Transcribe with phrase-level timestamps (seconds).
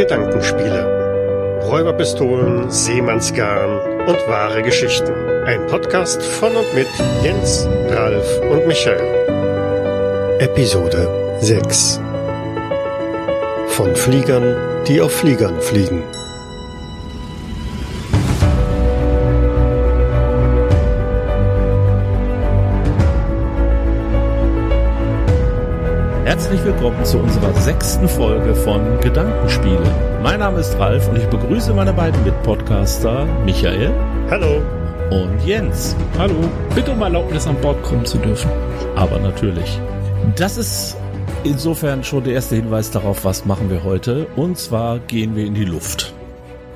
[0.00, 1.60] Gedankenspiele.
[1.62, 5.12] Räuberpistolen, Seemannsgarn und wahre Geschichten.
[5.44, 6.88] Ein Podcast von und mit
[7.22, 10.38] Jens, Ralf und Michael.
[10.38, 12.00] Episode 6
[13.68, 14.56] Von Fliegern,
[14.88, 16.02] die auf Fliegern fliegen.
[26.50, 30.18] Herzlich willkommen zu unserer sechsten Folge von Gedankenspiele.
[30.20, 33.92] Mein Name ist Ralf und ich begrüße meine beiden Mitpodcaster Michael.
[34.28, 34.60] Hallo.
[35.12, 35.94] Und Jens.
[36.18, 36.34] Hallo.
[36.74, 38.50] Bitte um Erlaubnis an Bord kommen zu dürfen.
[38.96, 39.78] Aber natürlich.
[40.34, 40.96] Das ist
[41.44, 44.26] insofern schon der erste Hinweis darauf, was machen wir heute.
[44.34, 46.12] Und zwar gehen wir in die Luft.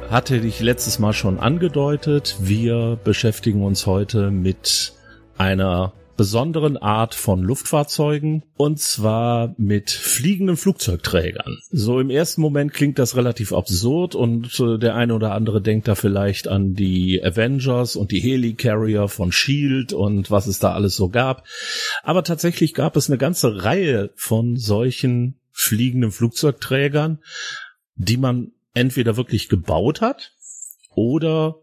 [0.08, 2.36] Hatte ich letztes Mal schon angedeutet.
[2.38, 4.92] Wir beschäftigen uns heute mit
[5.36, 11.58] einer besonderen Art von Luftfahrzeugen und zwar mit fliegenden Flugzeugträgern.
[11.70, 15.88] So im ersten Moment klingt das relativ absurd und äh, der eine oder andere denkt
[15.88, 20.96] da vielleicht an die Avengers und die Helicarrier von Shield und was es da alles
[20.96, 21.44] so gab.
[22.02, 27.18] Aber tatsächlich gab es eine ganze Reihe von solchen fliegenden Flugzeugträgern,
[27.96, 30.32] die man entweder wirklich gebaut hat
[30.94, 31.56] oder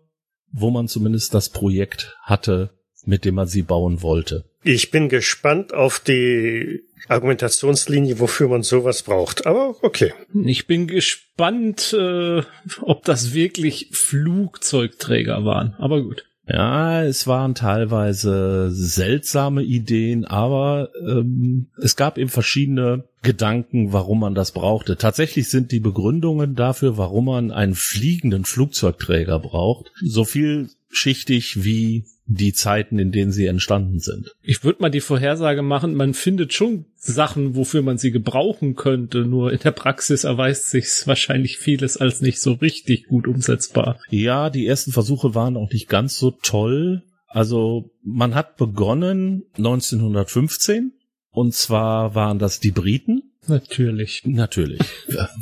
[0.52, 2.72] wo man zumindest das Projekt hatte,
[3.06, 4.46] mit dem man sie bauen wollte.
[4.64, 9.48] Ich bin gespannt auf die Argumentationslinie, wofür man sowas braucht.
[9.48, 10.14] Aber okay.
[10.46, 12.44] Ich bin gespannt, äh,
[12.82, 15.76] ob das wirklich Flugzeugträger waren.
[15.80, 16.26] Aber gut.
[16.48, 24.36] Ja, es waren teilweise seltsame Ideen, aber ähm, es gab eben verschiedene Gedanken, warum man
[24.36, 24.98] das brauchte.
[24.98, 32.54] Tatsächlich sind die Begründungen dafür, warum man einen fliegenden Flugzeugträger braucht, so vielschichtig wie die
[32.54, 34.32] Zeiten, in denen sie entstanden sind.
[34.42, 39.26] Ich würde mal die Vorhersage machen, man findet schon Sachen, wofür man sie gebrauchen könnte,
[39.26, 44.00] nur in der Praxis erweist sich wahrscheinlich vieles als nicht so richtig gut umsetzbar.
[44.10, 47.04] Ja, die ersten Versuche waren auch nicht ganz so toll.
[47.28, 50.94] Also man hat begonnen 1915
[51.30, 53.24] und zwar waren das die Briten.
[53.48, 54.22] Natürlich.
[54.26, 54.82] Natürlich.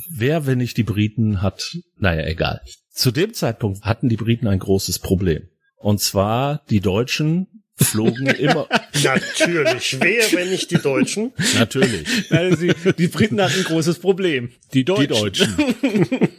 [0.09, 2.61] Wer, wenn nicht die Briten, hat, naja, egal.
[2.89, 5.49] Zu dem Zeitpunkt hatten die Briten ein großes Problem.
[5.79, 8.67] Und zwar die Deutschen flogen immer.
[9.03, 9.97] Natürlich.
[9.99, 11.31] Wer, wenn nicht die Deutschen?
[11.57, 12.07] Natürlich.
[12.29, 14.51] Also die, die Briten hatten ein großes Problem.
[14.73, 15.07] Die Deutschen.
[15.07, 16.29] Die Deutschen.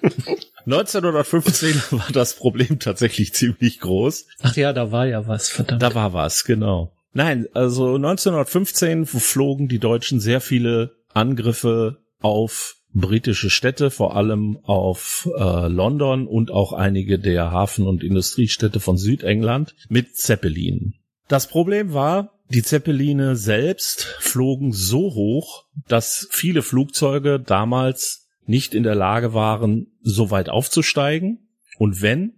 [0.66, 4.26] 1915 war das Problem tatsächlich ziemlich groß.
[4.42, 5.82] Ach ja, da war ja was, verdammt.
[5.82, 6.92] Da war was, genau.
[7.12, 15.28] Nein, also 1915 flogen die Deutschen sehr viele Angriffe auf britische Städte, vor allem auf
[15.36, 20.94] äh, London und auch einige der Hafen- und Industriestädte von Südengland mit Zeppelinen.
[21.28, 28.82] Das Problem war, die Zeppeline selbst flogen so hoch, dass viele Flugzeuge damals nicht in
[28.82, 31.48] der Lage waren, so weit aufzusteigen.
[31.78, 32.32] Und wenn,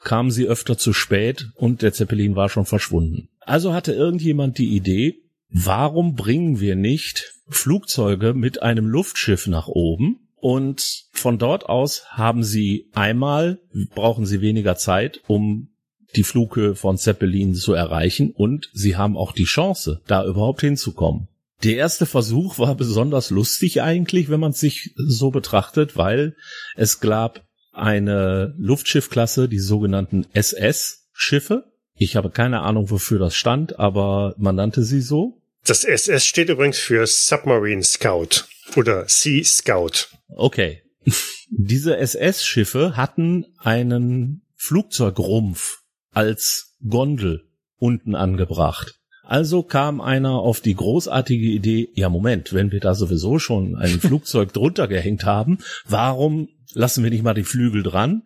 [0.00, 3.30] kamen sie öfter zu spät und der Zeppelin war schon verschwunden.
[3.40, 10.28] Also hatte irgendjemand die Idee, warum bringen wir nicht Flugzeuge mit einem Luftschiff nach oben
[10.36, 13.60] und von dort aus haben sie einmal,
[13.94, 15.68] brauchen sie weniger Zeit, um
[16.14, 21.28] die Flughöhe von Zeppelin zu erreichen und sie haben auch die Chance, da überhaupt hinzukommen.
[21.62, 26.36] Der erste Versuch war besonders lustig eigentlich, wenn man es sich so betrachtet, weil
[26.74, 31.64] es gab eine Luftschiffklasse, die sogenannten SS-Schiffe.
[31.96, 35.40] Ich habe keine Ahnung, wofür das stand, aber man nannte sie so.
[35.64, 38.44] Das SS steht übrigens für Submarine Scout
[38.76, 40.08] oder Sea Scout.
[40.28, 40.82] Okay.
[41.48, 45.78] Diese SS-Schiffe hatten einen Flugzeugrumpf
[46.12, 47.48] als Gondel
[47.78, 48.94] unten angebracht.
[49.22, 54.00] Also kam einer auf die großartige Idee, ja Moment, wenn wir da sowieso schon ein
[54.00, 58.22] Flugzeug drunter gehängt haben, warum lassen wir nicht mal die Flügel dran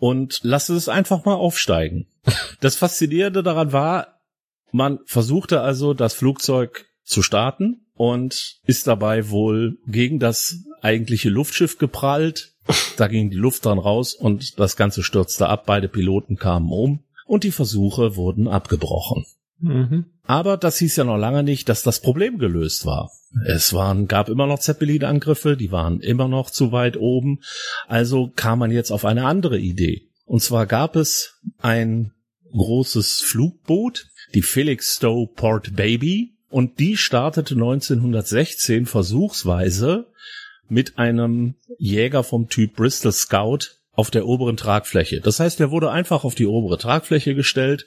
[0.00, 2.06] und lassen es einfach mal aufsteigen?
[2.60, 4.20] Das Faszinierende daran war,
[4.72, 11.78] man versuchte also, das Flugzeug zu starten und ist dabei wohl gegen das eigentliche Luftschiff
[11.78, 12.54] geprallt.
[12.96, 15.64] Da ging die Luft dran raus und das Ganze stürzte ab.
[15.66, 19.24] Beide Piloten kamen um und die Versuche wurden abgebrochen.
[19.60, 20.06] Mhm.
[20.24, 23.10] Aber das hieß ja noch lange nicht, dass das Problem gelöst war.
[23.46, 27.40] Es waren, gab immer noch Zeppelin-Angriffe, die waren immer noch zu weit oben.
[27.86, 30.08] Also kam man jetzt auf eine andere Idee.
[30.24, 32.12] Und zwar gab es ein
[32.52, 40.06] großes Flugboot, die Felix Stowe Port Baby, und die startete 1916 versuchsweise
[40.68, 45.20] mit einem Jäger vom Typ Bristol Scout auf der oberen Tragfläche.
[45.20, 47.86] Das heißt, er wurde einfach auf die obere Tragfläche gestellt.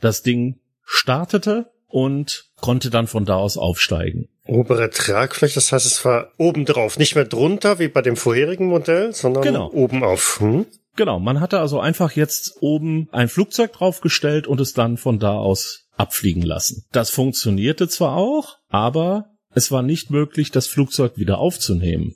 [0.00, 4.28] Das Ding startete und konnte dann von da aus aufsteigen.
[4.46, 8.66] Obere Tragfläche, das heißt, es war oben drauf, nicht mehr drunter wie bei dem vorherigen
[8.66, 9.70] Modell, sondern Genau.
[9.70, 10.40] oben auf.
[10.40, 10.66] Hm?
[10.96, 15.36] Genau, man hatte also einfach jetzt oben ein Flugzeug draufgestellt und es dann von da
[15.38, 16.86] aus abfliegen lassen.
[16.92, 22.14] Das funktionierte zwar auch, aber es war nicht möglich, das Flugzeug wieder aufzunehmen.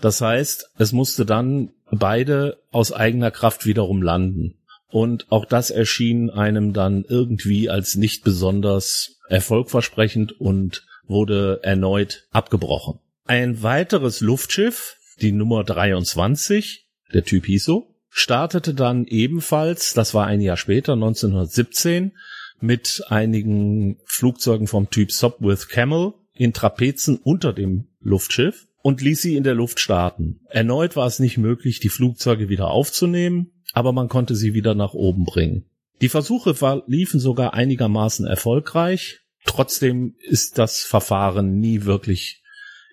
[0.00, 4.58] Das heißt, es musste dann beide aus eigener Kraft wiederum landen.
[4.94, 13.00] Und auch das erschien einem dann irgendwie als nicht besonders erfolgversprechend und wurde erneut abgebrochen.
[13.24, 20.28] Ein weiteres Luftschiff, die Nummer 23, der Typ hieß so, startete dann ebenfalls, das war
[20.28, 22.12] ein Jahr später, 1917,
[22.60, 29.34] mit einigen Flugzeugen vom Typ Sopwith Camel in Trapezen unter dem Luftschiff und ließ sie
[29.34, 30.38] in der Luft starten.
[30.50, 34.94] Erneut war es nicht möglich, die Flugzeuge wieder aufzunehmen, aber man konnte sie wieder nach
[34.94, 35.66] oben bringen.
[36.00, 36.54] Die Versuche
[36.86, 39.20] liefen sogar einigermaßen erfolgreich.
[39.44, 42.42] Trotzdem ist das Verfahren nie wirklich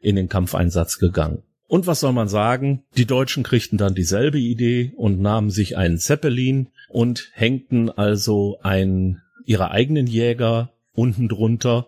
[0.01, 1.43] in den Kampfeinsatz gegangen.
[1.67, 2.83] Und was soll man sagen?
[2.97, 9.21] Die Deutschen kriegten dann dieselbe Idee und nahmen sich einen Zeppelin und hängten also einen
[9.45, 11.87] ihrer eigenen Jäger unten drunter.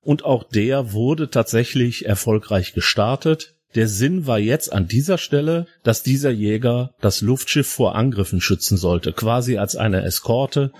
[0.00, 3.51] Und auch der wurde tatsächlich erfolgreich gestartet.
[3.74, 8.76] Der Sinn war jetzt an dieser Stelle, dass dieser Jäger das Luftschiff vor Angriffen schützen
[8.76, 10.72] sollte, quasi als eine Eskorte,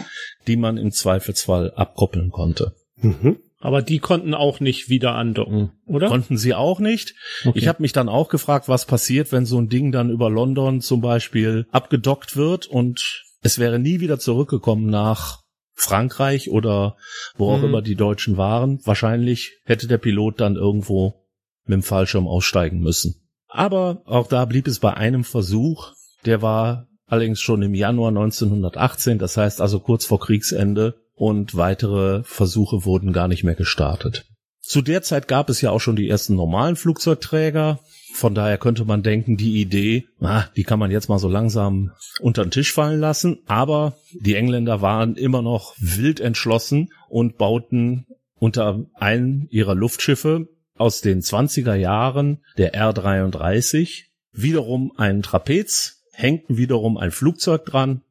[0.47, 2.75] die man im Zweifelsfall abkoppeln konnte.
[2.97, 3.39] Mhm.
[3.61, 6.09] Aber die konnten auch nicht wieder andocken, oder?
[6.09, 7.15] Konnten sie auch nicht.
[7.45, 7.57] Okay.
[7.59, 10.81] Ich habe mich dann auch gefragt, was passiert, wenn so ein Ding dann über London
[10.81, 15.43] zum Beispiel abgedockt wird und es wäre nie wieder zurückgekommen nach
[15.75, 16.97] Frankreich oder
[17.37, 17.65] wo auch Mhm.
[17.67, 18.81] immer die Deutschen waren.
[18.85, 21.22] Wahrscheinlich hätte der Pilot dann irgendwo
[21.65, 23.23] mit dem Fallschirm aussteigen müssen.
[23.49, 25.93] Aber auch da blieb es bei einem Versuch.
[26.25, 32.23] Der war allerdings schon im Januar 1918, das heißt also kurz vor Kriegsende und weitere
[32.25, 34.25] Versuche wurden gar nicht mehr gestartet.
[34.63, 37.81] Zu der Zeit gab es ja auch schon die ersten normalen Flugzeugträger.
[38.15, 41.91] Von daher könnte man denken, die Idee, ah, die kann man jetzt mal so langsam
[42.21, 43.41] unter den Tisch fallen lassen.
[43.47, 48.07] Aber die Engländer waren immer noch wild entschlossen und bauten
[48.37, 56.97] unter einem ihrer Luftschiffe aus den 20er Jahren der R-33 wiederum einen Trapez, hängten wiederum
[56.97, 58.03] ein Flugzeug dran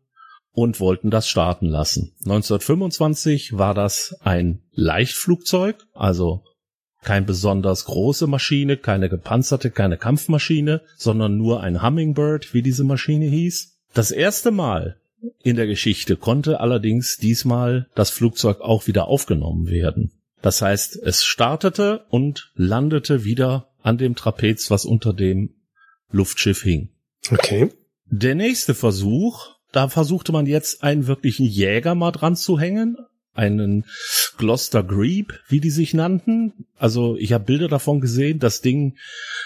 [0.52, 2.14] und wollten das starten lassen.
[2.20, 6.44] 1925 war das ein Leichtflugzeug, also
[7.02, 13.26] kein besonders große Maschine, keine gepanzerte, keine Kampfmaschine, sondern nur ein Hummingbird, wie diese Maschine
[13.26, 13.80] hieß.
[13.94, 14.98] Das erste Mal
[15.44, 20.12] in der Geschichte konnte allerdings diesmal das Flugzeug auch wieder aufgenommen werden.
[20.42, 25.56] Das heißt, es startete und landete wieder an dem Trapez, was unter dem
[26.12, 26.90] Luftschiff hing.
[27.32, 27.72] Okay.
[28.06, 32.98] Der nächste Versuch, da versuchte man jetzt einen wirklichen Jäger mal dran zu hängen,
[33.34, 33.86] einen
[34.38, 36.66] Gloucester Grebe, wie die sich nannten.
[36.78, 38.40] Also ich habe Bilder davon gesehen.
[38.40, 38.98] Das Ding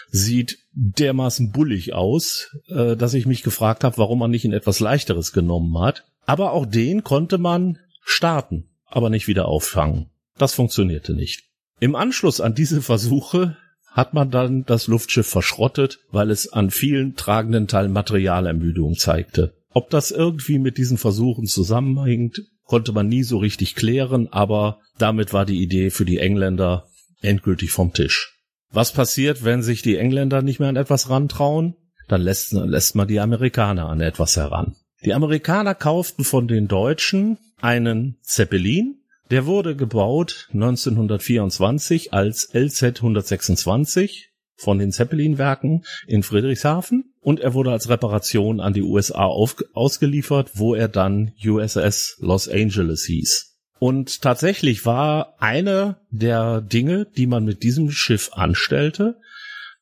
[0.09, 4.79] sieht dermaßen bullig aus, äh, dass ich mich gefragt habe, warum man nicht ein etwas
[4.79, 6.05] leichteres genommen hat.
[6.25, 10.09] Aber auch den konnte man starten, aber nicht wieder auffangen.
[10.37, 11.43] Das funktionierte nicht.
[11.79, 13.57] Im Anschluss an diese Versuche
[13.91, 19.53] hat man dann das Luftschiff verschrottet, weil es an vielen tragenden Teilen Materialermüdung zeigte.
[19.69, 25.33] Ob das irgendwie mit diesen Versuchen zusammenhängt, konnte man nie so richtig klären, aber damit
[25.33, 26.87] war die Idee für die Engländer
[27.21, 28.37] endgültig vom Tisch.
[28.71, 31.75] Was passiert, wenn sich die Engländer nicht mehr an etwas rantrauen?
[32.07, 34.75] Dann lässt, lässt man die Amerikaner an etwas heran.
[35.05, 39.01] Die Amerikaner kauften von den Deutschen einen Zeppelin,
[39.31, 47.71] der wurde gebaut 1924 als LZ 126 von den Zeppelin-Werken in Friedrichshafen und er wurde
[47.71, 53.55] als Reparation an die USA auf, ausgeliefert, wo er dann USS Los Angeles hieß.
[53.79, 59.19] Und tatsächlich war eine der Dinge, die man mit diesem Schiff anstellte,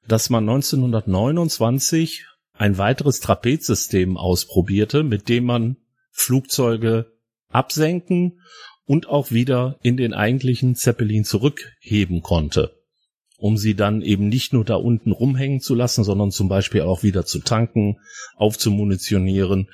[0.08, 5.78] dass man 1929 ein weiteres Trapezsystem ausprobierte, mit dem man
[6.12, 7.12] Flugzeuge
[7.50, 8.40] absenken
[8.86, 12.76] und auch wieder in den eigentlichen Zeppelin zurückheben konnte,
[13.38, 17.04] um sie dann eben nicht nur da unten rumhängen zu lassen, sondern zum Beispiel auch
[17.04, 17.98] wieder zu tanken,
[18.36, 19.70] aufzumunitionieren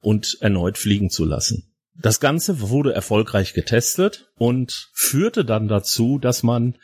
[0.00, 1.72] und erneut fliegen zu lassen.
[1.98, 6.76] Das Ganze wurde erfolgreich getestet und führte dann dazu, dass man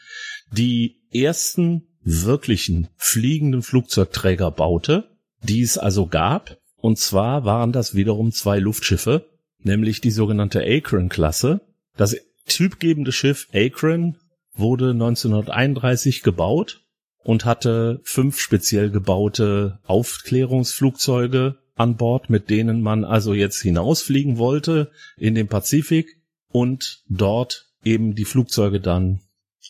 [0.51, 5.11] die ersten wirklichen fliegenden Flugzeugträger baute,
[5.43, 6.59] die es also gab.
[6.77, 9.32] Und zwar waren das wiederum zwei Luftschiffe,
[9.65, 11.61] nämlich die sogenannte Akron-Klasse.
[11.97, 12.17] Das
[12.47, 14.17] typgebende Schiff Akron
[14.55, 16.83] wurde 1931 gebaut
[17.25, 24.93] und hatte fünf speziell gebaute Aufklärungsflugzeuge an Bord, mit denen man also jetzt hinausfliegen wollte
[25.17, 29.21] in den Pazifik und dort eben die Flugzeuge dann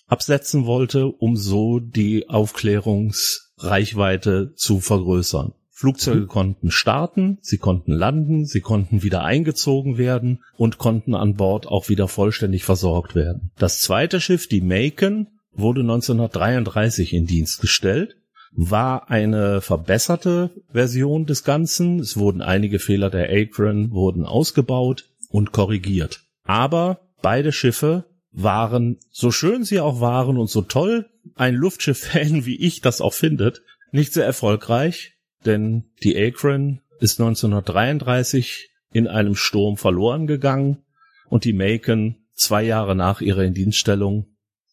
[0.06, 5.54] absetzen wollte, um so die Aufklärungsreichweite zu vergrößern.
[5.74, 6.28] Flugzeuge mhm.
[6.28, 11.88] konnten starten, sie konnten landen, sie konnten wieder eingezogen werden und konnten an Bord auch
[11.88, 13.50] wieder vollständig versorgt werden.
[13.58, 18.16] Das zweite Schiff, die Macon, wurde 1933 in Dienst gestellt,
[18.52, 22.00] war eine verbesserte Version des Ganzen.
[22.00, 26.20] Es wurden einige Fehler der Akron wurden ausgebaut und korrigiert.
[26.44, 32.56] Aber beide Schiffe waren, so schön sie auch waren und so toll ein Luftschiff-Fan wie
[32.56, 35.11] ich das auch findet, nicht sehr erfolgreich
[35.44, 40.84] denn die Akron ist 1933 in einem Sturm verloren gegangen
[41.28, 44.26] und die Macon zwei Jahre nach ihrer Indienststellung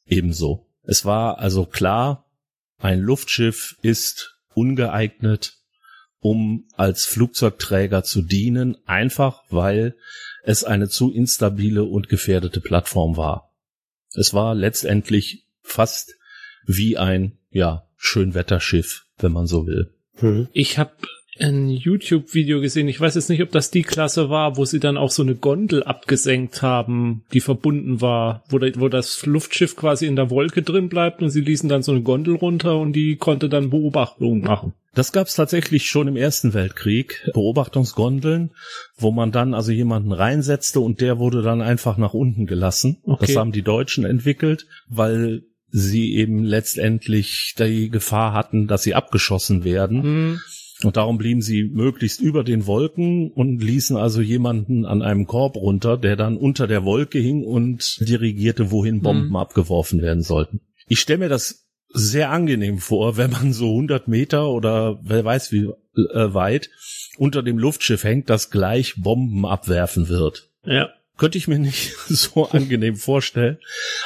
[0.05, 0.67] ebenso.
[0.83, 2.25] Es war also klar,
[2.77, 5.57] ein Luftschiff ist ungeeignet,
[6.19, 9.95] um als Flugzeugträger zu dienen, einfach weil
[10.43, 13.53] es eine zu instabile und gefährdete Plattform war.
[14.13, 16.15] Es war letztendlich fast
[16.65, 19.93] wie ein, ja, Schönwetterschiff, wenn man so will.
[20.19, 20.47] Hm.
[20.53, 20.91] Ich habe
[21.39, 22.87] ein YouTube-Video gesehen.
[22.87, 25.35] Ich weiß jetzt nicht, ob das die Klasse war, wo sie dann auch so eine
[25.35, 30.89] Gondel abgesenkt haben, die verbunden war, wo, wo das Luftschiff quasi in der Wolke drin
[30.89, 34.73] bleibt und sie ließen dann so eine Gondel runter und die konnte dann Beobachtungen machen.
[34.95, 38.51] Das gab es tatsächlich schon im Ersten Weltkrieg, Beobachtungsgondeln,
[38.97, 42.97] wo man dann also jemanden reinsetzte und der wurde dann einfach nach unten gelassen.
[43.03, 43.27] Okay.
[43.27, 49.63] Das haben die Deutschen entwickelt, weil sie eben letztendlich die Gefahr hatten, dass sie abgeschossen
[49.63, 50.01] werden.
[50.01, 50.39] Mhm.
[50.83, 55.57] Und darum blieben sie möglichst über den Wolken und ließen also jemanden an einem Korb
[55.57, 59.35] runter, der dann unter der Wolke hing und dirigierte, wohin Bomben mhm.
[59.35, 60.61] abgeworfen werden sollten.
[60.87, 65.51] Ich stelle mir das sehr angenehm vor, wenn man so 100 Meter oder wer weiß
[65.51, 65.69] wie
[66.13, 66.69] äh, weit
[67.17, 70.49] unter dem Luftschiff hängt, das gleich Bomben abwerfen wird.
[70.63, 70.89] Ja.
[71.19, 73.57] Könnte ich mir nicht so angenehm vorstellen.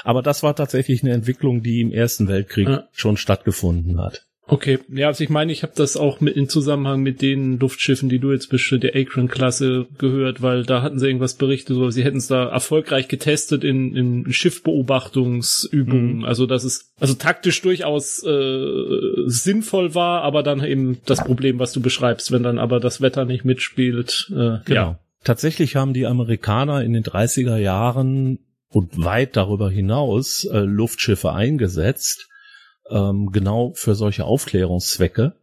[0.04, 2.88] Aber das war tatsächlich eine Entwicklung, die im Ersten Weltkrieg ja.
[2.92, 4.26] schon stattgefunden hat.
[4.46, 8.10] Okay, ja, also ich meine, ich habe das auch mit in Zusammenhang mit den Luftschiffen,
[8.10, 12.04] die du jetzt bist, der Akron-Klasse gehört, weil da hatten sie irgendwas berichtet, so sie
[12.04, 16.18] hätten es da erfolgreich getestet in, in Schiffbeobachtungsübungen.
[16.18, 16.26] Mhm.
[16.26, 21.72] Also dass es also taktisch durchaus äh, sinnvoll war, aber dann eben das Problem, was
[21.72, 24.30] du beschreibst, wenn dann aber das Wetter nicht mitspielt.
[24.32, 24.66] Äh, genau.
[24.68, 25.00] Ja.
[25.24, 28.40] Tatsächlich haben die Amerikaner in den 30er Jahren
[28.70, 32.28] und weit darüber hinaus äh, Luftschiffe eingesetzt,
[32.90, 35.36] ähm, genau für solche Aufklärungszwecke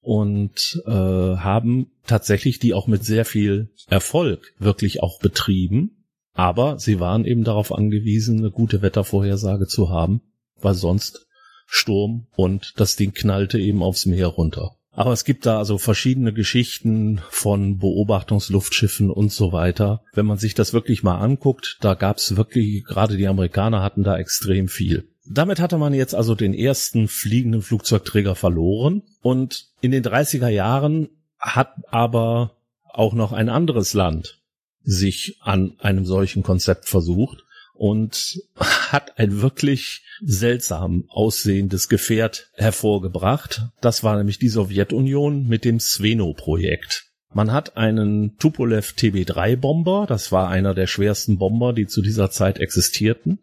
[0.00, 6.04] und äh, haben tatsächlich die auch mit sehr viel Erfolg wirklich auch betrieben.
[6.34, 10.22] Aber sie waren eben darauf angewiesen, eine gute Wettervorhersage zu haben,
[10.60, 11.26] weil sonst
[11.66, 14.76] Sturm und das Ding knallte eben aufs Meer runter.
[14.92, 20.02] Aber es gibt da also verschiedene Geschichten von Beobachtungsluftschiffen und so weiter.
[20.12, 24.02] Wenn man sich das wirklich mal anguckt, da gab es wirklich, gerade die Amerikaner hatten
[24.02, 25.08] da extrem viel.
[25.24, 31.08] Damit hatte man jetzt also den ersten fliegenden Flugzeugträger verloren und in den 30er Jahren
[31.38, 34.40] hat aber auch noch ein anderes Land
[34.82, 37.44] sich an einem solchen Konzept versucht
[37.82, 43.62] und hat ein wirklich seltsam aussehendes Gefährt hervorgebracht.
[43.80, 47.06] Das war nämlich die Sowjetunion mit dem Sveno-Projekt.
[47.34, 52.60] Man hat einen Tupolev TB3-Bomber, das war einer der schwersten Bomber, die zu dieser Zeit
[52.60, 53.40] existierten,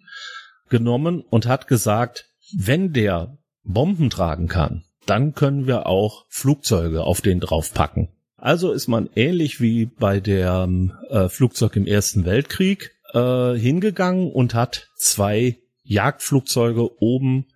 [0.70, 7.20] genommen und hat gesagt, wenn der Bomben tragen kann, dann können wir auch Flugzeuge auf
[7.20, 8.08] den draufpacken.
[8.38, 10.70] Also ist man ähnlich wie bei der
[11.10, 17.48] äh, Flugzeug im Ersten Weltkrieg äh, hingegangen und hat zwei Jagdflugzeuge oben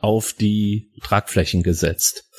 [0.00, 2.30] auf die Tragflächen gesetzt.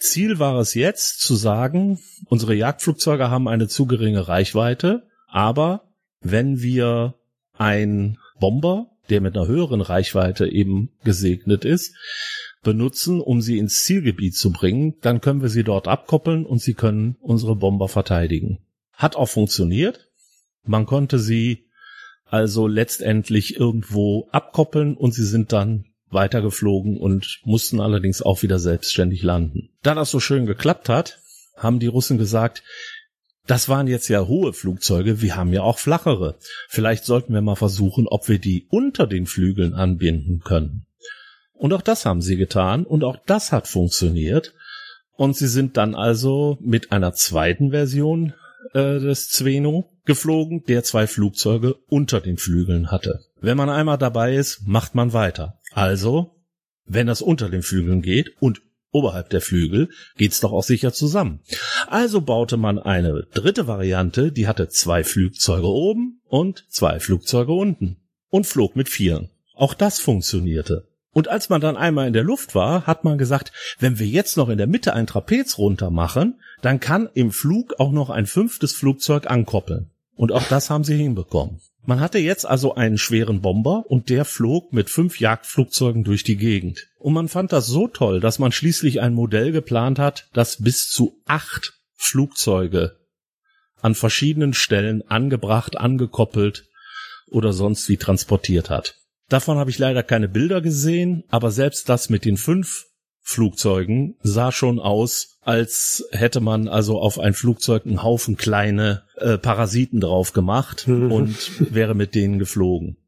[0.00, 5.88] Ziel war es jetzt zu sagen, unsere Jagdflugzeuge haben eine zu geringe Reichweite, aber
[6.20, 7.14] wenn wir
[7.56, 11.94] ein Bomber, der mit einer höheren Reichweite eben gesegnet ist,
[12.62, 16.74] benutzen, um sie ins Zielgebiet zu bringen, dann können wir sie dort abkoppeln und sie
[16.74, 18.58] können unsere Bomber verteidigen.
[18.92, 20.08] Hat auch funktioniert.
[20.64, 21.66] Man konnte sie
[22.26, 29.22] also letztendlich irgendwo abkoppeln und sie sind dann weitergeflogen und mussten allerdings auch wieder selbstständig
[29.22, 29.70] landen.
[29.82, 31.18] Da das so schön geklappt hat,
[31.56, 32.62] haben die Russen gesagt,
[33.46, 36.38] das waren jetzt ja hohe Flugzeuge, wir haben ja auch flachere.
[36.68, 40.86] Vielleicht sollten wir mal versuchen, ob wir die unter den Flügeln anbinden können.
[41.52, 44.54] Und auch das haben sie getan und auch das hat funktioniert.
[45.16, 48.32] Und sie sind dann also mit einer zweiten Version
[48.72, 53.24] äh, des Zweno geflogen, der zwei Flugzeuge unter den Flügeln hatte.
[53.40, 55.58] Wenn man einmal dabei ist, macht man weiter.
[55.72, 56.34] Also,
[56.86, 61.40] wenn das unter den Flügeln geht und oberhalb der Flügel, geht's doch auch sicher zusammen.
[61.88, 67.96] Also baute man eine dritte Variante, die hatte zwei Flugzeuge oben und zwei Flugzeuge unten
[68.28, 69.30] und flog mit vieren.
[69.54, 70.88] Auch das funktionierte.
[71.12, 74.36] Und als man dann einmal in der Luft war, hat man gesagt, wenn wir jetzt
[74.36, 78.26] noch in der Mitte ein Trapez runter machen, dann kann im Flug auch noch ein
[78.26, 79.90] fünftes Flugzeug ankoppeln.
[80.16, 81.60] Und auch das haben sie hinbekommen.
[81.86, 86.36] Man hatte jetzt also einen schweren Bomber und der flog mit fünf Jagdflugzeugen durch die
[86.36, 86.86] Gegend.
[86.98, 90.88] Und man fand das so toll, dass man schließlich ein Modell geplant hat, das bis
[90.88, 92.96] zu acht Flugzeuge
[93.82, 96.64] an verschiedenen Stellen angebracht, angekoppelt
[97.26, 98.94] oder sonst wie transportiert hat.
[99.28, 102.86] Davon habe ich leider keine Bilder gesehen, aber selbst das mit den fünf
[103.26, 109.38] Flugzeugen sah schon aus, als hätte man also auf ein Flugzeug einen Haufen kleine äh,
[109.38, 111.10] Parasiten drauf gemacht mhm.
[111.10, 112.98] und wäre mit denen geflogen.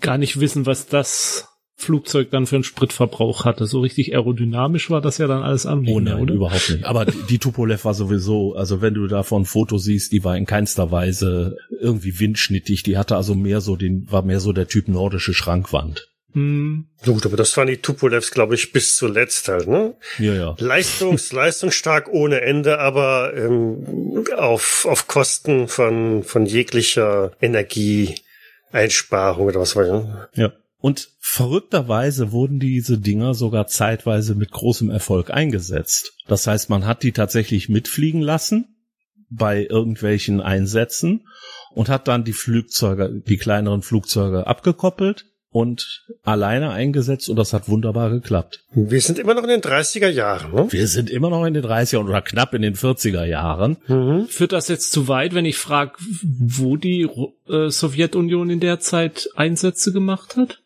[0.00, 3.66] Gar nicht wissen, was das Flugzeug dann für einen Spritverbrauch hatte.
[3.66, 6.34] So richtig aerodynamisch war das ja dann alles am Oh nein, oder?
[6.34, 6.84] überhaupt nicht.
[6.84, 10.46] Aber die Tupolev war sowieso, also wenn du davon ein Foto siehst, die war in
[10.46, 12.84] keinster Weise irgendwie windschnittig.
[12.84, 16.13] Die hatte also mehr so den, war mehr so der Typ nordische Schrankwand.
[16.34, 16.86] Hm.
[17.04, 19.94] Gut, aber das waren die Tupolevs, glaube ich, bis zuletzt halt, ne?
[20.18, 20.56] Ja, ja.
[20.58, 29.76] Leistungs, leistungsstark ohne Ende, aber ähm, auf, auf Kosten von, von jeglicher Energieeinsparung oder was
[29.76, 30.28] war ja.
[30.34, 30.52] Ja.
[30.78, 36.14] Und verrückterweise wurden diese Dinger sogar zeitweise mit großem Erfolg eingesetzt.
[36.26, 38.76] Das heißt, man hat die tatsächlich mitfliegen lassen
[39.30, 41.26] bei irgendwelchen Einsätzen
[41.70, 47.68] und hat dann die Flugzeuge, die kleineren Flugzeuge abgekoppelt und alleine eingesetzt und das hat
[47.68, 48.64] wunderbar geklappt.
[48.72, 50.66] Wir sind immer noch in den 30er Jahren, ne?
[50.68, 53.76] Wir sind immer noch in den 30er oder knapp in den 40er Jahren.
[53.86, 54.26] Mhm.
[54.26, 55.92] Führt das jetzt zu weit, wenn ich frage,
[56.24, 57.08] wo die
[57.48, 60.60] äh, Sowjetunion in der Zeit Einsätze gemacht hat?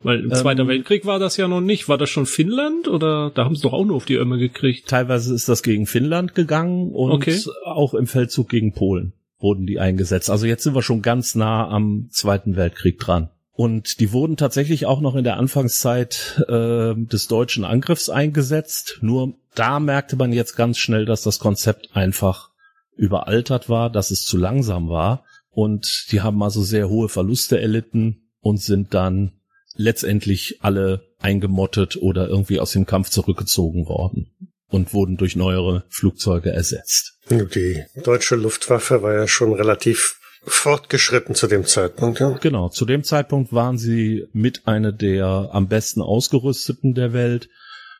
[0.00, 1.88] Weil im ähm, Zweiten Weltkrieg war das ja noch nicht.
[1.88, 4.88] War das schon Finnland oder da haben sie doch auch nur auf die Ömme gekriegt?
[4.88, 7.40] Teilweise ist das gegen Finnland gegangen und okay.
[7.64, 10.30] auch im Feldzug gegen Polen wurden die eingesetzt.
[10.30, 13.30] Also jetzt sind wir schon ganz nah am Zweiten Weltkrieg dran.
[13.54, 18.98] Und die wurden tatsächlich auch noch in der Anfangszeit äh, des deutschen Angriffs eingesetzt.
[19.02, 22.50] Nur da merkte man jetzt ganz schnell, dass das Konzept einfach
[22.96, 25.24] überaltert war, dass es zu langsam war.
[25.50, 29.32] Und die haben also sehr hohe Verluste erlitten und sind dann
[29.74, 34.34] letztendlich alle eingemottet oder irgendwie aus dem Kampf zurückgezogen worden
[34.68, 37.18] und wurden durch neuere Flugzeuge ersetzt.
[37.30, 42.30] Die deutsche Luftwaffe war ja schon relativ fortgeschritten zu dem Zeitpunkt, ja.
[42.40, 47.48] Genau, zu dem Zeitpunkt waren sie mit einer der am besten ausgerüsteten der Welt.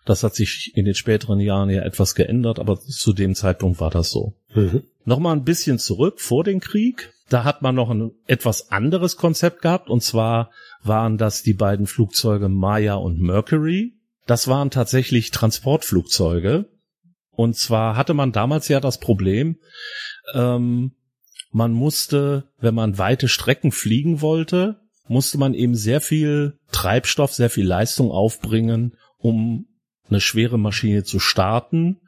[0.04, 3.90] Das hat sich in den späteren Jahren ja etwas geändert, aber zu dem Zeitpunkt war
[3.90, 4.34] das so.
[4.54, 4.82] Mhm.
[5.04, 7.12] Nochmal ein bisschen zurück vor dem Krieg.
[7.28, 10.50] Da hat man noch ein etwas anderes Konzept gehabt, und zwar
[10.82, 13.94] waren das die beiden Flugzeuge Maya und Mercury.
[14.26, 16.66] Das waren tatsächlich Transportflugzeuge.
[17.30, 19.56] Und zwar hatte man damals ja das Problem,
[20.34, 20.92] ähm,
[21.52, 27.50] man musste, wenn man weite Strecken fliegen wollte, musste man eben sehr viel Treibstoff, sehr
[27.50, 29.66] viel Leistung aufbringen, um
[30.08, 32.00] eine schwere Maschine zu starten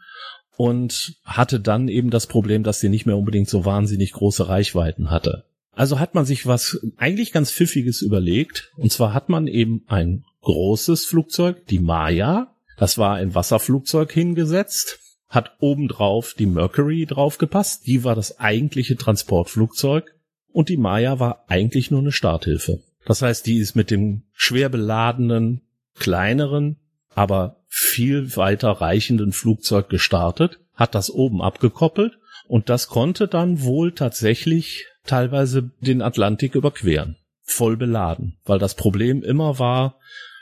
[0.56, 5.10] und hatte dann eben das Problem, dass sie nicht mehr unbedingt so wahnsinnig große Reichweiten
[5.10, 5.44] hatte.
[5.72, 8.70] Also hat man sich was eigentlich ganz Pfiffiges überlegt.
[8.76, 15.00] Und zwar hat man eben ein großes Flugzeug, die Maya, das war ein Wasserflugzeug hingesetzt,
[15.34, 20.14] hat obendrauf die Mercury draufgepasst, die war das eigentliche Transportflugzeug
[20.52, 22.82] und die Maya war eigentlich nur eine Starthilfe.
[23.04, 25.62] Das heißt, die ist mit dem schwer beladenen,
[25.98, 26.76] kleineren,
[27.14, 33.92] aber viel weiter reichenden Flugzeug gestartet, hat das oben abgekoppelt und das konnte dann wohl
[33.92, 37.16] tatsächlich teilweise den Atlantik überqueren.
[37.42, 38.38] Voll beladen.
[38.44, 39.98] Weil das Problem immer war,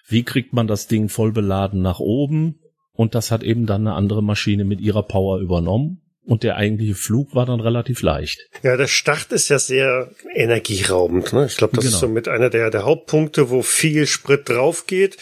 [0.07, 2.61] wie kriegt man das Ding voll beladen nach oben?
[2.94, 6.02] Und das hat eben dann eine andere Maschine mit ihrer Power übernommen.
[6.24, 8.48] Und der eigentliche Flug war dann relativ leicht.
[8.62, 11.33] Ja, der Start ist ja sehr energieraubend.
[11.33, 11.46] Ne?
[11.46, 11.96] Ich glaube, das genau.
[11.96, 15.16] ist so mit einer der, der Hauptpunkte, wo viel Sprit drauf geht.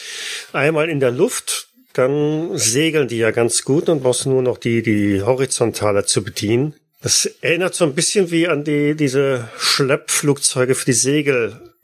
[0.53, 4.83] Einmal in der Luft, dann segeln die ja ganz gut und brauchst nur noch die,
[4.83, 6.75] die Horizontale zu bedienen.
[7.03, 10.93] Das erinnert so ein bisschen wie an die, diese Schleppflugzeuge für die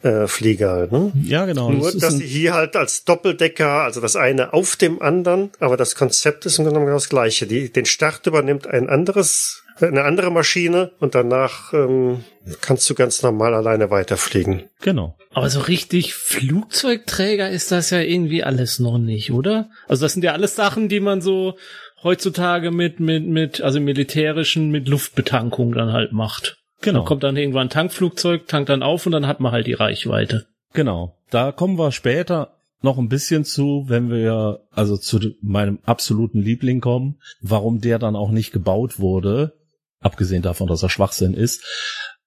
[0.02, 0.70] Segelflieger.
[0.70, 1.12] Halt, ne?
[1.22, 1.70] Ja, genau.
[1.70, 5.76] Nur, das dass sie hier halt als Doppeldecker, also das eine auf dem anderen, aber
[5.76, 7.46] das Konzept ist im Grunde genommen das gleiche.
[7.46, 12.24] Die, den Start übernimmt ein anderes, eine andere Maschine und danach ähm,
[12.60, 14.64] kannst du ganz normal alleine weiterfliegen.
[14.80, 15.16] Genau.
[15.32, 19.68] Aber so richtig Flugzeugträger ist das ja irgendwie alles noch nicht, oder?
[19.88, 21.56] Also das sind ja alles Sachen, die man so
[22.02, 26.56] heutzutage mit, mit, mit, also militärischen, mit Luftbetankung dann halt macht.
[26.82, 27.00] Genau.
[27.00, 29.72] Dann kommt dann irgendwann ein Tankflugzeug, tankt dann auf und dann hat man halt die
[29.72, 30.46] Reichweite.
[30.72, 31.16] Genau.
[31.30, 36.80] Da kommen wir später noch ein bisschen zu, wenn wir also zu meinem absoluten Liebling
[36.80, 39.54] kommen, warum der dann auch nicht gebaut wurde,
[40.00, 41.64] abgesehen davon, dass er Schwachsinn ist.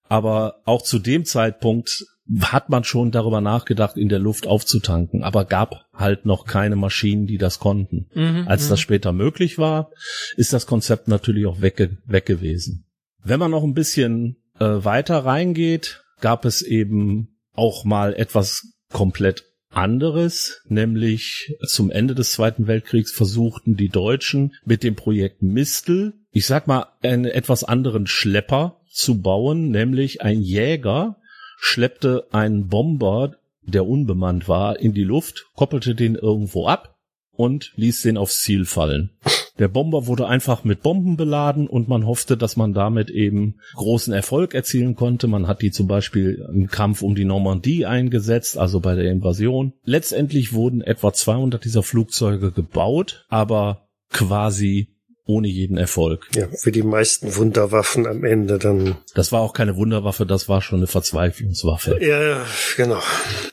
[0.08, 2.04] Aber auch zu dem Zeitpunkt
[2.42, 7.26] hat man schon darüber nachgedacht, in der Luft aufzutanken, aber gab halt noch keine Maschinen,
[7.26, 8.08] die das konnten.
[8.14, 8.84] Mhm, Als das mhm.
[8.84, 9.92] später möglich war,
[10.36, 12.86] ist das Konzept natürlich auch weg, weg gewesen.
[13.24, 19.46] Wenn man noch ein bisschen äh, weiter reingeht, gab es eben auch mal etwas komplett
[19.72, 26.46] anderes, nämlich zum Ende des Zweiten Weltkriegs versuchten die Deutschen mit dem Projekt Mistel, ich
[26.46, 31.18] sag mal, einen etwas anderen Schlepper zu bauen, nämlich ein Jäger
[31.60, 36.98] schleppte einen Bomber, der unbemannt war, in die Luft, koppelte den irgendwo ab
[37.32, 39.12] und ließ den aufs Ziel fallen.
[39.60, 44.14] Der Bomber wurde einfach mit Bomben beladen und man hoffte, dass man damit eben großen
[44.14, 45.28] Erfolg erzielen konnte.
[45.28, 49.74] Man hat die zum Beispiel im Kampf um die Normandie eingesetzt, also bei der Invasion.
[49.84, 54.96] Letztendlich wurden etwa 200 dieser Flugzeuge gebaut, aber quasi
[55.26, 56.28] ohne jeden Erfolg.
[56.34, 58.98] Ja, für die meisten Wunderwaffen am Ende dann.
[59.14, 62.00] Das war auch keine Wunderwaffe, das war schon eine Verzweiflungswaffe.
[62.02, 62.46] Ja, ja,
[62.78, 63.00] genau.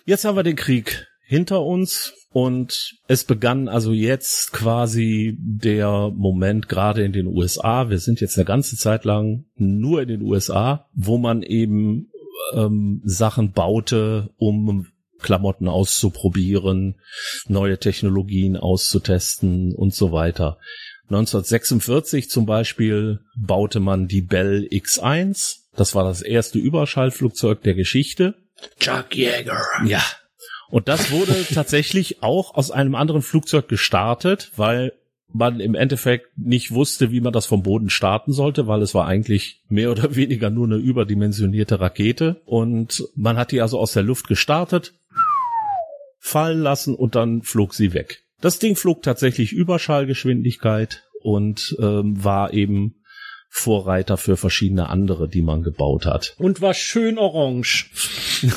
[0.06, 6.68] Jetzt haben wir den Krieg hinter uns und es begann also jetzt quasi der Moment
[6.68, 7.90] gerade in den USA.
[7.90, 12.10] Wir sind jetzt eine ganze Zeit lang nur in den USA, wo man eben
[12.52, 14.86] ähm, Sachen baute, um
[15.18, 16.96] Klamotten auszuprobieren,
[17.48, 20.58] neue Technologien auszutesten und so weiter.
[21.08, 25.56] 1946 zum Beispiel baute man die Bell X1.
[25.74, 28.34] Das war das erste Überschallflugzeug der Geschichte.
[28.78, 29.60] Chuck Yeager.
[29.86, 30.02] Ja.
[30.68, 34.92] Und das wurde tatsächlich auch aus einem anderen Flugzeug gestartet, weil
[35.32, 39.06] man im Endeffekt nicht wusste, wie man das vom Boden starten sollte, weil es war
[39.06, 42.40] eigentlich mehr oder weniger nur eine überdimensionierte Rakete.
[42.44, 44.94] Und man hat die also aus der Luft gestartet,
[46.18, 48.22] fallen lassen und dann flog sie weg.
[48.40, 52.96] Das Ding flog tatsächlich Überschallgeschwindigkeit und ähm, war eben
[53.48, 56.34] Vorreiter für verschiedene andere, die man gebaut hat.
[56.38, 57.90] Und war schön orange.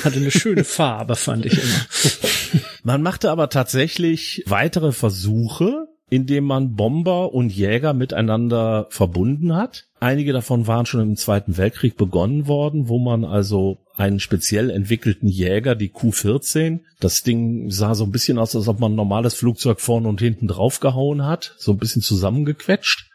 [0.04, 2.62] Hatte eine schöne Farbe, fand ich immer.
[2.84, 9.86] Man machte aber tatsächlich weitere Versuche, indem man Bomber und Jäger miteinander verbunden hat.
[9.99, 15.28] Einige davon waren schon im Zweiten Weltkrieg begonnen worden, wo man also einen speziell entwickelten
[15.28, 16.80] Jäger, die Q-14.
[16.99, 20.21] Das Ding sah so ein bisschen aus, als ob man ein normales Flugzeug vorne und
[20.21, 23.10] hinten draufgehauen hat, so ein bisschen zusammengequetscht.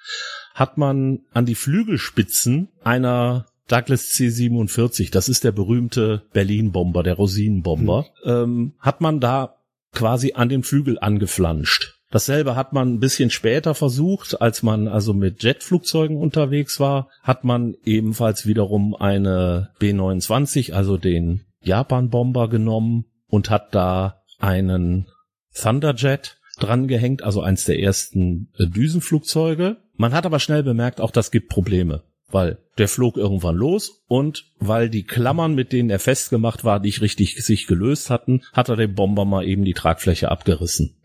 [0.55, 8.07] Hat man an die Flügelspitzen einer Douglas C-47, das ist der berühmte Berlin-Bomber, der Rosinenbomber,
[8.25, 8.31] mhm.
[8.31, 9.57] ähm, hat man da
[9.93, 11.99] quasi an den Flügel angeflanscht.
[12.11, 17.43] Dasselbe hat man ein bisschen später versucht, als man also mit Jetflugzeugen unterwegs war, hat
[17.43, 25.09] man ebenfalls wiederum eine B-29, also den Japan-Bomber genommen und hat da einen
[25.55, 29.79] Thunderjet drangehängt, also eins der ersten Düsenflugzeuge.
[29.97, 32.03] Man hat aber schnell bemerkt, auch das gibt Probleme
[32.35, 37.01] weil der flog irgendwann los und weil die Klammern, mit denen er festgemacht war, nicht
[37.01, 40.97] richtig sich gelöst hatten, hat er dem Bomber mal eben die Tragfläche abgerissen.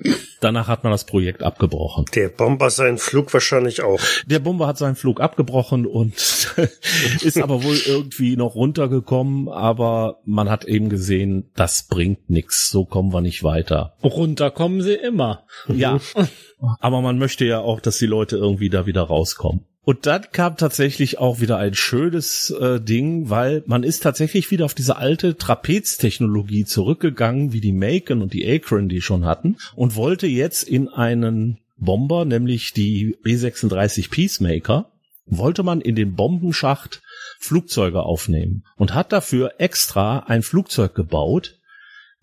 [0.41, 2.05] Danach hat man das Projekt abgebrochen.
[2.15, 4.01] Der Bomber seinen Flug wahrscheinlich auch.
[4.25, 6.15] Der Bomber hat seinen Flug abgebrochen und
[7.21, 12.85] ist aber wohl irgendwie noch runtergekommen, aber man hat eben gesehen, das bringt nichts, so
[12.85, 13.93] kommen wir nicht weiter.
[14.03, 15.45] Runter kommen sie immer.
[15.67, 15.99] Ja.
[16.79, 19.65] aber man möchte ja auch, dass die Leute irgendwie da wieder rauskommen.
[19.89, 24.65] Und dann kam tatsächlich auch wieder ein schönes äh, Ding, weil man ist tatsächlich wieder
[24.65, 29.95] auf diese alte Trapeztechnologie zurückgegangen, wie die Macon und die Akron die schon hatten, und
[29.95, 34.91] wollte jetzt in einen Bomber, nämlich die B-36 Peacemaker,
[35.25, 37.01] wollte man in den Bombenschacht
[37.39, 41.57] Flugzeuge aufnehmen und hat dafür extra ein Flugzeug gebaut,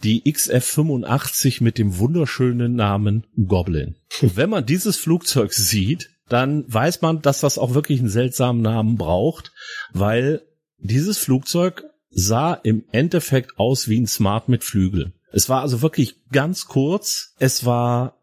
[0.04, 3.96] die XF-85 mit dem wunderschönen Namen Goblin.
[4.22, 8.62] Und wenn man dieses Flugzeug sieht, dann weiß man, dass das auch wirklich einen seltsamen
[8.62, 9.52] Namen braucht,
[9.92, 10.42] weil
[10.78, 15.12] dieses Flugzeug sah im Endeffekt aus wie ein Smart mit Flügeln.
[15.32, 17.34] Es war also wirklich ganz kurz.
[17.38, 18.18] Es war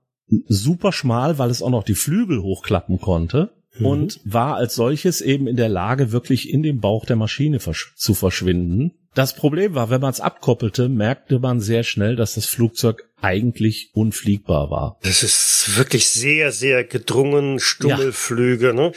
[0.48, 3.86] super schmal, weil es auch noch die Flügel hochklappen konnte mhm.
[3.86, 7.94] und war als solches eben in der Lage, wirklich in den Bauch der Maschine versch
[7.96, 8.94] zu verschwinden.
[9.16, 13.92] Das Problem war, wenn man es abkoppelte, merkte man sehr schnell, dass das Flugzeug eigentlich
[13.94, 15.00] unfliegbar war.
[15.04, 18.68] Das ist wirklich sehr, sehr gedrungen, Stummelflüge.
[18.68, 18.74] Ja.
[18.74, 18.92] Ne?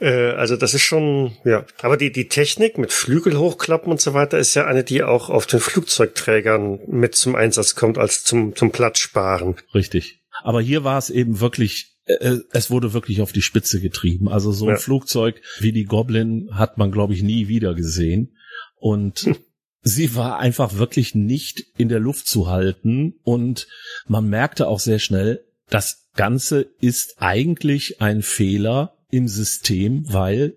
[0.00, 1.64] Äh, also das ist schon, ja.
[1.82, 5.28] Aber die, die Technik mit Flügel hochklappen und so weiter ist ja eine, die auch
[5.28, 9.56] auf den Flugzeugträgern mit zum Einsatz kommt, als zum, zum Platzsparen.
[9.74, 10.20] Richtig.
[10.42, 14.28] Aber hier war es eben wirklich äh, äh, es wurde wirklich auf die Spitze getrieben.
[14.28, 14.76] Also so ein ja.
[14.76, 18.34] Flugzeug wie die Goblin hat man, glaube ich, nie wieder gesehen.
[18.76, 19.30] Und
[19.82, 23.66] sie war einfach wirklich nicht in der Luft zu halten und
[24.06, 30.56] man merkte auch sehr schnell, das Ganze ist eigentlich ein Fehler im System, weil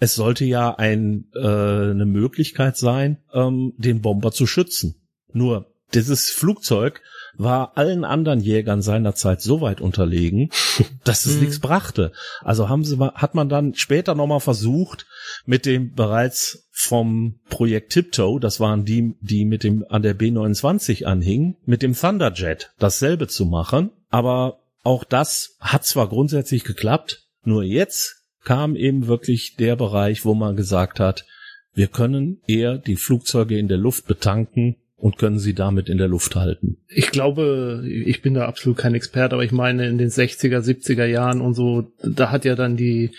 [0.00, 4.96] es sollte ja ein, äh, eine Möglichkeit sein, ähm, den Bomber zu schützen.
[5.32, 7.00] Nur dieses Flugzeug
[7.36, 10.50] war allen anderen Jägern seiner Zeit so weit unterlegen,
[11.04, 12.12] dass es nichts brachte.
[12.42, 15.06] Also haben sie, hat man dann später nochmal versucht,
[15.46, 21.04] mit dem bereits vom Projekt Tiptoe, das waren die, die mit dem an der B29
[21.04, 23.90] anhingen, mit dem Thunderjet dasselbe zu machen.
[24.10, 30.34] Aber auch das hat zwar grundsätzlich geklappt, nur jetzt kam eben wirklich der Bereich, wo
[30.34, 31.24] man gesagt hat,
[31.72, 36.08] wir können eher die Flugzeuge in der Luft betanken und können sie damit in der
[36.08, 36.78] Luft halten.
[36.88, 41.04] Ich glaube, ich bin da absolut kein Experte, aber ich meine, in den 60er, 70er
[41.04, 43.10] Jahren und so, da hat ja dann die,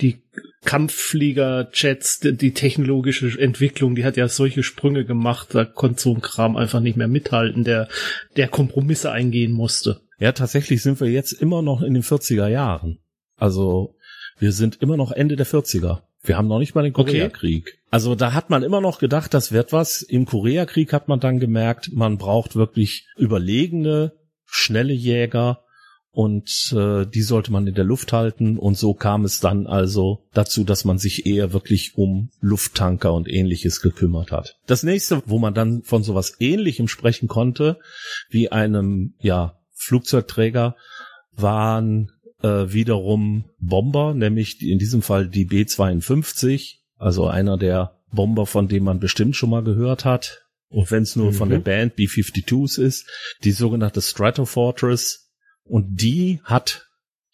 [0.00, 0.22] die
[0.64, 6.20] Kampfflieger-Jets, die, die technologische Entwicklung, die hat ja solche Sprünge gemacht, da konnte so ein
[6.20, 7.88] Kram einfach nicht mehr mithalten, der,
[8.36, 10.00] der Kompromisse eingehen musste.
[10.18, 12.98] Ja, tatsächlich sind wir jetzt immer noch in den 40er Jahren.
[13.36, 13.96] Also,
[14.38, 16.02] wir sind immer noch Ende der 40er.
[16.24, 17.68] Wir haben noch nicht mal den Koreakrieg.
[17.68, 17.78] Okay.
[17.90, 20.02] Also da hat man immer noch gedacht, das wird was.
[20.02, 24.12] Im Koreakrieg hat man dann gemerkt, man braucht wirklich überlegene,
[24.46, 25.64] schnelle Jäger
[26.12, 28.58] und äh, die sollte man in der Luft halten.
[28.58, 33.28] Und so kam es dann also dazu, dass man sich eher wirklich um Lufttanker und
[33.28, 34.56] ähnliches gekümmert hat.
[34.66, 37.78] Das nächste, wo man dann von sowas ähnlichem sprechen konnte,
[38.28, 40.76] wie einem ja Flugzeugträger,
[41.34, 48.68] waren äh, wiederum Bomber, nämlich in diesem Fall die B-52, also einer der Bomber, von
[48.68, 50.46] dem man bestimmt schon mal gehört hat.
[50.68, 51.34] Und wenn es nur mhm.
[51.34, 53.08] von der Band B-52s ist,
[53.44, 55.30] die sogenannte Stratofortress.
[55.64, 56.86] Und die hat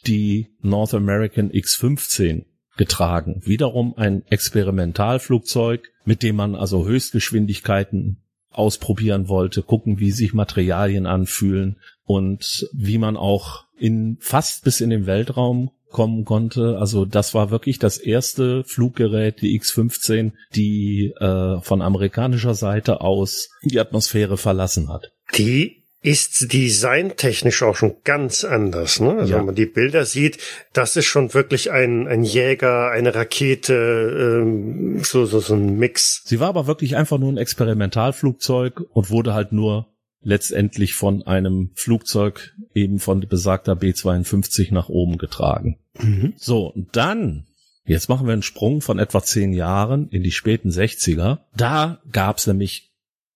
[0.07, 2.45] die North American X-15
[2.77, 3.43] getragen.
[3.45, 11.79] Wiederum ein Experimentalflugzeug, mit dem man also Höchstgeschwindigkeiten ausprobieren wollte, gucken, wie sich Materialien anfühlen
[12.09, 16.79] und wie man auch in fast bis in den Weltraum kommen konnte.
[16.79, 23.51] Also das war wirklich das erste Fluggerät, die X-15, die äh, von amerikanischer Seite aus
[23.63, 25.13] die Atmosphäre verlassen hat.
[25.37, 29.01] Die ist designtechnisch auch schon ganz anders.
[29.01, 29.17] Ne?
[29.19, 29.39] Also ja.
[29.39, 30.39] wenn man die Bilder sieht,
[30.73, 36.23] das ist schon wirklich ein, ein Jäger, eine Rakete, ähm, so, so, so ein Mix.
[36.25, 39.89] Sie war aber wirklich einfach nur ein Experimentalflugzeug und wurde halt nur
[40.23, 45.79] letztendlich von einem Flugzeug eben von besagter B-52 nach oben getragen.
[45.99, 46.35] Mhm.
[46.37, 47.47] So, und dann,
[47.85, 51.41] jetzt machen wir einen Sprung von etwa zehn Jahren in die späten 60er.
[51.57, 52.93] Da gab's nämlich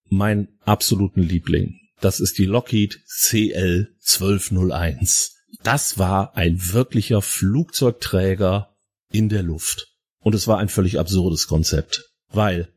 [0.09, 1.79] meinen absoluten Liebling.
[2.01, 5.37] Das ist die Lockheed CL 1201.
[5.63, 8.75] Das war ein wirklicher Flugzeugträger
[9.09, 9.87] in der Luft.
[10.19, 12.69] Und es war ein völlig absurdes Konzept, weil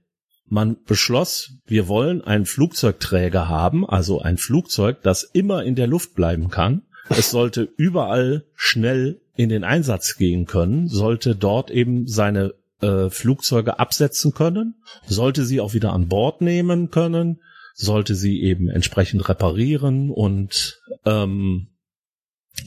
[0.49, 6.15] man beschloss, wir wollen einen Flugzeugträger haben, also ein Flugzeug, das immer in der Luft
[6.15, 6.83] bleiben kann.
[7.09, 13.79] Es sollte überall schnell in den Einsatz gehen können, sollte dort eben seine äh, Flugzeuge
[13.79, 14.75] absetzen können,
[15.07, 17.41] sollte sie auch wieder an Bord nehmen können,
[17.75, 21.69] sollte sie eben entsprechend reparieren und ähm,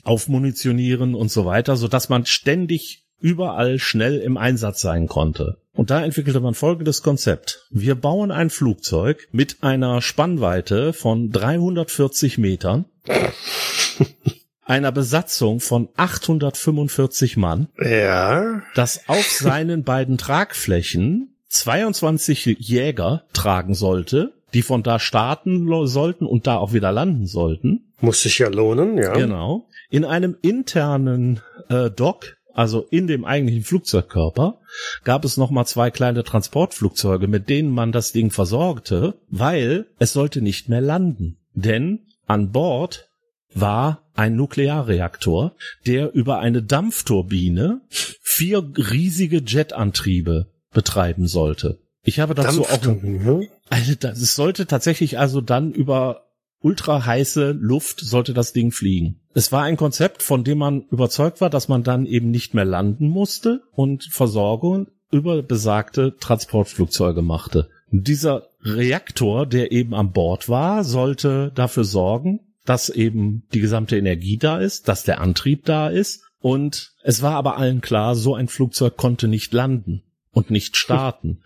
[0.03, 5.57] aufmunitionieren und so weiter, so dass man ständig überall schnell im Einsatz sein konnte.
[5.73, 7.65] Und da entwickelte man folgendes Konzept.
[7.69, 12.85] Wir bauen ein Flugzeug mit einer Spannweite von 340 Metern,
[14.63, 18.61] einer Besatzung von 845 Mann, ja.
[18.75, 26.47] das auf seinen beiden Tragflächen 22 Jäger tragen sollte, die von da starten sollten und
[26.47, 27.93] da auch wieder landen sollten.
[28.01, 29.13] Muss sich ja lohnen, ja.
[29.13, 29.67] Genau.
[29.89, 34.59] In einem internen äh, Dock also in dem eigentlichen Flugzeugkörper,
[35.03, 40.41] gab es nochmal zwei kleine Transportflugzeuge, mit denen man das Ding versorgte, weil es sollte
[40.41, 41.37] nicht mehr landen.
[41.53, 43.09] Denn an Bord
[43.53, 51.79] war ein Nuklearreaktor, der über eine Dampfturbine vier riesige Jetantriebe betreiben sollte.
[52.03, 52.81] Ich habe dazu auch,
[53.69, 56.28] also das sollte tatsächlich also dann über
[56.61, 59.19] ultra heiße Luft sollte das Ding fliegen.
[59.33, 62.65] Es war ein Konzept, von dem man überzeugt war, dass man dann eben nicht mehr
[62.65, 67.69] landen musste und Versorgung über besagte Transportflugzeuge machte.
[67.91, 74.37] Dieser Reaktor, der eben an Bord war, sollte dafür sorgen, dass eben die gesamte Energie
[74.37, 76.23] da ist, dass der Antrieb da ist.
[76.39, 81.41] Und es war aber allen klar, so ein Flugzeug konnte nicht landen und nicht starten.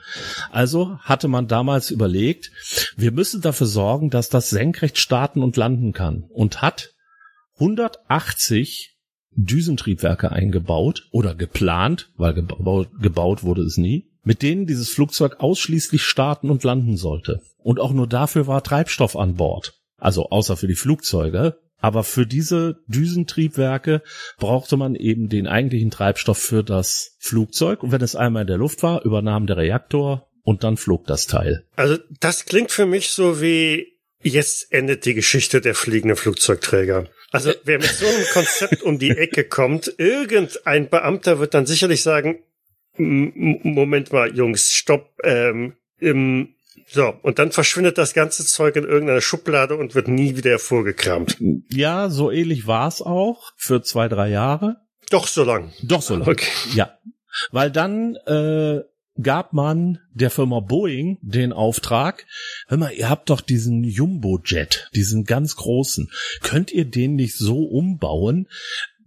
[0.51, 2.51] Also hatte man damals überlegt,
[2.97, 6.93] wir müssen dafür sorgen, dass das senkrecht starten und landen kann und hat
[7.55, 8.97] 180
[9.35, 16.03] Düsentriebwerke eingebaut oder geplant, weil gebaut, gebaut wurde es nie, mit denen dieses Flugzeug ausschließlich
[16.03, 17.41] starten und landen sollte.
[17.57, 19.79] Und auch nur dafür war Treibstoff an Bord.
[19.97, 24.03] Also außer für die Flugzeuge Aber für diese Düsentriebwerke
[24.37, 27.83] brauchte man eben den eigentlichen Treibstoff für das Flugzeug.
[27.83, 31.27] Und wenn es einmal in der Luft war, übernahm der Reaktor und dann flog das
[31.27, 31.65] Teil.
[31.75, 37.09] Also das klingt für mich so wie jetzt endet die Geschichte der fliegenden Flugzeugträger.
[37.33, 42.01] Also wer mit so einem Konzept um die Ecke kommt, irgendein Beamter wird dann sicherlich
[42.01, 42.43] sagen,
[42.95, 46.55] Moment mal, Jungs, stopp, ähm, im,
[46.87, 51.37] so, und dann verschwindet das ganze Zeug in irgendeiner Schublade und wird nie wieder hervorgekramt.
[51.69, 54.77] Ja, so ähnlich war es auch für zwei, drei Jahre.
[55.09, 55.73] Doch so lang.
[55.83, 56.27] Doch so lang.
[56.27, 56.49] Okay.
[56.73, 56.97] Ja.
[57.51, 58.81] Weil dann äh,
[59.21, 62.25] gab man der Firma Boeing den Auftrag,
[62.67, 66.09] hör mal, ihr habt doch diesen Jumbo-Jet, diesen ganz großen.
[66.41, 68.47] Könnt ihr den nicht so umbauen,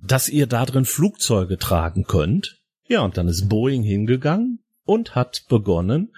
[0.00, 2.60] dass ihr da drin Flugzeuge tragen könnt?
[2.88, 6.12] Ja, und dann ist Boeing hingegangen und hat begonnen,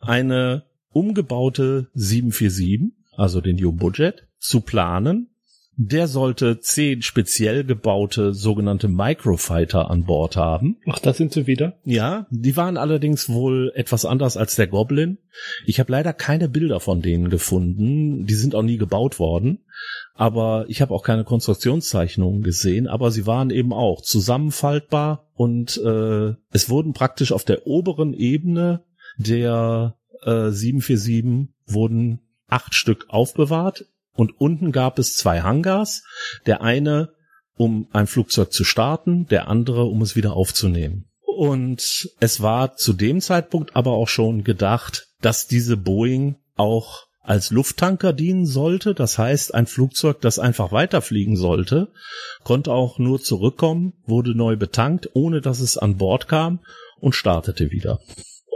[0.00, 0.64] eine
[0.96, 5.28] umgebaute 747, also den Jumbo-Jet, zu planen
[5.78, 10.78] der sollte zehn speziell gebaute sogenannte Microfighter an Bord haben.
[10.86, 11.74] Ach, da sind sie wieder.
[11.84, 15.18] Ja, die waren allerdings wohl etwas anders als der Goblin.
[15.66, 18.24] Ich habe leider keine Bilder von denen gefunden.
[18.24, 19.58] Die sind auch nie gebaut worden.
[20.14, 22.86] Aber ich habe auch keine Konstruktionszeichnungen gesehen.
[22.86, 28.82] Aber sie waren eben auch zusammenfaltbar und äh, es wurden praktisch auf der oberen Ebene
[29.18, 29.94] der
[30.26, 36.02] äh, 747 wurden acht Stück aufbewahrt und unten gab es zwei Hangars.
[36.46, 37.12] Der eine,
[37.56, 41.06] um ein Flugzeug zu starten, der andere, um es wieder aufzunehmen.
[41.24, 47.50] Und es war zu dem Zeitpunkt aber auch schon gedacht, dass diese Boeing auch als
[47.50, 48.94] Lufttanker dienen sollte.
[48.94, 51.88] Das heißt, ein Flugzeug, das einfach weiterfliegen sollte,
[52.44, 56.60] konnte auch nur zurückkommen, wurde neu betankt, ohne dass es an Bord kam
[57.00, 58.00] und startete wieder.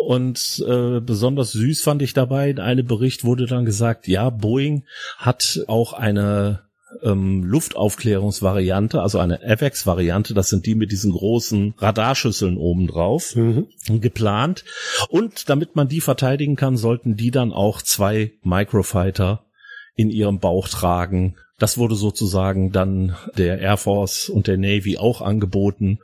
[0.07, 4.85] Und äh, besonders süß fand ich dabei, in einem Bericht wurde dann gesagt, ja, Boeing
[5.19, 6.63] hat auch eine
[7.03, 13.69] ähm, Luftaufklärungsvariante, also eine FX-Variante, das sind die mit diesen großen Radarschüsseln oben drauf, mhm.
[13.89, 14.65] geplant.
[15.09, 19.45] Und damit man die verteidigen kann, sollten die dann auch zwei Microfighter
[19.95, 25.21] in ihrem Bauch tragen, das wurde sozusagen dann der Air Force und der Navy auch
[25.21, 26.01] angeboten,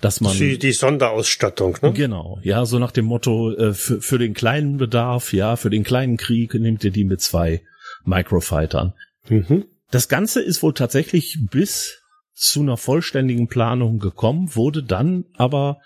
[0.00, 1.92] dass man die, die Sonderausstattung, ne?
[1.92, 5.82] Genau, ja, so nach dem Motto äh, für, für den kleinen Bedarf, ja, für den
[5.82, 7.62] kleinen Krieg nimmt ihr die mit zwei
[8.04, 8.94] Microfightern.
[9.28, 9.64] Mhm.
[9.90, 11.98] Das Ganze ist wohl tatsächlich bis
[12.32, 15.80] zu einer vollständigen Planung gekommen, wurde dann aber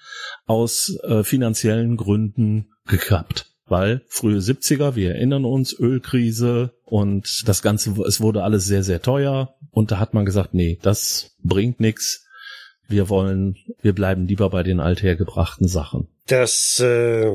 [0.46, 7.92] aus äh, finanziellen Gründen gekappt weil frühe 70er, wir erinnern uns, Ölkrise und das Ganze,
[8.03, 12.27] es wurde alles sehr, sehr teuer und da hat man gesagt, nee, das bringt nichts.
[12.87, 16.09] Wir wollen, wir bleiben lieber bei den althergebrachten Sachen.
[16.27, 17.31] Das äh,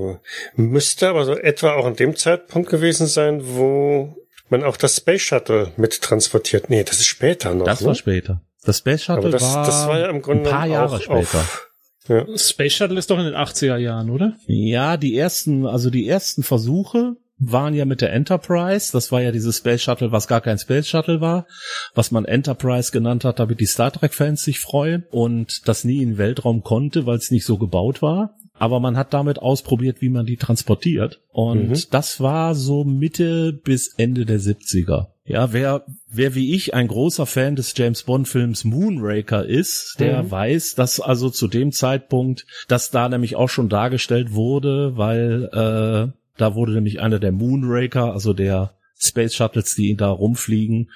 [0.55, 4.15] müsste aber so etwa auch an dem Zeitpunkt gewesen sein, wo
[4.49, 6.69] man auch das Space Shuttle mit transportiert.
[6.69, 7.65] Nee, das ist später noch.
[7.65, 7.87] Das ne?
[7.87, 8.41] war später.
[8.63, 11.39] Das Space Shuttle das, war, das war ja im Grunde ein paar Jahre auch später.
[11.39, 11.69] Auf,
[12.07, 12.25] ja.
[12.37, 14.35] Space Shuttle ist doch in den 80er Jahren, oder?
[14.47, 18.91] Ja, die ersten, also die ersten Versuche waren ja mit der Enterprise.
[18.91, 21.47] Das war ja dieses Space Shuttle, was gar kein Space Shuttle war,
[21.95, 26.01] was man Enterprise genannt hat, damit die Star Trek Fans sich freuen und das nie
[26.01, 28.35] in den Weltraum konnte, weil es nicht so gebaut war.
[28.59, 31.21] Aber man hat damit ausprobiert, wie man die transportiert.
[31.29, 31.83] Und mhm.
[31.91, 35.07] das war so Mitte bis Ende der 70er.
[35.23, 40.23] Ja, wer, wer wie ich ein großer Fan des James Bond Films Moonraker ist, der
[40.23, 40.31] mhm.
[40.31, 46.18] weiß, dass also zu dem Zeitpunkt, dass da nämlich auch schon dargestellt wurde, weil äh,
[46.39, 50.91] da wurde nämlich einer der Moonraker, also der Space Shuttles, die da rumfliegen,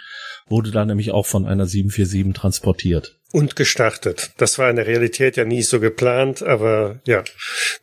[0.48, 3.18] wurde da nämlich auch von einer 747 transportiert.
[3.32, 4.32] Und gestartet.
[4.38, 7.24] Das war in der Realität ja nie so geplant, aber ja.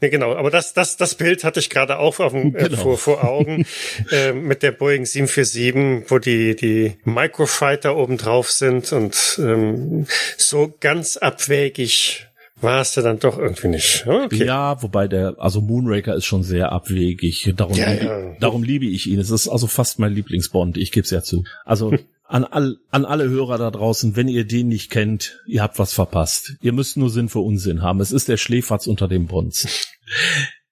[0.00, 0.36] Nee, genau.
[0.36, 2.76] Aber das, das, das Bild hatte ich gerade auch auf dem, äh, genau.
[2.76, 3.66] vor, vor Augen
[4.12, 10.72] äh, mit der Boeing 747, wo die, die Microfighter oben drauf sind und ähm, so
[10.78, 12.29] ganz abwägig
[12.62, 14.06] war es ja dann doch irgendwie nicht.
[14.06, 14.44] Okay.
[14.44, 17.52] Ja, wobei der, also Moonraker ist schon sehr abwegig.
[17.56, 18.36] Darum, ja, liebe, ja.
[18.40, 19.18] darum liebe ich ihn.
[19.18, 20.76] Es ist also fast mein Lieblingsbond.
[20.76, 21.44] Ich gebe es ja zu.
[21.64, 21.92] Also
[22.24, 25.92] an, all, an alle Hörer da draußen, wenn ihr den nicht kennt, ihr habt was
[25.92, 26.54] verpasst.
[26.62, 28.00] Ihr müsst nur Sinn für Unsinn haben.
[28.00, 29.88] Es ist der Schläferz unter dem Bonds.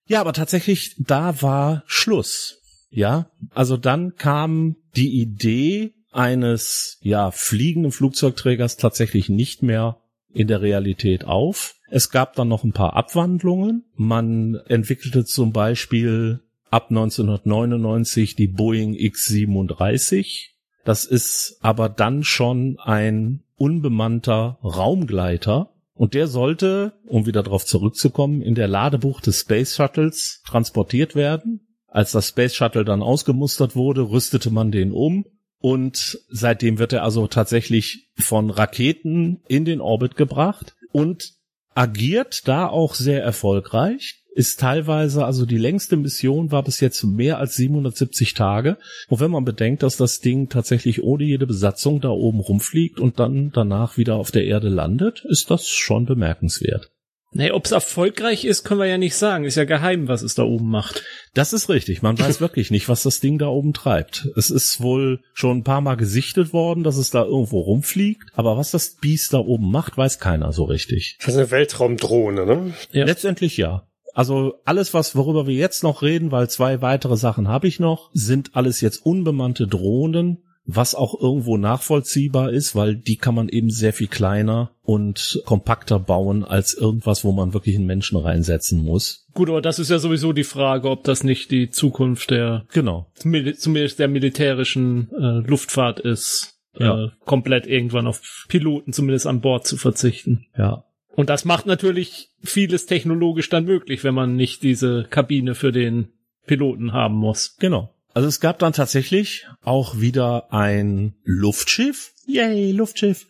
[0.06, 2.60] ja, aber tatsächlich, da war Schluss.
[2.90, 9.98] Ja, also dann kam die Idee eines, ja, fliegenden Flugzeugträgers tatsächlich nicht mehr
[10.32, 11.74] in der Realität auf.
[11.90, 13.84] Es gab dann noch ein paar Abwandlungen.
[13.94, 20.58] Man entwickelte zum Beispiel ab 1999 die Boeing X-37
[20.88, 25.74] das ist aber dann schon ein unbemannter Raumgleiter.
[25.92, 31.60] Und der sollte, um wieder darauf zurückzukommen, in der Ladebucht des Space Shuttles transportiert werden.
[31.88, 35.26] Als das Space Shuttle dann ausgemustert wurde, rüstete man den um
[35.58, 41.34] Und seitdem wird er also tatsächlich von Raketen in den Orbit gebracht und
[41.78, 47.38] agiert da auch sehr erfolgreich ist teilweise, also die längste Mission war bis jetzt mehr
[47.38, 48.76] als 770 Tage.
[49.08, 53.18] Und wenn man bedenkt, dass das Ding tatsächlich ohne jede Besatzung da oben rumfliegt und
[53.18, 56.92] dann danach wieder auf der Erde landet, ist das schon bemerkenswert.
[57.30, 59.44] Nee, ob es erfolgreich ist, können wir ja nicht sagen.
[59.44, 61.04] Ist ja geheim, was es da oben macht.
[61.34, 62.00] Das ist richtig.
[62.00, 64.28] Man weiß wirklich nicht, was das Ding da oben treibt.
[64.34, 68.30] Es ist wohl schon ein paar Mal gesichtet worden, dass es da irgendwo rumfliegt.
[68.34, 71.18] Aber was das Biest da oben macht, weiß keiner so richtig.
[71.20, 72.74] Das ist eine Weltraumdrohne, ne?
[72.92, 73.04] Ja.
[73.04, 73.86] Letztendlich ja.
[74.14, 78.10] Also alles, was worüber wir jetzt noch reden, weil zwei weitere Sachen habe ich noch,
[78.14, 83.70] sind alles jetzt unbemannte Drohnen, was auch irgendwo nachvollziehbar ist, weil die kann man eben
[83.70, 89.26] sehr viel kleiner und kompakter bauen als irgendwas, wo man wirklich einen Menschen reinsetzen muss.
[89.32, 93.10] Gut, aber das ist ja sowieso die Frage, ob das nicht die Zukunft der genau
[93.14, 97.06] zumindest der militärischen äh, Luftfahrt ist, ja.
[97.06, 100.46] äh, komplett irgendwann auf Piloten zumindest an Bord zu verzichten.
[100.56, 100.84] Ja,
[101.18, 106.12] und das macht natürlich vieles technologisch dann möglich, wenn man nicht diese Kabine für den
[106.46, 107.56] Piloten haben muss.
[107.58, 107.94] Genau.
[108.14, 113.26] Also es gab dann tatsächlich auch wieder ein Luftschiff, yay, Luftschiff,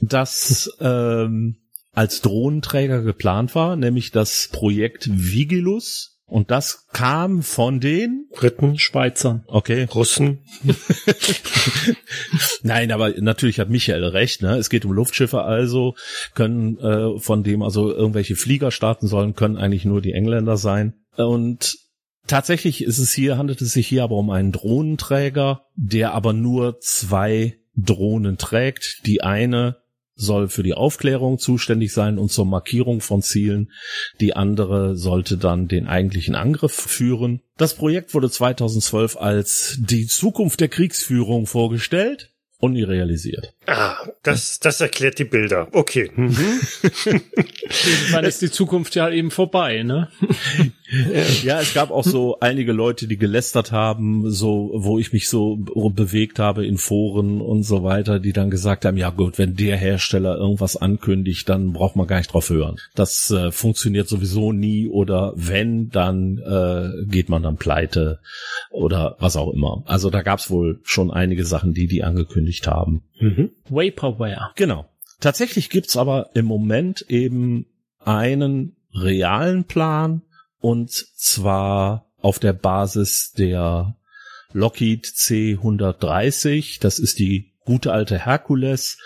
[0.00, 1.56] das ähm,
[1.92, 6.10] als Drohnenträger geplant war, nämlich das Projekt Vigilus.
[6.26, 10.40] Und das kam von den Briten, Schweizern, okay, Russen.
[12.62, 14.40] Nein, aber natürlich hat Michael recht.
[14.40, 14.56] Ne?
[14.56, 15.94] Es geht um Luftschiffe, also
[16.34, 20.94] können äh, von dem also irgendwelche Flieger starten sollen, können eigentlich nur die Engländer sein.
[21.16, 21.76] Und
[22.26, 26.80] tatsächlich ist es hier handelt es sich hier aber um einen Drohnenträger, der aber nur
[26.80, 29.00] zwei Drohnen trägt.
[29.06, 29.76] Die eine
[30.16, 33.72] soll für die Aufklärung zuständig sein und zur Markierung von Zielen.
[34.20, 37.40] Die andere sollte dann den eigentlichen Angriff führen.
[37.56, 43.54] Das Projekt wurde 2012 als die Zukunft der Kriegsführung vorgestellt und nie realisiert.
[43.66, 45.68] Ah, das, das erklärt die Bilder.
[45.72, 46.10] Okay.
[46.14, 46.34] Mhm.
[47.04, 50.10] Irgendwann ist die Zukunft ja eben vorbei, ne?
[51.42, 55.56] ja, es gab auch so einige Leute, die gelästert haben, so, wo ich mich so
[55.56, 59.76] bewegt habe in Foren und so weiter, die dann gesagt haben, ja gut, wenn der
[59.76, 62.76] Hersteller irgendwas ankündigt, dann braucht man gar nicht drauf hören.
[62.94, 68.20] Das äh, funktioniert sowieso nie oder wenn, dann äh, geht man dann pleite
[68.70, 69.82] oder was auch immer.
[69.86, 73.02] Also da gab's wohl schon einige Sachen, die die angekündigt haben.
[73.20, 73.50] Mhm.
[73.70, 74.50] Vaporware.
[74.56, 74.86] Genau.
[75.20, 77.66] Tatsächlich gibt's aber im Moment eben
[78.00, 80.22] einen realen Plan
[80.64, 83.98] und zwar auf der Basis der
[84.54, 86.80] Lockheed C130.
[86.80, 88.96] Das ist die gute alte Hercules,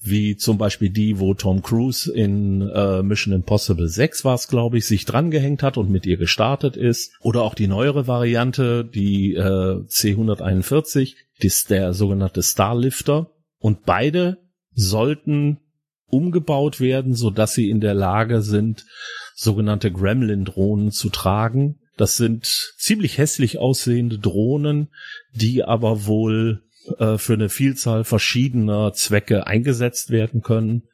[0.00, 4.78] wie zum Beispiel die, wo Tom Cruise in äh, Mission Impossible 6 war es, glaube
[4.78, 7.12] ich, sich drangehängt hat und mit ihr gestartet ist.
[7.18, 13.32] Oder auch die neuere Variante, die äh, C141, die ist der sogenannte Starlifter.
[13.58, 14.38] Und beide
[14.74, 15.58] sollten
[16.06, 18.86] umgebaut werden, so dass sie in der Lage sind,
[19.34, 21.78] sogenannte Gremlin-Drohnen zu tragen.
[21.96, 24.88] Das sind ziemlich hässlich aussehende Drohnen,
[25.32, 26.62] die aber wohl
[26.98, 30.84] äh, für eine Vielzahl verschiedener Zwecke eingesetzt werden können.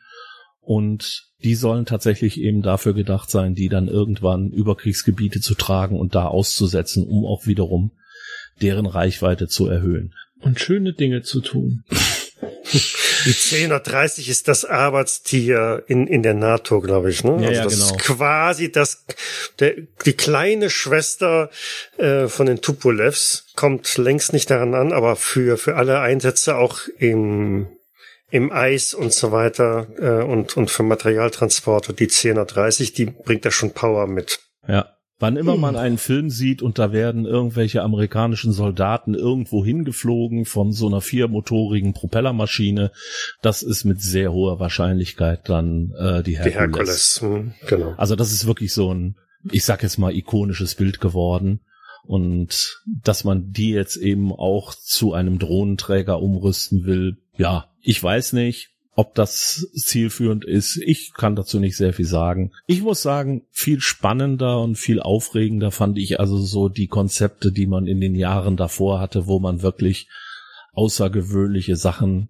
[0.61, 5.99] Und die sollen tatsächlich eben dafür gedacht sein, die dann irgendwann über Kriegsgebiete zu tragen
[5.99, 7.93] und da auszusetzen, um auch wiederum
[8.61, 10.15] deren Reichweite zu erhöhen.
[10.41, 11.85] Und schöne Dinge zu tun.
[13.25, 17.25] Die 1030 ist das Arbeitstier in, in der NATO, glaube ich.
[17.25, 17.43] Ne?
[17.43, 17.85] Ja, also ja, das genau.
[17.87, 19.05] ist quasi das,
[19.59, 21.51] der, die kleine Schwester
[21.99, 26.81] äh, von den Tupolevs kommt längst nicht daran an, aber für, für alle Einsätze auch
[26.99, 27.69] im,
[28.31, 33.45] im Eis und so weiter äh, und, und für Materialtransport und die 1030, die bringt
[33.45, 34.41] da schon Power mit.
[34.67, 34.97] Ja.
[35.21, 40.73] Wann immer man einen Film sieht und da werden irgendwelche amerikanischen Soldaten irgendwo hingeflogen von
[40.73, 42.91] so einer viermotorigen Propellermaschine,
[43.43, 46.47] das ist mit sehr hoher Wahrscheinlichkeit dann äh, die Herkules.
[46.47, 47.95] Die Herkules, hm, genau.
[47.99, 49.17] Also das ist wirklich so ein,
[49.53, 51.61] ich sag jetzt mal, ikonisches Bild geworden.
[52.07, 58.33] Und dass man die jetzt eben auch zu einem Drohnenträger umrüsten will, ja, ich weiß
[58.33, 58.70] nicht.
[58.97, 62.53] Ob das zielführend ist, ich kann dazu nicht sehr viel sagen.
[62.67, 67.67] Ich muss sagen, viel spannender und viel aufregender fand ich also so die Konzepte, die
[67.67, 70.09] man in den Jahren davor hatte, wo man wirklich
[70.73, 72.29] außergewöhnliche Sachen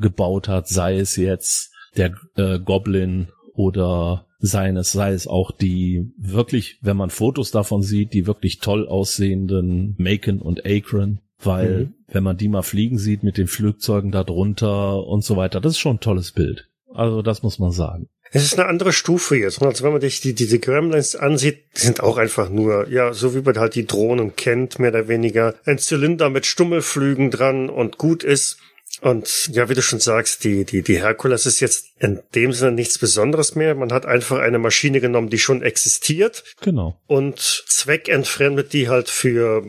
[0.00, 6.12] gebaut hat, sei es jetzt der äh, Goblin oder seien es, sei es auch die
[6.16, 11.94] wirklich, wenn man Fotos davon sieht, die wirklich toll aussehenden Macon und Akron, weil Mhm.
[12.08, 15.72] wenn man die mal fliegen sieht mit den Flugzeugen da drunter und so weiter, das
[15.72, 16.68] ist schon ein tolles Bild.
[16.92, 18.08] Also das muss man sagen.
[18.30, 19.62] Es ist eine andere Stufe jetzt.
[19.62, 23.34] Also wenn man sich die, diese Gremlins ansieht, die sind auch einfach nur, ja, so
[23.34, 25.54] wie man halt die Drohnen kennt, mehr oder weniger.
[25.64, 28.58] Ein Zylinder mit Stummelflügen dran und gut ist.
[29.00, 32.72] Und ja, wie du schon sagst, die, die, die Herkules ist jetzt in dem Sinne
[32.72, 33.74] nichts Besonderes mehr.
[33.74, 36.42] Man hat einfach eine Maschine genommen, die schon existiert.
[36.60, 37.00] Genau.
[37.06, 39.64] Und zweckentfremdet die halt für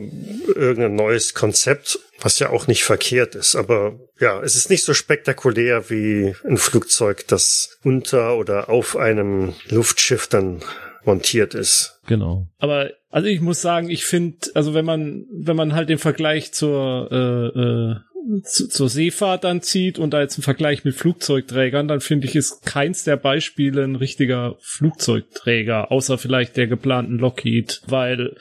[0.48, 3.54] irgendein neues Konzept, was ja auch nicht verkehrt ist.
[3.54, 9.54] Aber ja, es ist nicht so spektakulär wie ein Flugzeug, das unter oder auf einem
[9.68, 10.60] Luftschiff dann
[11.04, 12.00] montiert ist.
[12.06, 12.48] Genau.
[12.58, 16.52] Aber also ich muss sagen, ich finde, also wenn man wenn man halt den Vergleich
[16.52, 17.96] zur äh, äh,
[18.44, 22.36] zu, zur Seefahrt dann zieht und da jetzt einen Vergleich mit Flugzeugträgern, dann finde ich,
[22.36, 28.36] ist keins der Beispiele ein richtiger Flugzeugträger, außer vielleicht der geplanten Lockheed, weil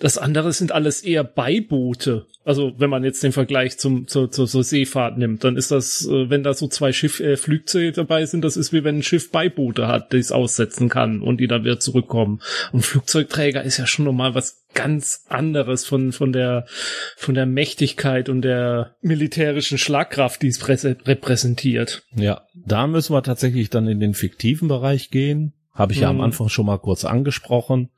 [0.00, 2.26] das andere sind alles eher Beiboote.
[2.42, 6.06] Also wenn man jetzt den Vergleich zum zur, zur, zur Seefahrt nimmt, dann ist das,
[6.06, 9.02] äh, wenn da so zwei Schiff äh, Flugzeuge dabei sind, das ist wie wenn ein
[9.02, 12.40] Schiff Beiboote hat, die es aussetzen kann und die dann wieder zurückkommen.
[12.72, 16.64] Und Flugzeugträger ist ja schon nochmal was ganz anderes von von der
[17.16, 22.04] von der Mächtigkeit und der militärischen Schlagkraft, die es repräsentiert.
[22.16, 25.52] Ja, da müssen wir tatsächlich dann in den fiktiven Bereich gehen.
[25.80, 26.22] Habe ich ja am Mhm.
[26.22, 27.88] Anfang schon mal kurz angesprochen.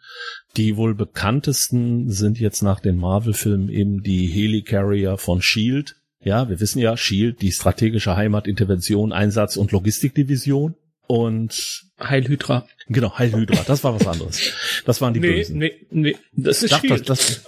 [0.57, 5.97] Die wohl bekanntesten sind jetzt nach den Marvel-Filmen eben die Helicarrier von Shield.
[6.24, 10.74] E Ja, wir wissen ja, Shield, die strategische Heimat, Intervention, Einsatz und Logistikdivision.
[11.09, 12.66] Und Heilhydra.
[12.89, 14.53] genau, Heil Hydra, das war was anderes.
[14.87, 15.59] Das waren die Nee, Bösen.
[15.59, 17.09] nee, nee, das ist Dachte, Shield.
[17.11, 17.43] das,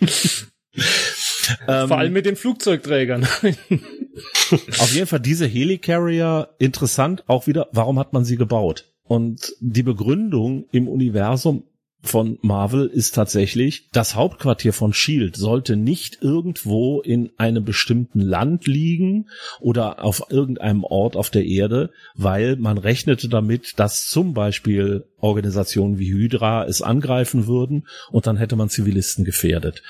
[0.00, 0.46] das
[1.68, 3.24] ähm, Vor allem mit den Flugzeugträgern.
[3.24, 8.86] Auf jeden Fall diese Helicarrier interessant auch wieder, warum hat man sie gebaut?
[9.10, 11.64] Und die Begründung im Universum
[12.00, 18.68] von Marvel ist tatsächlich, das Hauptquartier von Shield sollte nicht irgendwo in einem bestimmten Land
[18.68, 19.26] liegen
[19.58, 25.98] oder auf irgendeinem Ort auf der Erde, weil man rechnete damit, dass zum Beispiel Organisationen
[25.98, 29.82] wie Hydra es angreifen würden und dann hätte man Zivilisten gefährdet.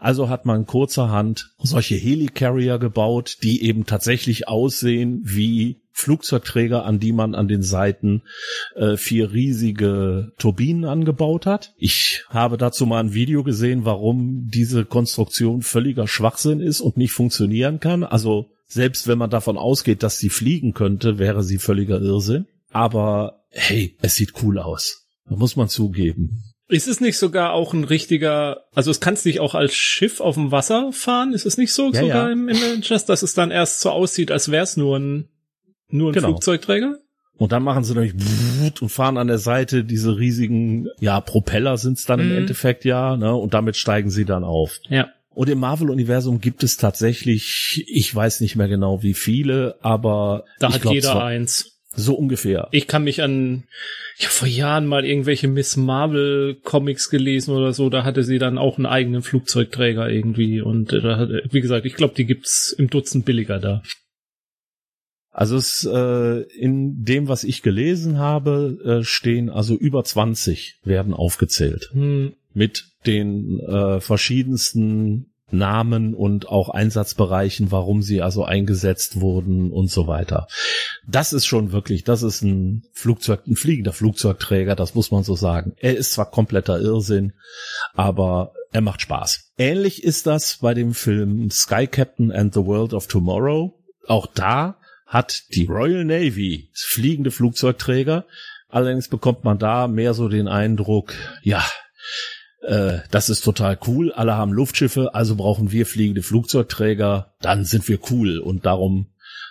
[0.00, 7.12] Also hat man kurzerhand solche Helicarrier gebaut, die eben tatsächlich aussehen wie Flugzeugträger, an die
[7.12, 8.22] man an den Seiten
[8.74, 11.74] äh, vier riesige Turbinen angebaut hat.
[11.76, 17.12] Ich habe dazu mal ein Video gesehen, warum diese Konstruktion völliger Schwachsinn ist und nicht
[17.12, 18.04] funktionieren kann.
[18.04, 22.46] Also selbst wenn man davon ausgeht, dass sie fliegen könnte, wäre sie völliger Irrsinn.
[22.70, 25.06] Aber hey, es sieht cool aus.
[25.28, 26.42] Da muss man zugeben.
[26.72, 30.36] Ist es nicht sogar auch ein richtiger, also es kannst nicht auch als Schiff auf
[30.36, 31.34] dem Wasser fahren?
[31.34, 32.32] Ist es nicht so Ja, sogar ja.
[32.32, 35.28] im Avengers, dass es dann erst so aussieht, als wäre es nur ein,
[35.88, 36.28] nur ein Genau.
[36.28, 36.96] Flugzeugträger?
[37.36, 38.14] Und dann machen sie nämlich
[38.80, 42.36] und fahren an der Seite diese riesigen, ja, Propeller sind's dann im Mhm.
[42.38, 43.34] Endeffekt ja, ne?
[43.34, 44.78] Und damit steigen sie dann auf.
[44.88, 45.08] Ja.
[45.34, 50.72] Und im Marvel-Universum gibt es tatsächlich, ich weiß nicht mehr genau wie viele, aber Da
[50.72, 51.71] hat glaub, jeder eins.
[51.94, 52.68] So ungefähr.
[52.72, 53.64] Ich kann mich an,
[54.18, 58.38] ich habe vor Jahren mal irgendwelche Miss Marvel Comics gelesen oder so, da hatte sie
[58.38, 62.26] dann auch einen eigenen Flugzeugträger irgendwie und äh, da hat, wie gesagt, ich glaube, die
[62.26, 63.82] gibt's im Dutzend billiger da.
[65.30, 71.14] Also es äh, in dem, was ich gelesen habe, äh, stehen also über 20 werden
[71.14, 72.34] aufgezählt Hm.
[72.52, 80.06] mit den äh, verschiedensten Namen und auch Einsatzbereichen, warum sie also eingesetzt wurden und so
[80.06, 80.46] weiter.
[81.06, 85.34] Das ist schon wirklich, das ist ein Flugzeug, ein fliegender Flugzeugträger, das muss man so
[85.34, 85.74] sagen.
[85.78, 87.32] Er ist zwar kompletter Irrsinn,
[87.94, 89.52] aber er macht Spaß.
[89.58, 93.74] Ähnlich ist das bei dem Film Sky Captain and the World of Tomorrow.
[94.06, 94.76] Auch da
[95.06, 98.24] hat die Royal Navy fliegende Flugzeugträger.
[98.68, 101.62] Allerdings bekommt man da mehr so den Eindruck, ja,
[102.62, 104.12] äh, das ist total cool.
[104.12, 107.34] Alle haben Luftschiffe, also brauchen wir fliegende Flugzeugträger.
[107.40, 109.08] Dann sind wir cool und darum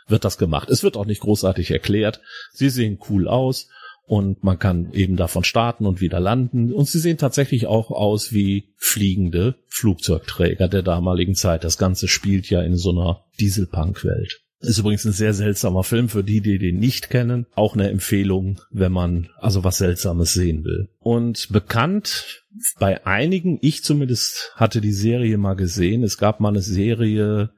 [0.07, 0.69] wird das gemacht.
[0.69, 2.21] Es wird auch nicht großartig erklärt.
[2.53, 3.69] Sie sehen cool aus
[4.05, 6.73] und man kann eben davon starten und wieder landen.
[6.73, 11.63] Und sie sehen tatsächlich auch aus wie fliegende Flugzeugträger der damaligen Zeit.
[11.63, 14.41] Das Ganze spielt ja in so einer Dieselpunk-Welt.
[14.61, 17.47] Ist übrigens ein sehr seltsamer Film für die, die den nicht kennen.
[17.55, 20.89] Auch eine Empfehlung, wenn man also was Seltsames sehen will.
[20.99, 22.43] Und bekannt
[22.79, 26.03] bei einigen, ich zumindest hatte die Serie mal gesehen.
[26.03, 27.51] Es gab mal eine Serie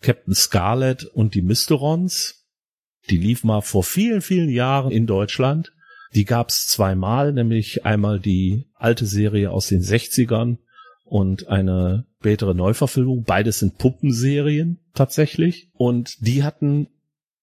[0.00, 2.46] Captain Scarlet und die Mysterons.
[3.10, 5.72] Die lief mal vor vielen, vielen Jahren in Deutschland.
[6.14, 10.58] Die gab's zweimal, nämlich einmal die alte Serie aus den 60ern
[11.06, 13.22] und eine spätere Neuverfilmung.
[13.22, 15.70] Beides sind Puppenserien tatsächlich.
[15.74, 16.88] Und die hatten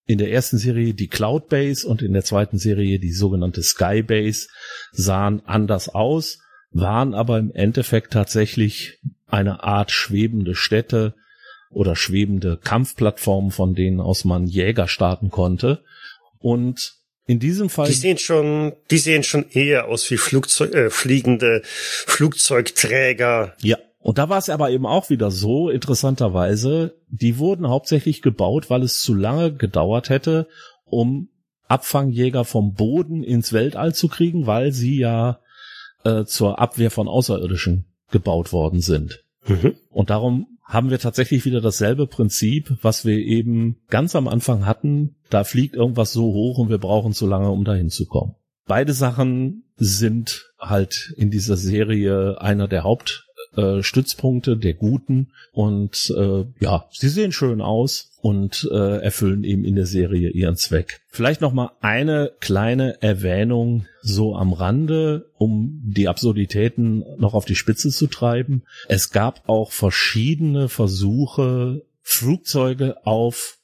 [0.06, 4.04] in der ersten Serie die Cloud Base und in der zweiten Serie die sogenannte Sky
[4.04, 4.50] Base
[4.92, 6.40] sahen anders aus,
[6.72, 11.16] waren aber im Endeffekt tatsächlich eine Art schwebende Städte
[11.70, 15.84] oder schwebende Kampfplattformen, von denen aus man Jäger starten konnte.
[16.40, 16.96] Und
[17.26, 17.88] in diesem Fall.
[17.88, 23.56] Die sehen schon, die sehen schon eher aus wie Flugzeug, äh, fliegende Flugzeugträger.
[23.62, 23.78] Ja.
[24.00, 28.84] Und da war es aber eben auch wieder so, interessanterweise, die wurden hauptsächlich gebaut, weil
[28.84, 30.50] es zu lange gedauert hätte,
[30.84, 31.30] um
[31.70, 35.40] Abfangjäger vom Boden ins Weltall zu kriegen, weil sie ja
[36.04, 39.24] äh, zur Abwehr von Außerirdischen gebaut worden sind.
[39.48, 39.76] Mhm.
[39.90, 45.16] Und darum haben wir tatsächlich wieder dasselbe Prinzip, was wir eben ganz am Anfang hatten.
[45.30, 48.36] Da fliegt irgendwas so hoch und wir brauchen zu lange, um dahin zu kommen.
[48.66, 53.23] Beide Sachen sind halt in dieser Serie einer der Haupt
[53.56, 59.66] äh, Stützpunkte der Guten und äh, ja, sie sehen schön aus und äh, erfüllen eben
[59.66, 61.02] in der Serie ihren Zweck.
[61.10, 67.56] Vielleicht noch mal eine kleine Erwähnung so am Rande, um die Absurditäten noch auf die
[67.56, 68.64] Spitze zu treiben.
[68.88, 73.58] Es gab auch verschiedene Versuche, Flugzeuge auf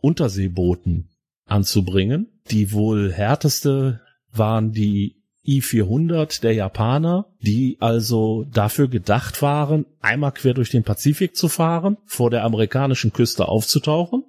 [0.00, 1.10] Unterseebooten
[1.46, 2.28] anzubringen.
[2.50, 4.00] Die wohl härteste
[4.32, 5.16] waren die
[5.46, 11.96] I-400 der Japaner, die also dafür gedacht waren, einmal quer durch den Pazifik zu fahren,
[12.04, 14.24] vor der amerikanischen Küste aufzutauchen.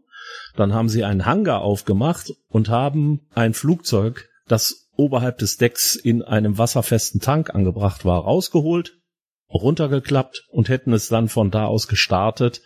[0.55, 6.23] Dann haben sie einen Hangar aufgemacht und haben ein Flugzeug, das oberhalb des Decks in
[6.23, 8.97] einem wasserfesten Tank angebracht war, rausgeholt,
[9.49, 12.61] runtergeklappt und hätten es dann von da aus gestartet,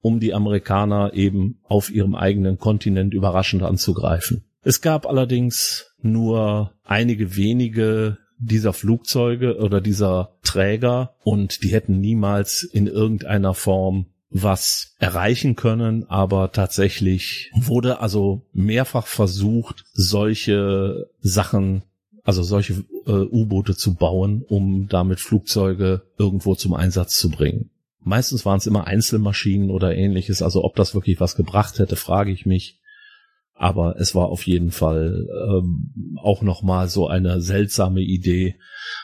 [0.00, 4.44] um die Amerikaner eben auf ihrem eigenen Kontinent überraschend anzugreifen.
[4.64, 12.64] Es gab allerdings nur einige wenige dieser Flugzeuge oder dieser Träger und die hätten niemals
[12.64, 21.82] in irgendeiner Form was erreichen können, aber tatsächlich wurde also mehrfach versucht, solche Sachen,
[22.24, 27.70] also solche äh, U-Boote zu bauen, um damit Flugzeuge irgendwo zum Einsatz zu bringen.
[28.04, 32.32] Meistens waren es immer Einzelmaschinen oder ähnliches, also ob das wirklich was gebracht hätte, frage
[32.32, 32.80] ich mich.
[33.54, 38.56] Aber es war auf jeden Fall ähm, auch nochmal so eine seltsame Idee,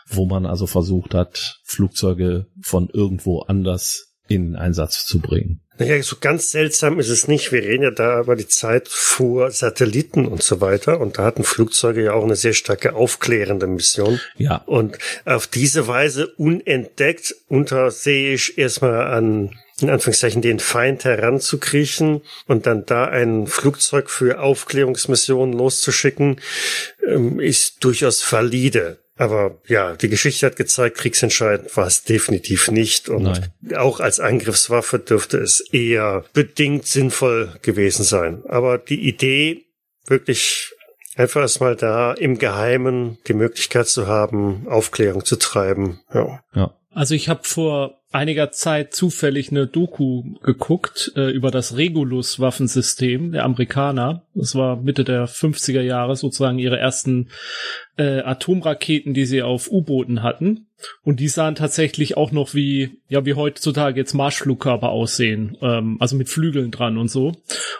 [0.06, 5.60] wo man also versucht hat, Flugzeuge von irgendwo anders in Einsatz zu bringen.
[5.78, 7.52] Naja, so ganz seltsam ist es nicht.
[7.52, 11.00] Wir reden ja da über die Zeit vor Satelliten und so weiter.
[11.00, 14.20] Und da hatten Flugzeuge ja auch eine sehr starke aufklärende Mission.
[14.36, 14.56] Ja.
[14.66, 22.84] Und auf diese Weise unentdeckt unterseeisch erstmal an in Anführungszeichen den Feind heranzukriechen und dann
[22.86, 26.40] da ein Flugzeug für Aufklärungsmissionen loszuschicken,
[27.06, 28.98] ähm, ist durchaus valide.
[29.16, 33.08] Aber ja, die Geschichte hat gezeigt, kriegsentscheidend war es definitiv nicht.
[33.08, 33.50] Und Nein.
[33.76, 38.44] auch als Angriffswaffe dürfte es eher bedingt sinnvoll gewesen sein.
[38.48, 39.64] Aber die Idee,
[40.06, 40.72] wirklich
[41.16, 46.00] einfach erstmal da im Geheimen die Möglichkeit zu haben, Aufklärung zu treiben.
[46.14, 46.40] Ja.
[46.54, 46.74] ja.
[46.92, 53.44] Also ich habe vor einiger Zeit zufällig eine Doku geguckt äh, über das Regulus-Waffensystem der
[53.44, 54.22] Amerikaner.
[54.34, 57.28] Das war Mitte der 50er Jahre sozusagen ihre ersten
[57.98, 60.68] äh, Atomraketen, die sie auf U-Booten hatten.
[61.02, 66.16] Und die sahen tatsächlich auch noch wie, ja, wie heutzutage jetzt Marschflugkörper aussehen, ähm, also
[66.16, 67.32] mit Flügeln dran und so.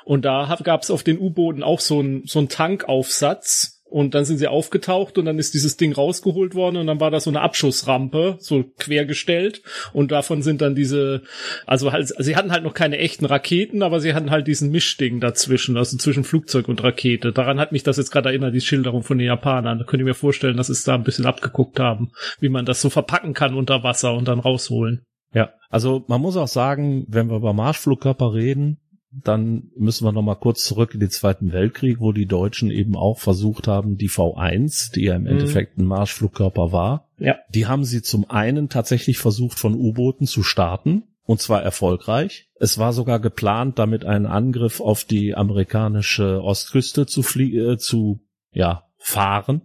[0.04, 4.24] Und da gab es auf den U-Booten auch so ein so ein Tankaufsatz, und dann
[4.24, 7.30] sind sie aufgetaucht und dann ist dieses Ding rausgeholt worden und dann war da so
[7.30, 9.62] eine Abschussrampe, so quergestellt.
[9.92, 11.22] Und davon sind dann diese,
[11.66, 15.20] also halt, sie hatten halt noch keine echten Raketen, aber sie hatten halt diesen Mischding
[15.20, 17.32] dazwischen, also zwischen Flugzeug und Rakete.
[17.32, 19.78] Daran hat mich das jetzt gerade erinnert, die Schilderung von den Japanern.
[19.78, 22.10] Da könnt ihr mir vorstellen, dass es da ein bisschen abgeguckt haben,
[22.40, 25.02] wie man das so verpacken kann unter Wasser und dann rausholen.
[25.32, 28.78] Ja, also man muss auch sagen, wenn wir über Marschflugkörper reden,
[29.10, 32.94] dann müssen wir noch mal kurz zurück in den Zweiten Weltkrieg, wo die Deutschen eben
[32.94, 35.28] auch versucht haben, die V1, die ja im mhm.
[35.28, 37.36] Endeffekt ein Marschflugkörper war, ja.
[37.48, 41.04] die haben sie zum einen tatsächlich versucht, von U-Booten zu starten.
[41.24, 42.48] Und zwar erfolgreich.
[42.58, 48.20] Es war sogar geplant, damit einen Angriff auf die amerikanische Ostküste zu fliegen, äh, zu,
[48.50, 49.60] ja, fahren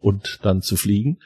[0.00, 1.18] und dann zu fliegen.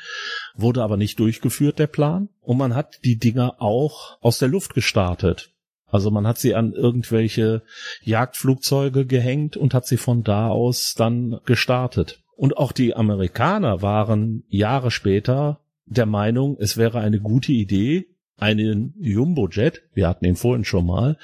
[0.54, 2.30] Wurde aber nicht durchgeführt, der Plan.
[2.40, 5.53] Und man hat die Dinger auch aus der Luft gestartet.
[5.94, 7.62] Also man hat sie an irgendwelche
[8.02, 12.18] Jagdflugzeuge gehängt und hat sie von da aus dann gestartet.
[12.36, 18.94] Und auch die Amerikaner waren Jahre später der Meinung, es wäre eine gute Idee, einen
[18.98, 21.16] Jumbojet, wir hatten ihn vorhin schon mal,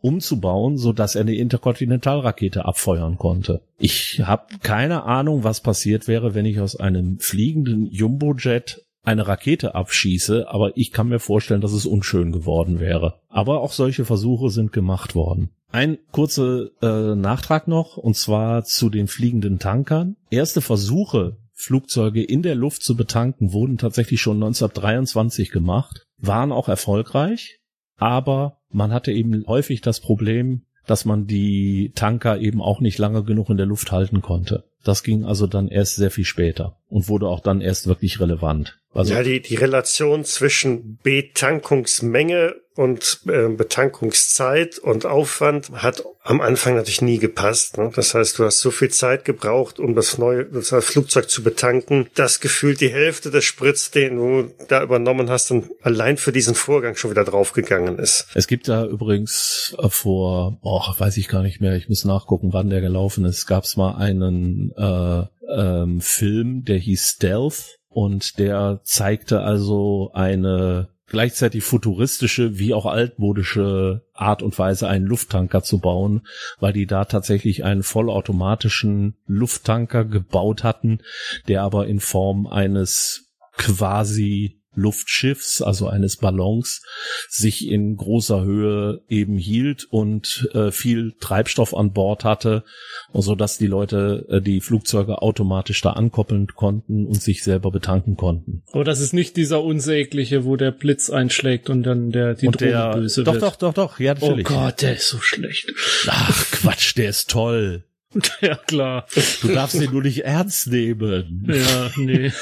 [0.00, 3.62] umzubauen, so dass er eine Interkontinentalrakete abfeuern konnte.
[3.78, 9.74] Ich habe keine Ahnung, was passiert wäre, wenn ich aus einem fliegenden Jumbojet eine Rakete
[9.74, 13.20] abschieße, aber ich kann mir vorstellen, dass es unschön geworden wäre.
[13.28, 15.50] Aber auch solche Versuche sind gemacht worden.
[15.70, 20.16] Ein kurzer äh, Nachtrag noch, und zwar zu den fliegenden Tankern.
[20.30, 26.68] Erste Versuche, Flugzeuge in der Luft zu betanken, wurden tatsächlich schon 1923 gemacht, waren auch
[26.68, 27.60] erfolgreich,
[27.96, 33.24] aber man hatte eben häufig das Problem, dass man die Tanker eben auch nicht lange
[33.24, 34.64] genug in der Luft halten konnte.
[34.84, 38.77] Das ging also dann erst sehr viel später und wurde auch dann erst wirklich relevant.
[38.94, 46.76] Also ja, die, die Relation zwischen Betankungsmenge und äh, Betankungszeit und Aufwand hat am Anfang
[46.76, 47.76] natürlich nie gepasst.
[47.76, 47.90] Ne?
[47.96, 52.06] Das heißt, du hast so viel Zeit gebraucht, um das neue das Flugzeug zu betanken,
[52.14, 56.54] dass gefühlt die Hälfte des Spritz, den du da übernommen hast, dann allein für diesen
[56.54, 58.28] Vorgang schon wieder draufgegangen ist.
[58.34, 62.52] Es gibt da übrigens äh, vor, oh, weiß ich gar nicht mehr, ich muss nachgucken,
[62.52, 68.38] wann der gelaufen ist, gab es mal einen äh, ähm, Film, der hieß Stealth und
[68.38, 75.78] der zeigte also eine gleichzeitig futuristische wie auch altmodische Art und Weise, einen Lufttanker zu
[75.78, 76.26] bauen,
[76.60, 81.00] weil die da tatsächlich einen vollautomatischen Lufttanker gebaut hatten,
[81.48, 86.82] der aber in Form eines quasi Luftschiffs, also eines Ballons,
[87.28, 92.64] sich in großer Höhe eben hielt und äh, viel Treibstoff an Bord hatte,
[93.12, 98.16] so dass die Leute äh, die Flugzeuge automatisch da ankoppeln konnten und sich selber betanken
[98.16, 98.62] konnten.
[98.72, 102.60] Aber das ist nicht dieser unsägliche, wo der Blitz einschlägt und dann der die und
[102.60, 103.42] der, böse doch, wird.
[103.42, 104.46] Doch, doch, doch, ja, Oh natürlich.
[104.46, 105.72] Gott, der ist so schlecht.
[106.06, 107.84] Ach, Quatsch, der ist toll.
[108.40, 109.06] ja, klar.
[109.42, 111.46] Du darfst den nur nicht ernst nehmen.
[111.46, 112.32] Ja, nee.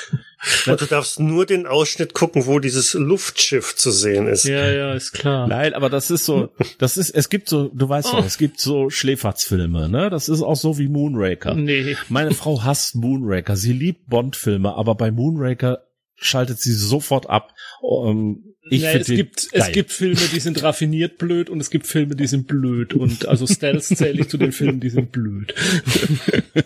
[0.67, 4.45] Und du darfst nur den Ausschnitt gucken, wo dieses Luftschiff zu sehen ist.
[4.45, 5.49] Ja, ja, ist klar.
[5.49, 8.17] Nein, aber das ist so, das ist, es gibt so, du weißt Oh.
[8.19, 10.11] doch, es gibt so Schläferzfilme, ne?
[10.11, 11.55] Das ist auch so wie Moonraker.
[11.55, 11.97] Nee.
[12.09, 13.57] Meine Frau hasst Moonraker.
[13.57, 15.83] Sie liebt Bond-Filme, aber bei Moonraker
[16.17, 17.53] schaltet sie sofort ab.
[17.83, 19.63] Ähm, ich finde es gibt, geil.
[19.63, 22.95] es gibt Filme, die sind raffiniert blöd und es gibt Filme, die sind blöd.
[22.95, 25.55] Und also Stealth zähle ich zu den Filmen, die sind blöd.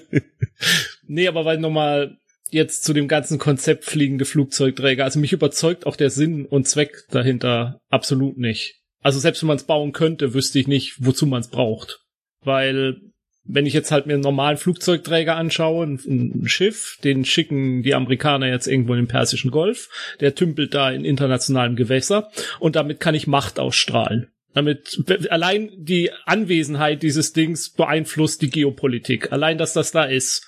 [1.06, 2.16] nee, aber weil nochmal
[2.52, 7.04] jetzt zu dem ganzen Konzept fliegende Flugzeugträger, also mich überzeugt auch der Sinn und Zweck
[7.10, 8.76] dahinter absolut nicht.
[9.02, 12.00] Also selbst wenn man es bauen könnte, wüsste ich nicht, wozu man es braucht.
[12.42, 13.00] Weil
[13.44, 17.94] wenn ich jetzt halt mir einen normalen Flugzeugträger anschaue, ein, ein Schiff, den schicken die
[17.94, 19.88] Amerikaner jetzt irgendwo in den Persischen Golf,
[20.20, 24.28] der tümpelt da in internationalem Gewässer und damit kann ich Macht ausstrahlen.
[24.52, 29.30] Damit allein die Anwesenheit dieses Dings beeinflusst die Geopolitik.
[29.30, 30.44] Allein, dass das da ist.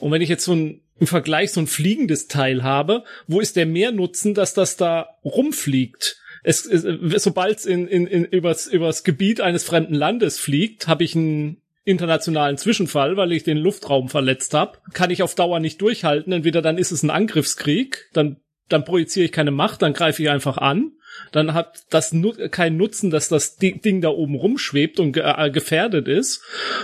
[0.00, 3.56] Und wenn ich jetzt so ein im Vergleich so ein fliegendes Teil habe, wo ist
[3.56, 6.18] der Mehrnutzen, dass das da rumfliegt?
[6.42, 6.84] Es, es,
[7.22, 11.62] sobald es in, in, in, übers, übers Gebiet eines fremden Landes fliegt, habe ich einen
[11.84, 16.32] internationalen Zwischenfall, weil ich den Luftraum verletzt habe, kann ich auf Dauer nicht durchhalten.
[16.32, 18.36] Entweder dann ist es ein Angriffskrieg, dann
[18.68, 20.92] dann projiziere ich keine Macht, dann greife ich einfach an.
[21.32, 22.14] Dann hat das
[22.50, 26.42] keinen Nutzen, dass das Di- Ding da oben rumschwebt und äh, gefährdet ist.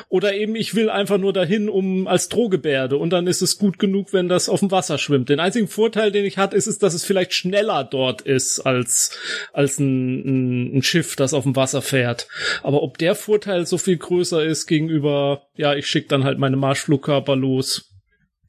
[0.08, 2.96] Oder eben ich will einfach nur dahin, um als Drohgebärde.
[2.96, 5.28] Und dann ist es gut genug, wenn das auf dem Wasser schwimmt.
[5.28, 9.18] Den einzigen Vorteil, den ich hatte, ist, ist dass es vielleicht schneller dort ist als,
[9.52, 12.28] als ein, ein Schiff, das auf dem Wasser fährt.
[12.62, 16.56] Aber ob der Vorteil so viel größer ist gegenüber, ja, ich schicke dann halt meine
[16.56, 17.89] Marschflugkörper los.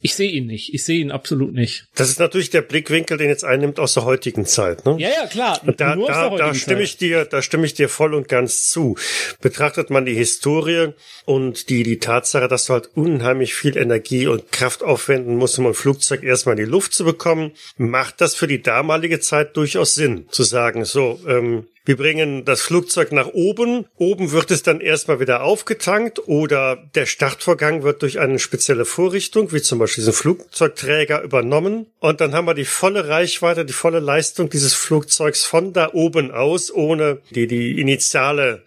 [0.04, 0.74] Ich sehe ihn nicht.
[0.74, 1.86] Ich sehe ihn absolut nicht.
[1.95, 4.86] Das ist natürlich der Blickwinkel, den jetzt einnimmt aus der heutigen Zeit.
[4.86, 4.95] Ne?
[4.97, 5.62] Ja, ja, klar.
[5.64, 6.86] Und da, Nur da, da stimme Zeit.
[6.86, 8.97] ich dir, da stimme ich dir voll und ganz zu.
[9.41, 10.93] Betrachtet man die Historie
[11.26, 15.68] und die, die Tatsache, dass du halt unheimlich viel Energie und Kraft aufwenden musst, um
[15.68, 19.93] ein Flugzeug erstmal in die Luft zu bekommen, macht das für die damalige Zeit durchaus
[19.93, 23.88] Sinn, zu sagen, so, ähm, wir bringen das Flugzeug nach oben.
[23.95, 29.51] Oben wird es dann erstmal wieder aufgetankt oder der Startvorgang wird durch eine spezielle Vorrichtung,
[29.51, 31.88] wie zum Beispiel diesen Flugzeugträger, übernommen.
[31.99, 36.32] Und dann haben wir die volle Reichweite, die volle Leistung dieses Flugzeugs von da oben
[36.32, 38.63] aus, ohne die, die initiale,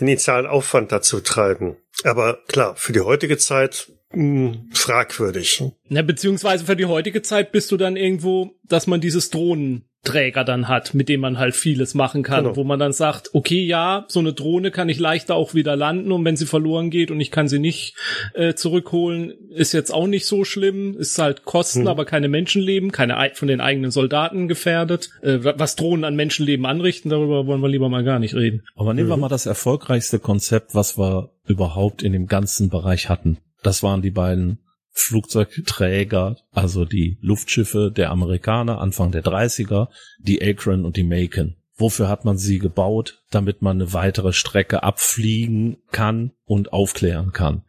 [0.00, 1.76] den initialen Aufwand dazu treiben.
[2.04, 5.62] Aber klar, für die heutige Zeit mh, fragwürdig.
[5.88, 10.68] Na, beziehungsweise für die heutige Zeit bist du dann irgendwo, dass man dieses Drohnenträger dann
[10.68, 12.56] hat, mit dem man halt vieles machen kann, Genau.
[12.56, 16.10] wo man dann sagt, okay, ja, so eine Drohne kann ich leichter auch wieder landen
[16.12, 17.94] und wenn sie verloren geht und ich kann sie nicht
[18.34, 21.88] äh, zurückholen, ist jetzt auch nicht so schlimm, ist halt Kosten, Hm.
[21.88, 25.10] aber keine Menschenleben, keine ei- von den eigenen Soldaten gefährdet.
[25.22, 28.62] Äh, was Drohnen an Menschenleben anrichten, darüber wollen wir lieber mal gar nicht reden.
[28.74, 33.38] Aber nehmen wir mal das erfolgreichste Konzept, was wir überhaupt in dem ganzen Bereich hatten.
[33.66, 34.60] Das waren die beiden
[34.92, 39.88] Flugzeugträger, also die Luftschiffe der Amerikaner Anfang der 30er,
[40.20, 41.56] die Akron und die Macon.
[41.74, 43.24] Wofür hat man sie gebaut?
[43.32, 47.64] Damit man eine weitere Strecke abfliegen kann und aufklären kann.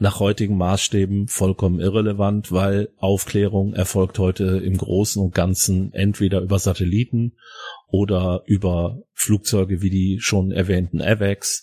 [0.00, 6.58] Nach heutigen Maßstäben vollkommen irrelevant, weil Aufklärung erfolgt heute im Großen und Ganzen entweder über
[6.58, 7.36] Satelliten
[7.86, 11.62] oder über Flugzeuge wie die schon erwähnten AVAX.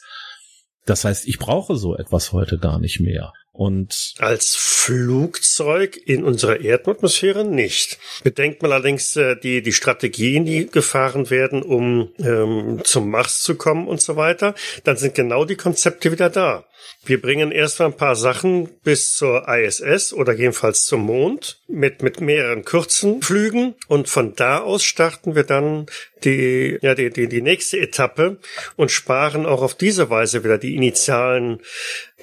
[0.85, 3.33] Das heißt, ich brauche so etwas heute gar nicht mehr.
[3.57, 7.97] Und als Flugzeug in unserer Erdatmosphäre nicht.
[8.23, 13.55] Bedenkt man allerdings äh, die, die Strategien, die gefahren werden, um ähm, zum Mars zu
[13.55, 14.53] kommen und so weiter,
[14.83, 16.65] dann sind genau die Konzepte wieder da.
[17.03, 22.21] Wir bringen erstmal ein paar Sachen bis zur ISS oder jedenfalls zum Mond mit, mit
[22.21, 25.87] mehreren kurzen Flügen und von da aus starten wir dann
[26.23, 28.39] die, ja, die, die, die nächste Etappe
[28.75, 31.61] und sparen auch auf diese Weise wieder die initialen,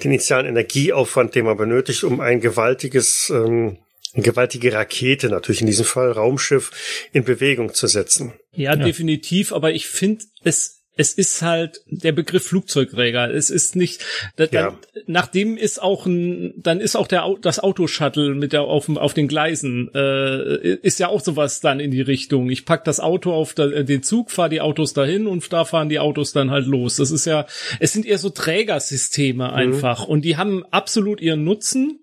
[0.03, 3.77] den initialen Energieaufwand, den man benötigt, um ein gewaltiges, ähm,
[4.13, 6.71] eine gewaltige Rakete, natürlich in diesem Fall Raumschiff,
[7.11, 8.33] in Bewegung zu setzen.
[8.51, 8.75] Ja, ja.
[8.75, 13.33] definitiv, aber ich finde es es ist halt der Begriff Flugzeugträger.
[13.33, 14.03] Es ist nicht,
[14.37, 14.49] da, ja.
[14.49, 14.77] dann,
[15.07, 19.27] nachdem ist auch ein, dann ist auch der das Autoshuttle mit der auf, auf den
[19.27, 22.49] Gleisen äh, ist ja auch sowas dann in die Richtung.
[22.49, 25.89] Ich pack das Auto auf der, den Zug, fahre die Autos dahin und da fahren
[25.89, 26.95] die Autos dann halt los.
[26.95, 27.45] Das ist ja,
[27.79, 29.53] es sind eher so Trägersysteme mhm.
[29.53, 30.11] einfach mhm.
[30.11, 31.99] und die haben absolut ihren Nutzen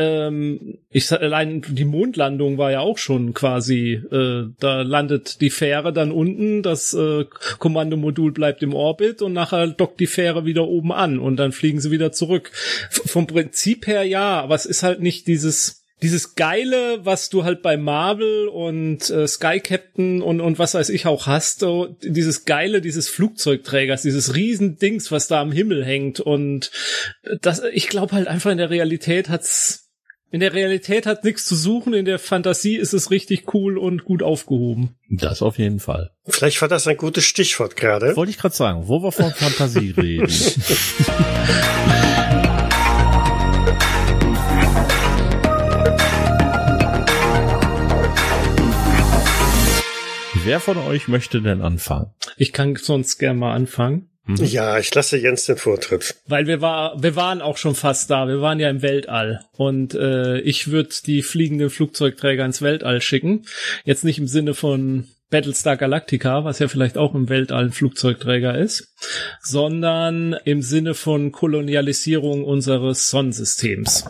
[0.00, 5.92] ähm, ich allein die Mondlandung war ja auch schon quasi, äh, da landet die Fähre
[5.92, 7.26] dann unten, das äh,
[7.58, 11.80] Kommandomodul bleibt im Orbit und nachher dockt die Fähre wieder oben an und dann fliegen
[11.80, 12.50] sie wieder zurück.
[12.90, 17.44] F vom Prinzip her ja, aber es ist halt nicht dieses dieses geile, was du
[17.44, 21.94] halt bei Marvel und äh, Sky Captain und und was weiß ich auch hast, so,
[22.02, 26.70] dieses geile dieses Flugzeugträgers, dieses Riesendings, was da am Himmel hängt und
[27.42, 29.79] das ich glaube halt einfach in der Realität hat's
[30.32, 34.04] in der Realität hat nichts zu suchen, in der Fantasie ist es richtig cool und
[34.04, 34.94] gut aufgehoben.
[35.08, 36.12] Das auf jeden Fall.
[36.24, 38.14] Vielleicht war das ein gutes Stichwort gerade.
[38.14, 40.28] Wollte ich gerade sagen, wo wir von Fantasie reden.
[50.44, 52.14] Wer von euch möchte denn anfangen?
[52.36, 54.09] Ich kann sonst gerne mal anfangen.
[54.38, 54.44] Mhm.
[54.44, 56.16] Ja, ich lasse Jens den Vortritt.
[56.26, 58.28] Weil wir war, wir waren auch schon fast da.
[58.28, 63.44] Wir waren ja im Weltall und äh, ich würde die fliegenden Flugzeugträger ins Weltall schicken.
[63.84, 68.58] Jetzt nicht im Sinne von Battlestar Galactica, was ja vielleicht auch im Weltall ein Flugzeugträger
[68.58, 68.92] ist,
[69.40, 74.04] sondern im Sinne von Kolonialisierung unseres Sonnensystems.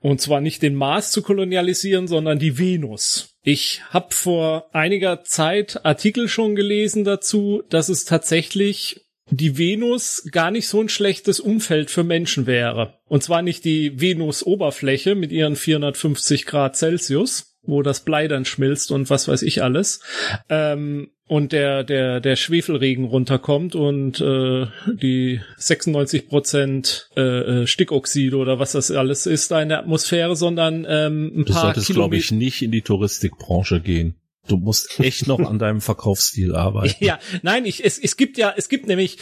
[0.00, 3.34] Und zwar nicht den Mars zu kolonialisieren, sondern die Venus.
[3.42, 10.50] Ich habe vor einiger Zeit Artikel schon gelesen dazu, dass es tatsächlich die Venus gar
[10.50, 12.94] nicht so ein schlechtes Umfeld für Menschen wäre.
[13.06, 18.92] Und zwar nicht die Venus-Oberfläche mit ihren 450 Grad Celsius, wo das Blei dann schmilzt
[18.92, 20.00] und was weiß ich alles.
[20.48, 24.66] Ähm, und der, der, der Schwefelregen runterkommt und äh,
[25.02, 27.22] die 96 Prozent äh,
[27.62, 31.52] äh, Stickoxide oder was das alles ist da in der Atmosphäre, sondern ähm, ein du
[31.52, 34.14] paar solltest, glaube ich, nicht in die Touristikbranche gehen.
[34.48, 36.96] Du musst echt noch an deinem Verkaufsstil arbeiten.
[37.04, 39.18] Ja, nein, ich, es, es gibt ja, es gibt nämlich,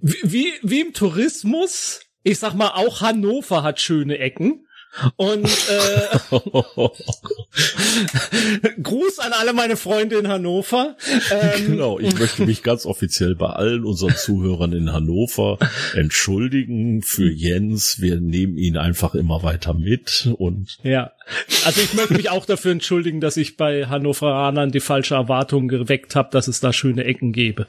[0.00, 4.66] wie, wie im Tourismus, ich sag mal, auch Hannover hat schöne Ecken.
[5.16, 6.18] Und äh,
[8.82, 10.96] Gruß an alle meine Freunde in Hannover.
[11.30, 15.58] Ähm, genau, ich möchte mich ganz offiziell bei allen unseren Zuhörern in Hannover
[15.94, 18.00] entschuldigen für Jens.
[18.00, 21.12] Wir nehmen ihn einfach immer weiter mit und ja,
[21.64, 26.16] also ich möchte mich auch dafür entschuldigen, dass ich bei Hannoveranern die falsche Erwartung geweckt
[26.16, 27.66] habe, dass es da schöne Ecken gäbe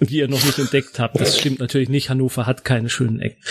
[0.00, 1.18] die ihr noch nicht entdeckt habt.
[1.18, 2.10] Das stimmt natürlich nicht.
[2.10, 3.42] Hannover hat keine schönen Ecken.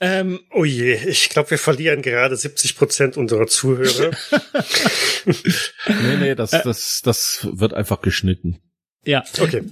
[0.00, 4.10] Ähm, oh je, ich glaube, wir verlieren gerade 70 Prozent unserer Zuhörer.
[5.26, 8.58] nee, nee, das, das, das wird einfach geschnitten.
[9.04, 9.24] Ja.
[9.40, 9.62] Okay.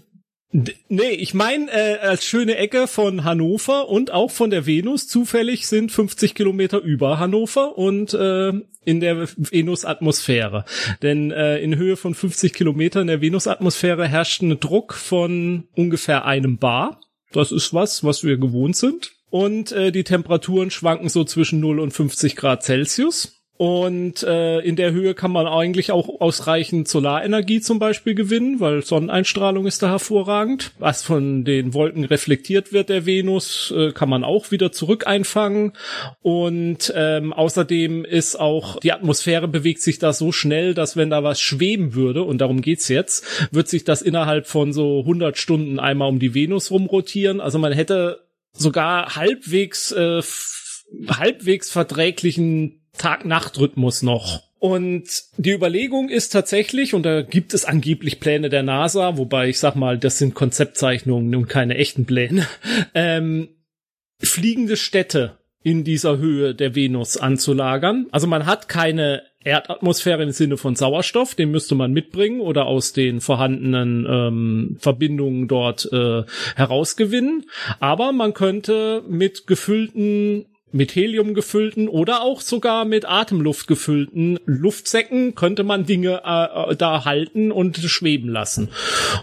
[0.52, 5.68] Nee, ich meine, äh, als schöne Ecke von Hannover und auch von der Venus zufällig
[5.68, 8.52] sind 50 Kilometer über Hannover und äh,
[8.84, 10.64] in der Venus-Atmosphäre.
[11.02, 16.58] Denn äh, in Höhe von 50 Kilometern der Venus-Atmosphäre herrscht ein Druck von ungefähr einem
[16.58, 17.00] Bar.
[17.32, 19.12] Das ist was, was wir gewohnt sind.
[19.30, 23.39] Und äh, die Temperaturen schwanken so zwischen 0 und 50 Grad Celsius.
[23.60, 28.82] Und äh, in der Höhe kann man eigentlich auch ausreichend Solarenergie zum Beispiel gewinnen, weil
[28.82, 30.72] Sonneneinstrahlung ist da hervorragend.
[30.78, 35.74] Was von den Wolken reflektiert wird der Venus, äh, kann man auch wieder zurück einfangen.
[36.22, 41.22] Und ähm, außerdem ist auch die Atmosphäre bewegt sich da so schnell, dass wenn da
[41.22, 45.78] was schweben würde, und darum geht's jetzt, wird sich das innerhalb von so 100 Stunden
[45.78, 47.42] einmal um die Venus rumrotieren.
[47.42, 50.22] Also man hätte sogar halbwegs äh,
[51.10, 54.42] halbwegs verträglichen Tag-Nacht-Rhythmus noch.
[54.58, 55.04] Und
[55.38, 59.74] die Überlegung ist tatsächlich, und da gibt es angeblich Pläne der NASA, wobei ich sag
[59.74, 62.46] mal, das sind Konzeptzeichnungen und keine echten Pläne,
[62.94, 63.48] ähm,
[64.18, 68.06] fliegende Städte in dieser Höhe der Venus anzulagern.
[68.10, 72.92] Also man hat keine Erdatmosphäre im Sinne von Sauerstoff, den müsste man mitbringen oder aus
[72.92, 76.24] den vorhandenen ähm, Verbindungen dort äh,
[76.56, 77.46] herausgewinnen.
[77.78, 85.34] Aber man könnte mit gefüllten mit Helium gefüllten oder auch sogar mit Atemluft gefüllten Luftsäcken
[85.34, 88.70] könnte man Dinge äh, da halten und schweben lassen.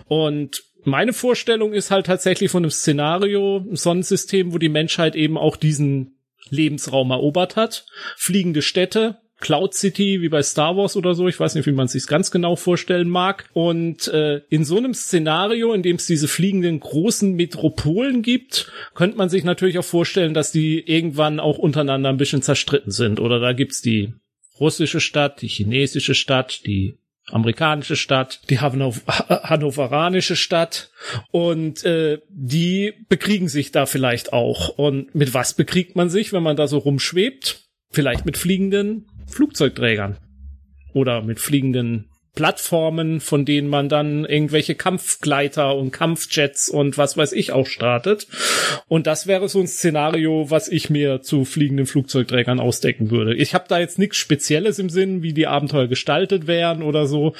[0.07, 5.37] Und meine Vorstellung ist halt tatsächlich von einem Szenario, ein Sonnensystem, wo die Menschheit eben
[5.37, 6.17] auch diesen
[6.49, 7.85] Lebensraum erobert hat.
[8.15, 11.27] Fliegende Städte, Cloud City wie bei Star Wars oder so.
[11.27, 13.49] Ich weiß nicht, wie man sich ganz genau vorstellen mag.
[13.53, 19.17] Und äh, in so einem Szenario, in dem es diese fliegenden großen Metropolen gibt, könnte
[19.17, 23.19] man sich natürlich auch vorstellen, dass die irgendwann auch untereinander ein bisschen zerstritten sind.
[23.19, 24.13] Oder da gibt's die
[24.59, 26.97] russische Stadt, die chinesische Stadt, die
[27.29, 30.89] amerikanische Stadt, die Hannover hannoveranische Stadt
[31.29, 34.69] und äh, die bekriegen sich da vielleicht auch.
[34.69, 37.65] Und mit was bekriegt man sich, wenn man da so rumschwebt?
[37.89, 40.17] Vielleicht mit fliegenden Flugzeugträgern
[40.93, 47.33] oder mit fliegenden Plattformen, von denen man dann irgendwelche Kampfgleiter und Kampfjets und was weiß
[47.33, 48.27] ich auch startet.
[48.87, 53.33] Und das wäre so ein Szenario, was ich mir zu fliegenden Flugzeugträgern ausdecken würde.
[53.33, 57.33] Ich habe da jetzt nichts Spezielles im Sinn, wie die Abenteuer gestaltet wären oder so,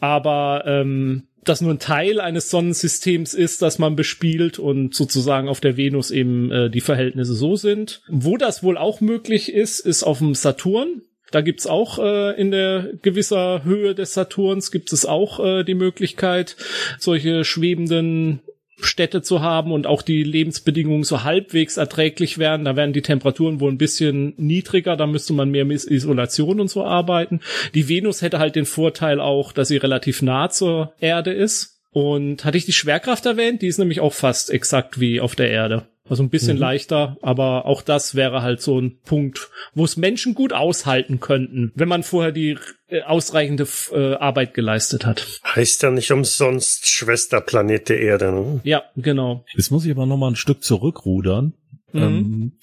[0.00, 5.60] aber ähm, das nur ein Teil eines Sonnensystems ist, das man bespielt und sozusagen auf
[5.60, 8.02] der Venus eben äh, die Verhältnisse so sind.
[8.08, 11.02] Wo das wohl auch möglich ist, ist auf dem Saturn.
[11.30, 15.74] Da gibt's auch äh, in der gewisser Höhe des Saturns gibt es auch äh, die
[15.74, 16.56] Möglichkeit,
[16.98, 18.40] solche schwebenden
[18.84, 22.64] Städte zu haben und auch die Lebensbedingungen so halbwegs erträglich werden.
[22.64, 26.68] Da werden die Temperaturen wohl ein bisschen niedriger, da müsste man mehr mit Isolation und
[26.68, 27.40] so arbeiten.
[27.74, 31.76] Die Venus hätte halt den Vorteil auch, dass sie relativ nah zur Erde ist.
[31.92, 33.62] Und hatte ich die Schwerkraft erwähnt?
[33.62, 35.86] Die ist nämlich auch fast exakt wie auf der Erde.
[36.10, 36.62] Also ein bisschen mhm.
[36.62, 41.70] leichter, aber auch das wäre halt so ein Punkt, wo es Menschen gut aushalten könnten,
[41.76, 42.58] wenn man vorher die
[42.88, 45.24] äh, ausreichende äh, Arbeit geleistet hat.
[45.44, 48.32] Heißt ja nicht umsonst Schwesterplanet der Erde.
[48.32, 48.60] Ne?
[48.64, 49.44] Ja, genau.
[49.54, 51.54] Jetzt muss ich aber noch mal ein Stück zurückrudern.
[51.92, 52.02] Mhm.
[52.02, 52.58] Ähm,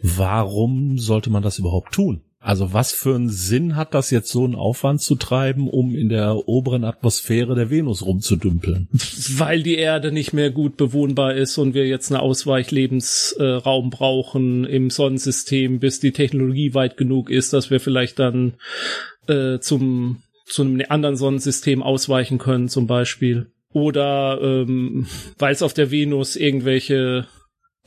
[0.00, 2.22] warum sollte man das überhaupt tun?
[2.46, 6.08] Also was für einen Sinn hat das jetzt so einen Aufwand zu treiben, um in
[6.08, 8.88] der oberen Atmosphäre der Venus rumzudümpeln?
[9.36, 14.90] Weil die Erde nicht mehr gut bewohnbar ist und wir jetzt einen Ausweichlebensraum brauchen im
[14.90, 18.54] Sonnensystem, bis die Technologie weit genug ist, dass wir vielleicht dann
[19.26, 23.50] äh, zum zu einem anderen Sonnensystem ausweichen können, zum Beispiel.
[23.72, 27.26] Oder ähm, weil es auf der Venus irgendwelche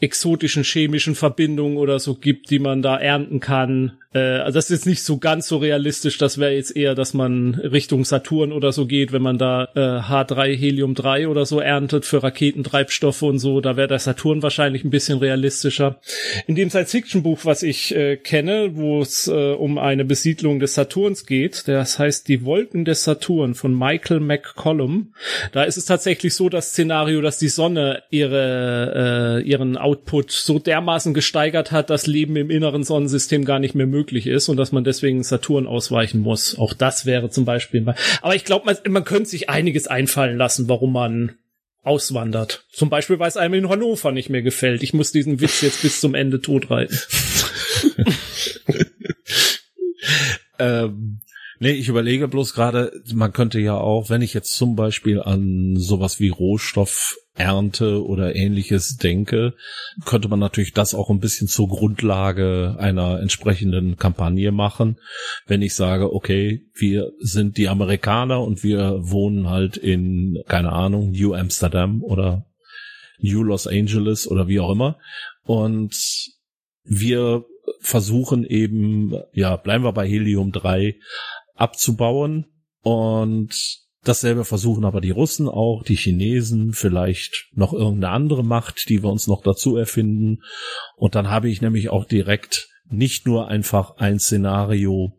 [0.02, 3.99] exotischen chemischen Verbindungen oder so gibt, die man da ernten kann.
[4.14, 6.18] Äh, also das ist jetzt nicht so ganz so realistisch.
[6.18, 9.80] Das wäre jetzt eher, dass man Richtung Saturn oder so geht, wenn man da äh,
[9.80, 13.62] H3 Helium 3 oder so erntet für Raketentreibstoffe und so.
[13.62, 16.00] Da wäre der Saturn wahrscheinlich ein bisschen realistischer.
[16.48, 21.26] In dem Science-Fiction-Buch, was ich äh, kenne, wo es äh, um eine Besiedlung des Saturns
[21.26, 25.14] geht, das heißt Die Wolken des Saturn von Michael McCollum,
[25.52, 30.60] da ist es tatsächlich so das Szenario, dass die Sonne ihre äh, ihren Output so
[30.60, 34.72] dermaßen gesteigert hat, dass Leben im inneren Sonnensystem gar nicht mehr möglich ist und dass
[34.72, 36.58] man deswegen Saturn ausweichen muss.
[36.58, 37.86] Auch das wäre zum Beispiel.
[38.22, 41.36] Aber ich glaube, man, man könnte sich einiges einfallen lassen, warum man
[41.84, 42.66] auswandert.
[42.72, 44.84] Zum Beispiel, weil es einem in Hannover nicht mehr gefällt.
[44.84, 46.98] Ich muss diesen Witz jetzt bis zum Ende totreiten.
[50.60, 51.22] ähm,
[51.60, 55.76] nee, ich überlege bloß gerade, man könnte ja auch, wenn ich jetzt zum Beispiel an
[55.78, 59.54] sowas wie Rohstoff Ernte oder ähnliches denke,
[60.06, 65.00] könnte man natürlich das auch ein bisschen zur Grundlage einer entsprechenden Kampagne machen.
[65.48, 71.12] Wenn ich sage, okay, wir sind die Amerikaner und wir wohnen halt in, keine Ahnung,
[71.12, 72.46] New Amsterdam oder
[73.20, 74.98] New Los Angeles oder wie auch immer.
[75.44, 75.96] Und
[76.84, 77.46] wir
[77.80, 80.96] versuchen eben, ja, bleiben wir bei Helium 3
[81.56, 82.48] abzubauen
[82.82, 83.56] und
[84.10, 89.12] Dasselbe versuchen aber die Russen auch, die Chinesen, vielleicht noch irgendeine andere Macht, die wir
[89.12, 90.42] uns noch dazu erfinden.
[90.96, 95.14] Und dann habe ich nämlich auch direkt nicht nur einfach ein Szenario,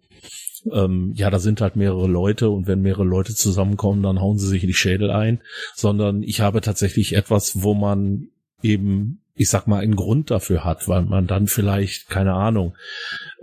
[0.72, 4.48] ähm, ja, da sind halt mehrere Leute und wenn mehrere Leute zusammenkommen, dann hauen sie
[4.48, 5.40] sich in die Schädel ein,
[5.76, 8.30] sondern ich habe tatsächlich etwas, wo man
[8.60, 12.74] eben, ich sag mal, einen Grund dafür hat, weil man dann vielleicht, keine Ahnung,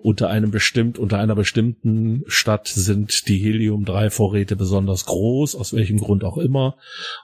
[0.03, 6.23] unter einem bestimmt, unter einer bestimmten Stadt sind die Helium-3-Vorräte besonders groß, aus welchem Grund
[6.23, 6.77] auch immer.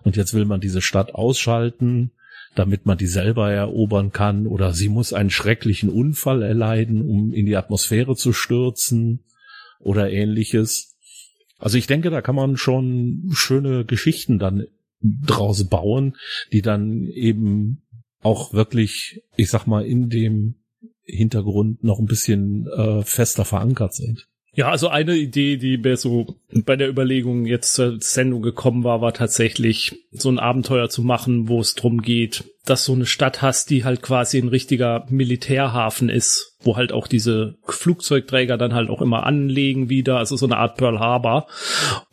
[0.03, 2.11] Und jetzt will man diese Stadt ausschalten,
[2.55, 7.45] damit man die selber erobern kann, oder sie muss einen schrecklichen Unfall erleiden, um in
[7.45, 9.24] die Atmosphäre zu stürzen
[9.80, 10.95] oder ähnliches.
[11.59, 14.65] Also ich denke, da kann man schon schöne Geschichten dann
[15.01, 16.15] draus bauen,
[16.51, 17.84] die dann eben
[18.21, 20.55] auch wirklich, ich sag mal, in dem
[21.06, 24.28] Hintergrund noch ein bisschen äh, fester verankert sind.
[24.56, 29.01] Ja, also eine Idee, die mir so bei der Überlegung jetzt zur Sendung gekommen war,
[29.01, 33.41] war tatsächlich so ein Abenteuer zu machen, wo es drum geht, dass so eine Stadt
[33.41, 38.89] hast, die halt quasi ein richtiger Militärhafen ist, wo halt auch diese Flugzeugträger dann halt
[38.89, 41.47] auch immer anlegen wieder, also so eine Art Pearl Harbor.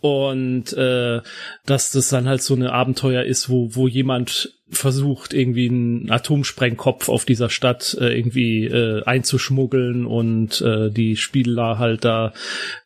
[0.01, 1.21] Und äh,
[1.67, 7.09] dass das dann halt so eine Abenteuer ist, wo, wo jemand versucht, irgendwie einen Atomsprengkopf
[7.09, 12.33] auf dieser Stadt äh, irgendwie äh, einzuschmuggeln und äh, die Spieler halt da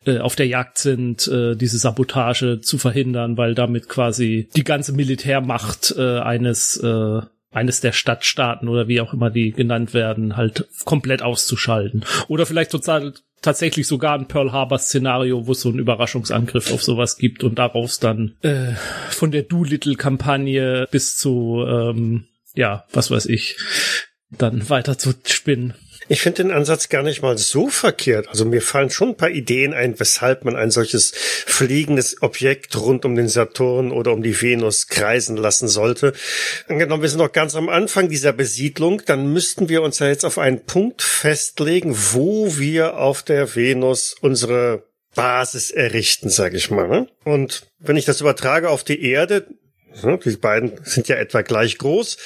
[0.05, 4.93] äh, auf der Jagd sind, äh, diese Sabotage zu verhindern, weil damit quasi die ganze
[4.93, 7.21] Militärmacht äh, eines äh,
[7.55, 12.05] eines der Stadtstaaten oder wie auch immer die genannt werden, halt komplett auszuschalten.
[12.27, 16.83] Oder vielleicht total tatsächlich sogar ein Pearl Harbor Szenario, wo es so einen Überraschungsangriff auf
[16.83, 18.73] sowas gibt und daraus dann äh,
[19.09, 22.25] von der Doolittle-Kampagne bis zu ähm,
[22.55, 23.57] ja, was weiß ich,
[24.31, 25.73] dann weiter zu spinnen.
[26.07, 28.27] Ich finde den Ansatz gar nicht mal so verkehrt.
[28.27, 33.05] Also mir fallen schon ein paar Ideen ein, weshalb man ein solches fliegendes Objekt rund
[33.05, 36.13] um den Saturn oder um die Venus kreisen lassen sollte.
[36.67, 40.25] Angenommen, wir sind noch ganz am Anfang dieser Besiedlung, dann müssten wir uns ja jetzt
[40.25, 44.83] auf einen Punkt festlegen, wo wir auf der Venus unsere
[45.15, 46.87] Basis errichten, sage ich mal.
[46.87, 47.07] Ne?
[47.23, 49.47] Und wenn ich das übertrage auf die Erde,
[50.03, 52.17] die beiden sind ja etwa gleich groß.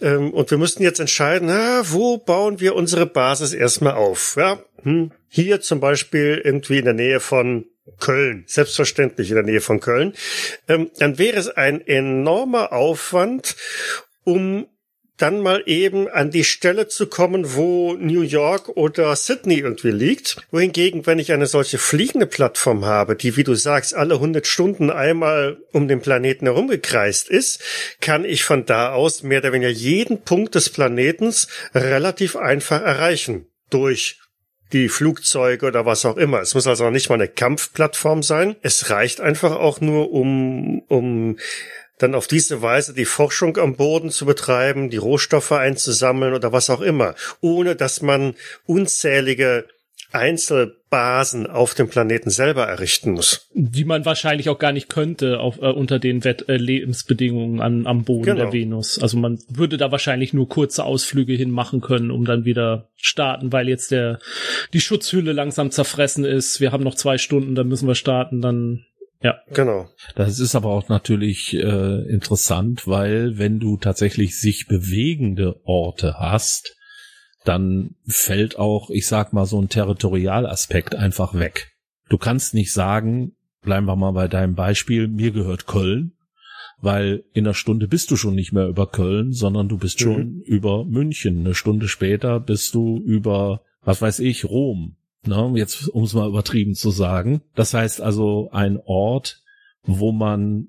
[0.00, 4.36] Ähm, und wir müssten jetzt entscheiden, na, wo bauen wir unsere Basis erstmal auf?
[4.36, 7.66] Ja, hm, hier zum Beispiel irgendwie in der Nähe von
[7.98, 10.14] Köln, selbstverständlich in der Nähe von Köln.
[10.68, 13.56] Ähm, dann wäre es ein enormer Aufwand,
[14.24, 14.66] um
[15.16, 20.36] dann mal eben an die Stelle zu kommen, wo New York oder Sydney irgendwie liegt.
[20.50, 24.90] Wohingegen, wenn ich eine solche fliegende Plattform habe, die, wie du sagst, alle 100 Stunden
[24.90, 27.62] einmal um den Planeten herumgekreist ist,
[28.00, 33.46] kann ich von da aus mehr oder weniger jeden Punkt des Planetens relativ einfach erreichen.
[33.70, 34.20] Durch
[34.72, 36.40] die Flugzeuge oder was auch immer.
[36.40, 38.56] Es muss also nicht mal eine Kampfplattform sein.
[38.62, 41.38] Es reicht einfach auch nur, um, um
[41.98, 46.70] dann auf diese Weise die Forschung am Boden zu betreiben, die Rohstoffe einzusammeln oder was
[46.70, 48.34] auch immer, ohne dass man
[48.66, 49.66] unzählige
[50.12, 53.48] Einzelbasen auf dem Planeten selber errichten muss.
[53.54, 57.86] Die man wahrscheinlich auch gar nicht könnte auf, äh, unter den Wett äh, Lebensbedingungen an,
[57.86, 58.44] am Boden genau.
[58.44, 58.98] der Venus.
[58.98, 63.52] Also man würde da wahrscheinlich nur kurze Ausflüge hin machen können, um dann wieder starten,
[63.52, 64.20] weil jetzt der
[64.72, 66.60] die Schutzhülle langsam zerfressen ist.
[66.60, 68.86] Wir haben noch zwei Stunden, dann müssen wir starten, dann
[69.26, 69.40] ja.
[69.52, 69.88] Genau.
[70.14, 76.76] Das ist aber auch natürlich äh, interessant, weil wenn du tatsächlich sich bewegende Orte hast,
[77.44, 81.72] dann fällt auch, ich sag mal, so ein Territorialaspekt einfach weg.
[82.08, 86.12] Du kannst nicht sagen, bleiben wir mal bei deinem Beispiel, mir gehört Köln,
[86.80, 90.04] weil in einer Stunde bist du schon nicht mehr über Köln, sondern du bist mhm.
[90.04, 91.40] schon über München.
[91.40, 94.96] Eine Stunde später bist du über, was weiß ich, Rom
[95.26, 97.42] ne, jetzt um es mal übertrieben zu sagen.
[97.54, 99.42] Das heißt also ein Ort,
[99.82, 100.68] wo man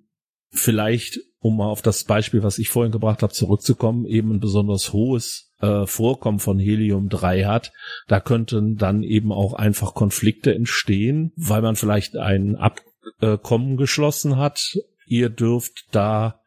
[0.49, 4.93] vielleicht, um mal auf das Beispiel, was ich vorhin gebracht habe, zurückzukommen, eben ein besonders
[4.93, 7.71] hohes äh, Vorkommen von Helium-3 hat,
[8.07, 14.77] da könnten dann eben auch einfach Konflikte entstehen, weil man vielleicht ein Abkommen geschlossen hat.
[15.05, 16.41] Ihr dürft da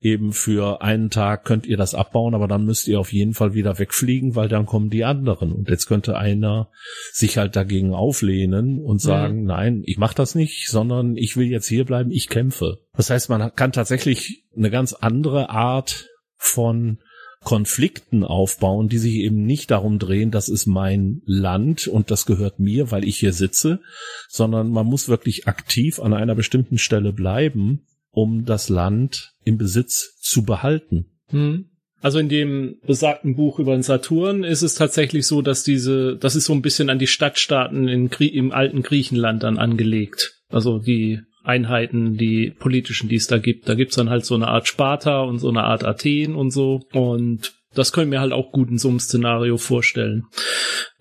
[0.00, 3.54] eben für einen Tag könnt ihr das abbauen, aber dann müsst ihr auf jeden Fall
[3.54, 5.52] wieder wegfliegen, weil dann kommen die anderen.
[5.52, 6.70] Und jetzt könnte einer
[7.12, 9.06] sich halt dagegen auflehnen und mhm.
[9.06, 9.46] sagen, mhm.
[9.46, 12.78] nein, ich mache das nicht, sondern ich will jetzt hier bleiben, ich kämpfe.
[12.94, 16.98] Das heißt, man kann tatsächlich eine ganz andere Art von
[17.42, 22.58] Konflikten aufbauen, die sich eben nicht darum drehen, das ist mein Land und das gehört
[22.58, 23.80] mir, weil ich hier sitze,
[24.28, 30.18] sondern man muss wirklich aktiv an einer bestimmten Stelle bleiben um das Land im Besitz
[30.20, 31.06] zu behalten.
[31.28, 31.66] Hm.
[32.00, 36.36] Also in dem besagten Buch über den Saturn ist es tatsächlich so, dass diese, das
[36.36, 40.42] ist so ein bisschen an die Stadtstaaten in, im alten Griechenland dann angelegt.
[40.50, 43.68] Also die Einheiten, die politischen, die es da gibt.
[43.68, 46.82] Da gibt's dann halt so eine Art Sparta und so eine Art Athen und so.
[46.92, 50.24] Und das können wir halt auch gut in so einem Szenario vorstellen,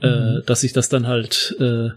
[0.02, 0.38] äh, mhm.
[0.38, 1.90] äh, dass sich das dann halt äh,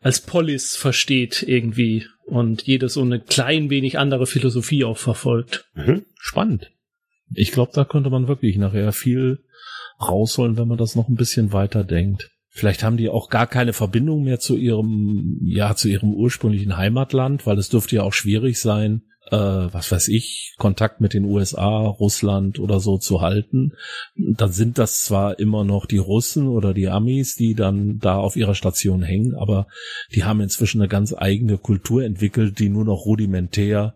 [0.00, 5.66] als Polis versteht irgendwie und jede so eine klein wenig andere Philosophie auch verfolgt.
[5.74, 6.04] Mhm.
[6.18, 6.70] Spannend.
[7.34, 9.44] Ich glaube, da könnte man wirklich nachher viel
[10.00, 12.30] rausholen, wenn man das noch ein bisschen weiter denkt.
[12.48, 17.46] Vielleicht haben die auch gar keine Verbindung mehr zu ihrem, ja, zu ihrem ursprünglichen Heimatland,
[17.46, 21.86] weil es dürfte ja auch schwierig sein, äh, was weiß ich, Kontakt mit den USA,
[21.86, 23.72] Russland oder so zu halten,
[24.14, 28.36] dann sind das zwar immer noch die Russen oder die Amis, die dann da auf
[28.36, 29.66] ihrer Station hängen, aber
[30.14, 33.94] die haben inzwischen eine ganz eigene Kultur entwickelt, die nur noch rudimentär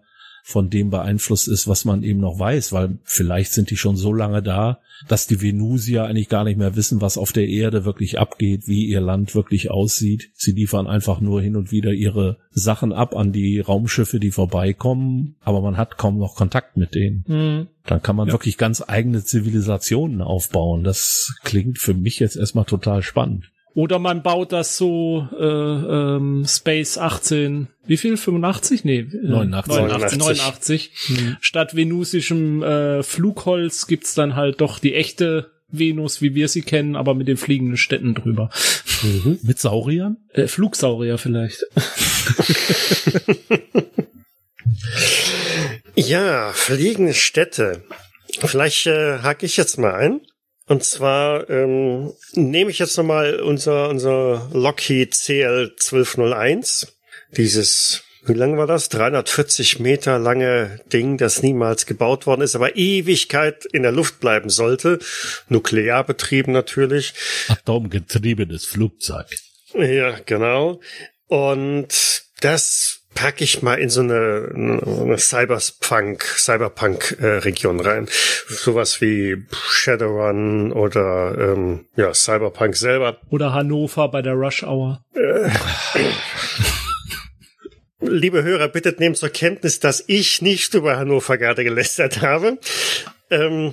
[0.48, 4.12] von dem beeinflusst ist, was man eben noch weiß, weil vielleicht sind die schon so
[4.12, 4.78] lange da,
[5.08, 8.86] dass die Venusier eigentlich gar nicht mehr wissen, was auf der Erde wirklich abgeht, wie
[8.86, 10.30] ihr Land wirklich aussieht.
[10.34, 15.34] Sie liefern einfach nur hin und wieder ihre Sachen ab an die Raumschiffe, die vorbeikommen,
[15.40, 17.24] aber man hat kaum noch Kontakt mit denen.
[17.26, 17.66] Mhm.
[17.84, 18.34] Dann kann man ja.
[18.34, 20.84] wirklich ganz eigene Zivilisationen aufbauen.
[20.84, 23.50] Das klingt für mich jetzt erstmal total spannend.
[23.76, 28.16] Oder man baut das so äh, ähm, Space 18, wie viel?
[28.16, 28.86] 85?
[28.86, 29.74] Nee, 89.
[29.74, 30.18] 89.
[30.18, 30.90] 89.
[31.08, 31.36] Hm.
[31.42, 36.96] Statt venusischem äh, Flugholz gibt's dann halt doch die echte Venus, wie wir sie kennen,
[36.96, 38.48] aber mit den fliegenden Städten drüber.
[39.02, 39.40] Mhm.
[39.42, 40.16] Mit Sauriern?
[40.32, 41.66] Äh, Flugsaurier vielleicht.
[45.96, 47.82] ja, fliegende Städte.
[48.38, 50.22] Vielleicht äh, hake ich jetzt mal ein.
[50.68, 56.96] Und zwar ähm, nehme ich jetzt nochmal unser, unser Lockheed CL 1201.
[57.36, 58.88] Dieses, wie lang war das?
[58.88, 64.50] 340 Meter lange Ding, das niemals gebaut worden ist, aber Ewigkeit in der Luft bleiben
[64.50, 64.98] sollte.
[65.48, 67.14] Nuklearbetrieben natürlich.
[67.46, 69.26] Atomgetriebenes Flugzeug.
[69.72, 70.80] Ja, genau.
[71.28, 78.08] Und das packe ich mal in so eine, eine Cyberpunk, Cyberpunk-Region äh, rein.
[78.48, 83.18] Sowas wie Shadowrun oder ähm, ja, Cyberpunk selber.
[83.30, 85.02] Oder Hannover bei der Rush Hour.
[85.14, 85.50] Äh,
[88.00, 92.58] liebe Hörer, bitte nehmt zur Kenntnis, dass ich nicht über Hannover gerade gelästert habe.
[93.28, 93.72] Ähm,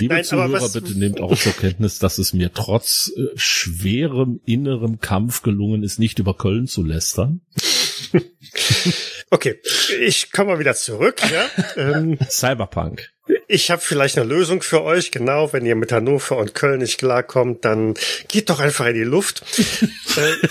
[0.00, 4.98] Liebe nein, Zuhörer, bitte nehmt auch zur Kenntnis, dass es mir trotz äh, schwerem innerem
[4.98, 7.40] Kampf gelungen ist, nicht über Köln zu lästern.
[9.30, 9.60] okay,
[10.00, 11.20] ich komme mal wieder zurück.
[11.30, 11.50] Ja?
[11.76, 13.10] Ähm, Cyberpunk.
[13.46, 15.10] Ich habe vielleicht eine Lösung für euch.
[15.10, 17.94] Genau, wenn ihr mit Hannover und Köln nicht klarkommt, dann
[18.28, 19.42] geht doch einfach in die Luft.
[20.16, 20.48] Äh,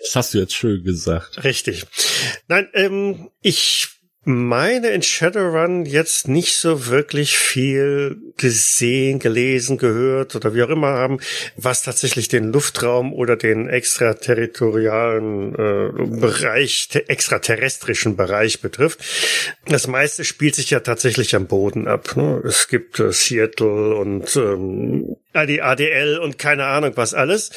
[0.00, 1.44] das hast du jetzt schön gesagt.
[1.44, 1.86] Richtig.
[2.46, 3.88] Nein, ähm, ich
[4.24, 10.88] meine in Shadowrun jetzt nicht so wirklich viel gesehen, gelesen, gehört oder wie auch immer
[10.88, 11.20] haben,
[11.56, 19.00] was tatsächlich den Luftraum oder den extraterritorialen äh, Bereich, extraterrestrischen Bereich betrifft.
[19.66, 22.14] Das meiste spielt sich ja tatsächlich am Boden ab.
[22.16, 22.42] Ne?
[22.44, 27.50] Es gibt äh, Seattle und ähm, die ADL und keine Ahnung was alles.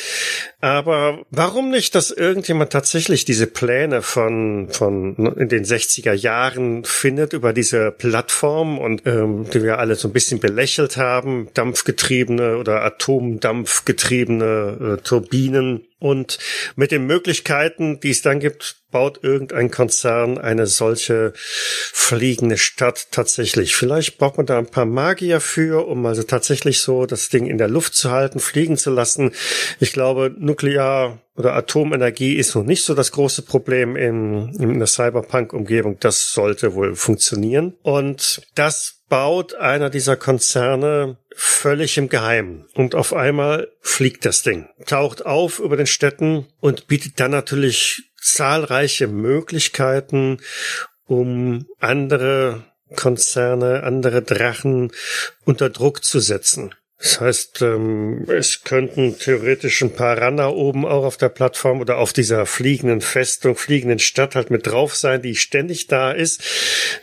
[0.62, 7.34] Aber warum nicht, dass irgendjemand tatsächlich diese Pläne von, von in den 60er Jahren findet
[7.34, 12.84] über diese Plattform und ähm, die wir alle so ein bisschen belächelt haben, dampfgetriebene oder
[12.84, 16.38] atomdampfgetriebene äh, Turbinen und
[16.76, 23.74] mit den Möglichkeiten, die es dann gibt, baut irgendein Konzern eine solche fliegende Stadt tatsächlich.
[23.76, 27.58] Vielleicht braucht man da ein paar Magier für, um also tatsächlich so das Ding in
[27.58, 29.32] der Luft zu halten, fliegen zu lassen.
[29.80, 34.88] Ich glaube, Nuklear oder Atomenergie ist noch nicht so das große Problem in, in der
[34.88, 36.00] Cyberpunk-Umgebung.
[36.02, 37.76] Das sollte wohl funktionieren.
[37.82, 42.66] Und das baut einer dieser Konzerne völlig im Geheimen.
[42.74, 48.10] Und auf einmal fliegt das Ding, taucht auf über den Städten und bietet dann natürlich
[48.20, 50.40] zahlreiche Möglichkeiten,
[51.06, 52.64] um andere
[52.96, 54.92] Konzerne, andere Drachen
[55.46, 56.74] unter Druck zu setzen.
[57.04, 61.98] Das heißt, ähm, es könnten theoretisch ein paar Runner oben auch auf der Plattform oder
[61.98, 66.42] auf dieser fliegenden Festung, fliegenden Stadt halt mit drauf sein, die ständig da ist,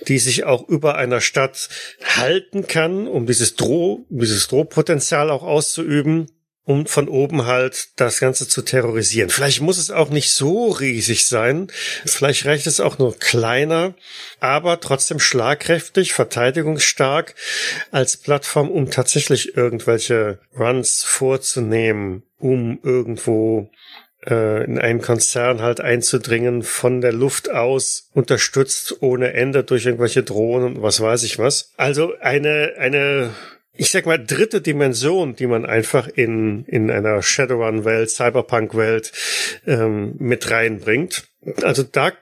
[0.09, 1.69] die sich auch über einer Stadt
[2.17, 6.31] halten kann, um dieses Droh, dieses Drohpotenzial auch auszuüben
[6.65, 9.31] um von oben halt das Ganze zu terrorisieren.
[9.31, 11.69] Vielleicht muss es auch nicht so riesig sein.
[12.05, 13.95] Vielleicht reicht es auch nur kleiner,
[14.41, 17.35] aber trotzdem schlagkräftig, verteidigungsstark
[17.91, 23.71] als Plattform, um tatsächlich irgendwelche Runs vorzunehmen, um irgendwo
[24.27, 30.23] äh, in einen Konzern halt einzudringen, von der Luft aus unterstützt ohne Ende durch irgendwelche
[30.23, 31.73] Drohnen und was weiß ich was.
[31.77, 33.31] Also eine, eine
[33.81, 39.11] ich sag mal, dritte Dimension, die man einfach in, in einer Shadowrun-Welt, Cyberpunk-Welt
[39.67, 41.25] ähm, mit reinbringt.
[41.63, 42.13] Also da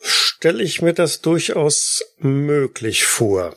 [0.00, 3.54] stelle ich mir das durchaus möglich vor.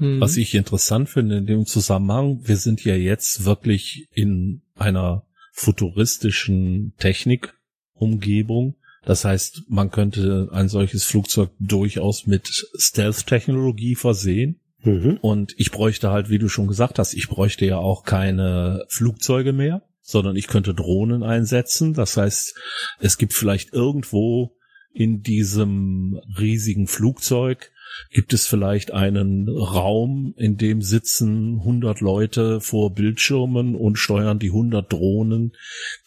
[0.00, 0.20] Mhm.
[0.20, 6.94] Was ich interessant finde in dem Zusammenhang, wir sind ja jetzt wirklich in einer futuristischen
[6.98, 8.74] Technikumgebung.
[9.04, 14.58] Das heißt, man könnte ein solches Flugzeug durchaus mit Stealth-Technologie versehen.
[14.82, 15.18] Mhm.
[15.20, 19.52] Und ich bräuchte halt, wie du schon gesagt hast, ich bräuchte ja auch keine Flugzeuge
[19.52, 21.94] mehr, sondern ich könnte Drohnen einsetzen.
[21.94, 22.54] Das heißt,
[23.00, 24.56] es gibt vielleicht irgendwo
[24.92, 27.70] in diesem riesigen Flugzeug
[28.10, 34.48] gibt es vielleicht einen Raum, in dem sitzen 100 Leute vor Bildschirmen und steuern die
[34.48, 35.52] 100 Drohnen,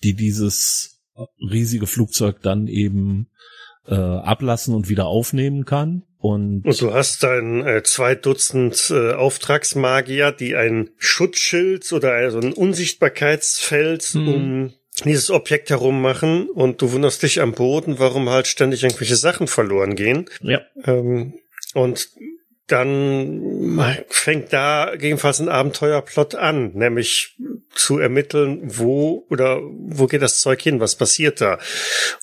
[0.03, 1.03] die dieses
[1.39, 3.27] riesige Flugzeug dann eben
[3.87, 6.03] äh, ablassen und wieder aufnehmen kann.
[6.17, 12.39] Und, und du hast dann äh, zwei Dutzend äh, Auftragsmagier, die ein Schutzschild oder also
[12.39, 14.27] ein Unsichtbarkeitsfeld mhm.
[14.27, 19.17] um dieses Objekt herum machen und du wunderst dich am Boden, warum halt ständig irgendwelche
[19.17, 20.25] Sachen verloren gehen.
[20.41, 20.61] Ja.
[20.85, 21.33] Ähm,
[21.73, 22.09] und
[22.67, 23.79] dann
[24.09, 27.37] fängt da gegebenenfalls ein Abenteuerplot an, nämlich
[27.75, 31.59] zu ermitteln, wo oder wo geht das Zeug hin, was passiert da?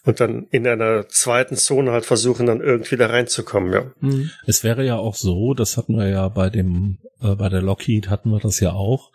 [0.05, 3.93] Und dann in einer zweiten Zone halt versuchen, dann irgendwie da reinzukommen, ja.
[4.01, 4.31] Mhm.
[4.47, 8.09] Es wäre ja auch so, das hatten wir ja bei dem, äh, bei der Lockheed
[8.09, 9.13] hatten wir das ja auch,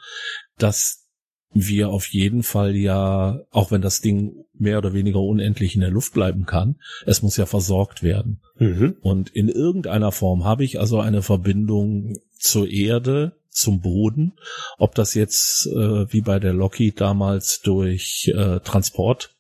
[0.58, 1.07] dass
[1.54, 5.92] wir auf jeden Fall ja, auch wenn das Ding mehr oder weniger unendlich in der
[5.92, 8.42] Luft bleiben kann, es muss ja versorgt werden.
[8.60, 8.98] Mhm.
[9.02, 14.34] Und in irgendeiner Form habe ich also eine Verbindung zur Erde, zum Boden.
[14.78, 19.37] Ob das jetzt äh, wie bei der Lockheed damals durch äh, Transport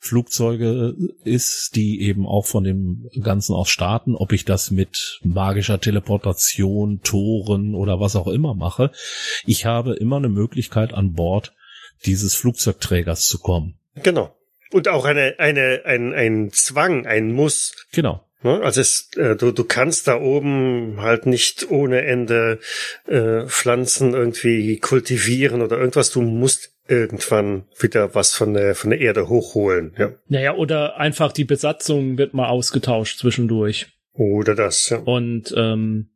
[0.00, 0.94] Flugzeuge
[1.24, 7.00] ist, die eben auch von dem Ganzen aus starten, ob ich das mit magischer Teleportation,
[7.02, 8.92] Toren oder was auch immer mache.
[9.44, 11.52] Ich habe immer eine Möglichkeit an Bord
[12.06, 13.78] dieses Flugzeugträgers zu kommen.
[14.02, 14.34] Genau.
[14.70, 17.74] Und auch eine, eine, ein, ein Zwang, ein Muss.
[17.92, 18.24] Genau.
[18.42, 18.60] Ne?
[18.62, 22.60] Also es, äh, du, du kannst da oben halt nicht ohne Ende
[23.06, 26.10] äh, Pflanzen irgendwie kultivieren oder irgendwas.
[26.10, 29.94] Du musst irgendwann wieder was von der, von der Erde hochholen.
[29.98, 30.12] Ja.
[30.28, 33.86] Naja, oder einfach die Besatzung wird mal ausgetauscht zwischendurch.
[34.18, 34.98] Oder das, ja.
[34.98, 36.08] Und ähm,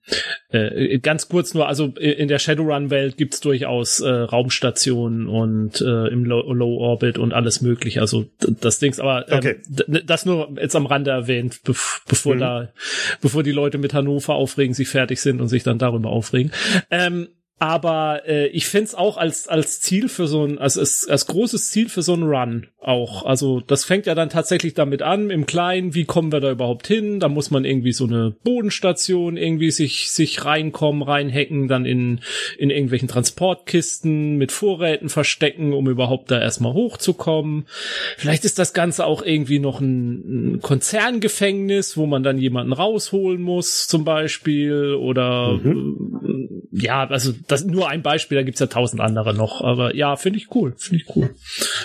[0.49, 6.25] äh, ganz kurz nur, also in der Shadowrun-Welt gibt's durchaus äh, Raumstationen und äh, im
[6.25, 8.01] Low, Low, Orbit und alles mögliche.
[8.01, 9.57] Also das Dings, aber ähm, okay.
[10.05, 11.75] das nur jetzt am Rande erwähnt, be
[12.09, 12.41] bevor mhm.
[12.41, 12.73] da,
[13.21, 16.51] bevor die Leute mit Hannover aufregen, sich fertig sind und sich dann darüber aufregen.
[16.91, 17.29] Ähm,
[17.59, 21.71] aber äh, ich fände auch als, als Ziel für so ein, also als, als großes
[21.71, 23.25] Ziel für so ein Run auch.
[23.25, 26.89] Also das fängt ja dann tatsächlich damit an, im Kleinen, wie kommen wir da überhaupt
[26.89, 27.21] hin?
[27.21, 32.21] Da muss man irgendwie so eine Bodenstation irgendwie sich, sich reinkommen, reinhacken, dann in,
[32.59, 37.67] in irgendwelchen Transportkisten mit Vorräten verstecken, um überhaupt da erstmal hochzukommen.
[38.17, 43.41] Vielleicht ist das Ganze auch irgendwie noch ein, ein Konzerngefängnis, wo man dann jemanden rausholen
[43.41, 46.32] muss, zum Beispiel, oder mhm.
[46.75, 49.61] Ja, also das nur ein Beispiel, da gibt's ja tausend andere noch.
[49.61, 50.75] Aber ja, finde ich cool.
[50.79, 51.35] Finde ich cool.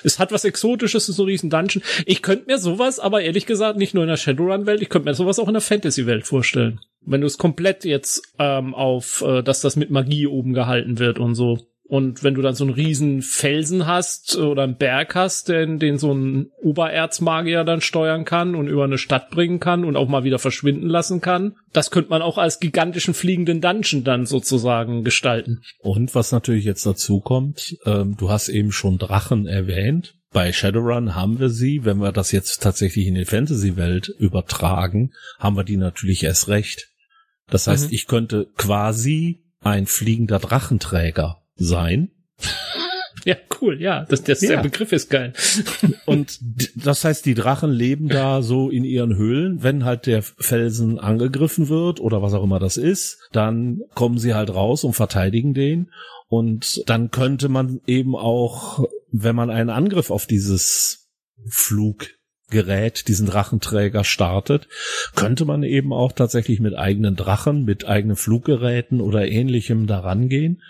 [0.04, 1.84] Es hat was Exotisches, so riesen Dungeon.
[2.06, 5.14] Ich könnte mir sowas, aber ehrlich gesagt, nicht nur in der Shadowrun-Welt, ich könnte mir
[5.14, 6.80] sowas auch in der Fantasy-Welt vorstellen.
[7.02, 11.20] Wenn du es komplett jetzt ähm, auf, äh, dass das mit Magie oben gehalten wird
[11.20, 11.60] und so.
[11.90, 15.98] Und wenn du dann so einen riesen Felsen hast oder einen Berg hast, den, den
[15.98, 20.26] so ein Obererzmagier dann steuern kann und über eine Stadt bringen kann und auch mal
[20.26, 25.62] wieder verschwinden lassen kann, das könnte man auch als gigantischen fliegenden Dungeon dann sozusagen gestalten.
[25.80, 30.16] Und was natürlich jetzt dazu kommt, ähm, du hast eben schon Drachen erwähnt.
[30.34, 35.56] Bei Shadowrun haben wir sie, wenn wir das jetzt tatsächlich in die Fantasy-Welt übertragen, haben
[35.56, 36.90] wir die natürlich erst recht.
[37.50, 37.94] Das heißt, mhm.
[37.94, 42.12] ich könnte quasi ein fliegender Drachenträger sein.
[43.26, 44.06] Ja, cool, ja.
[44.06, 44.52] Das, das, ja.
[44.52, 45.34] Der Begriff ist geil.
[46.06, 46.40] Und
[46.76, 49.62] das heißt, die Drachen leben da so in ihren Höhlen.
[49.62, 54.34] Wenn halt der Felsen angegriffen wird oder was auch immer das ist, dann kommen sie
[54.34, 55.92] halt raus und verteidigen den.
[56.30, 61.10] Und dann könnte man eben auch, wenn man einen Angriff auf dieses
[62.50, 64.68] Fluggerät, diesen Drachenträger startet,
[65.16, 70.62] könnte man eben auch tatsächlich mit eigenen Drachen, mit eigenen Fluggeräten oder ähnlichem daran gehen.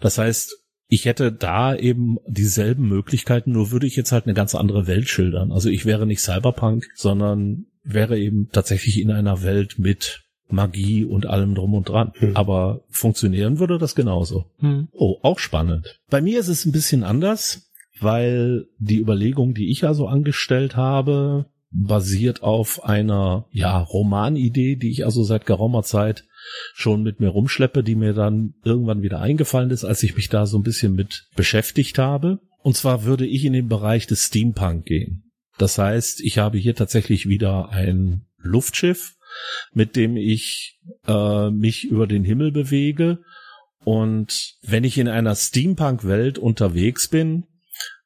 [0.00, 4.54] Das heißt, ich hätte da eben dieselben Möglichkeiten, nur würde ich jetzt halt eine ganz
[4.54, 5.52] andere Welt schildern.
[5.52, 11.24] Also ich wäre nicht Cyberpunk, sondern wäre eben tatsächlich in einer Welt mit Magie und
[11.24, 12.12] allem drum und dran.
[12.16, 12.36] Hm.
[12.36, 14.50] Aber funktionieren würde das genauso.
[14.58, 14.88] Hm.
[14.92, 15.98] Oh, auch spannend.
[16.10, 17.71] Bei mir ist es ein bisschen anders,
[18.02, 25.04] weil die Überlegung, die ich also angestellt habe, basiert auf einer, ja, Romanidee, die ich
[25.04, 26.24] also seit geraumer Zeit
[26.74, 30.46] schon mit mir rumschleppe, die mir dann irgendwann wieder eingefallen ist, als ich mich da
[30.46, 32.40] so ein bisschen mit beschäftigt habe.
[32.62, 35.32] Und zwar würde ich in den Bereich des Steampunk gehen.
[35.58, 39.16] Das heißt, ich habe hier tatsächlich wieder ein Luftschiff,
[39.72, 43.20] mit dem ich äh, mich über den Himmel bewege.
[43.84, 47.44] Und wenn ich in einer Steampunk-Welt unterwegs bin,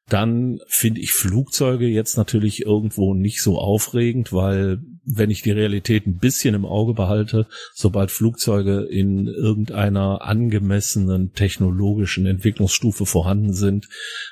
[0.09, 6.07] dann finde ich Flugzeuge jetzt natürlich irgendwo nicht so aufregend, weil wenn ich die Realität
[6.07, 13.89] ein bisschen im Auge behalte, sobald Flugzeuge in irgendeiner angemessenen technologischen Entwicklungsstufe vorhanden sind,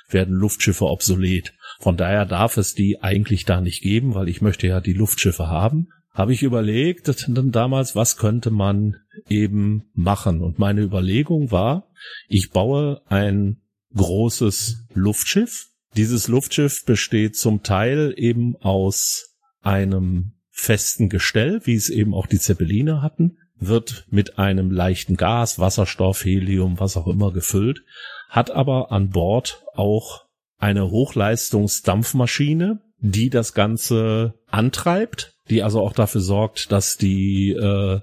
[0.10, 1.54] werden Luftschiffe obsolet.
[1.80, 5.48] Von daher darf es die eigentlich da nicht geben, weil ich möchte ja die Luftschiffe
[5.48, 5.90] haben.
[6.14, 8.96] Habe ich überlegt, dann damals, was könnte man
[9.28, 10.42] eben machen?
[10.42, 11.90] Und meine Überlegung war,
[12.30, 13.58] ich baue ein
[13.96, 15.68] großes Luftschiff.
[15.96, 22.40] Dieses Luftschiff besteht zum Teil eben aus einem festen Gestell, wie es eben auch die
[22.40, 27.82] Zeppeline hatten, wird mit einem leichten Gas, Wasserstoff, Helium, was auch immer gefüllt,
[28.30, 30.26] hat aber an Bord auch
[30.58, 38.00] eine Hochleistungsdampfmaschine, die das Ganze antreibt, die also auch dafür sorgt, dass die äh,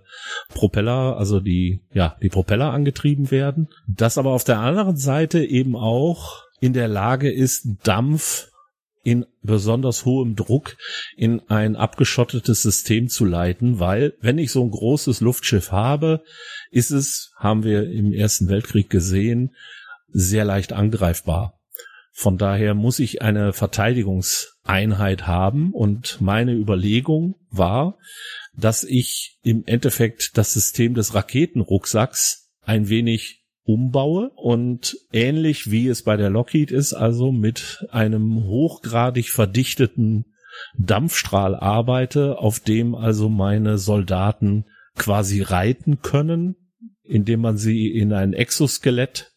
[0.51, 5.77] Propeller, also die ja die Propeller angetrieben werden, das aber auf der anderen Seite eben
[5.77, 8.49] auch in der Lage ist, Dampf
[9.05, 10.77] in besonders hohem Druck
[11.17, 16.23] in ein abgeschottetes System zu leiten, weil wenn ich so ein großes Luftschiff habe,
[16.71, 19.57] ist es, haben wir im Ersten Weltkrieg gesehen,
[20.09, 21.59] sehr leicht angreifbar.
[22.13, 23.53] Von daher muss ich eine
[24.65, 25.73] Verteidigungseinheit haben.
[25.73, 27.99] Und meine Überlegung war,
[28.57, 36.03] dass ich im Endeffekt das System des Raketenrucksacks ein wenig umbaue und ähnlich wie es
[36.03, 40.25] bei der Lockheed ist, also mit einem hochgradig verdichteten
[40.77, 44.65] Dampfstrahl arbeite, auf dem also meine Soldaten
[44.97, 46.57] quasi reiten können,
[47.05, 49.32] indem man sie in ein Exoskelett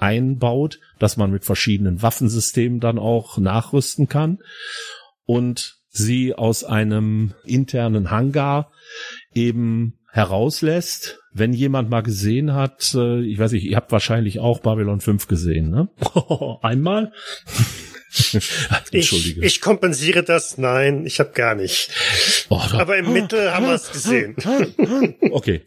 [0.00, 4.38] einbaut, dass man mit verschiedenen Waffensystemen dann auch nachrüsten kann
[5.24, 8.70] und sie aus einem internen Hangar
[9.34, 11.18] eben herauslässt.
[11.32, 15.28] Wenn jemand mal gesehen hat, äh, ich weiß nicht, ihr habt wahrscheinlich auch Babylon 5
[15.28, 15.88] gesehen, ne?
[16.62, 17.12] Einmal?
[18.92, 19.40] Entschuldige.
[19.40, 20.58] Ich, ich kompensiere das.
[20.58, 21.90] Nein, ich habe gar nicht.
[22.48, 24.36] Oh, Aber im Mittel haben wir es gesehen.
[25.30, 25.62] okay.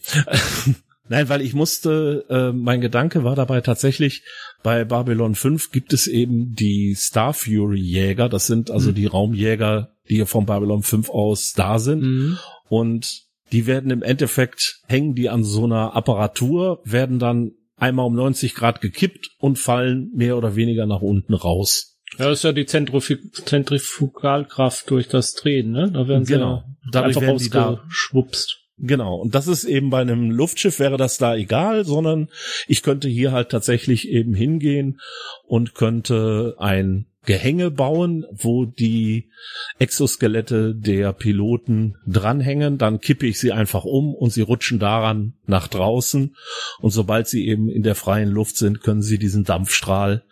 [1.12, 4.24] Nein, weil ich musste, äh, mein Gedanke war dabei tatsächlich,
[4.64, 8.96] bei Babylon 5 gibt es eben die Star Fury Jäger, das sind also mhm.
[8.96, 12.02] die Raumjäger, die von Babylon 5 aus da sind.
[12.02, 12.38] Mhm.
[12.70, 18.16] Und die werden im Endeffekt, hängen die an so einer Apparatur, werden dann einmal um
[18.16, 21.98] 90 Grad gekippt und fallen mehr oder weniger nach unten raus.
[22.20, 25.92] Ja, das ist ja die Zentrif Zentrifugalkraft durch das Drehen, ne?
[25.92, 26.64] Da werden sie genau.
[26.94, 28.61] ja einfach werden ausgeschwupst.
[28.78, 29.16] Genau.
[29.16, 32.30] Und das ist eben bei einem Luftschiff wäre das da egal, sondern
[32.68, 35.00] ich könnte hier halt tatsächlich eben hingehen
[35.46, 39.30] und könnte ein Gehänge bauen, wo die
[39.78, 45.68] Exoskelette der Piloten dranhängen, dann kippe ich sie einfach um und sie rutschen daran nach
[45.68, 46.36] draußen
[46.80, 50.24] und sobald sie eben in der freien Luft sind, können sie diesen Dampfstrahl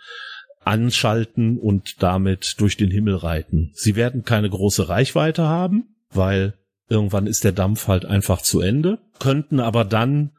[0.61, 3.71] anschalten und damit durch den Himmel reiten.
[3.73, 6.58] Sie werden keine große Reichweite haben, weil
[6.89, 10.31] Irgendwann ist der Dampf halt einfach zu Ende, könnten aber dann,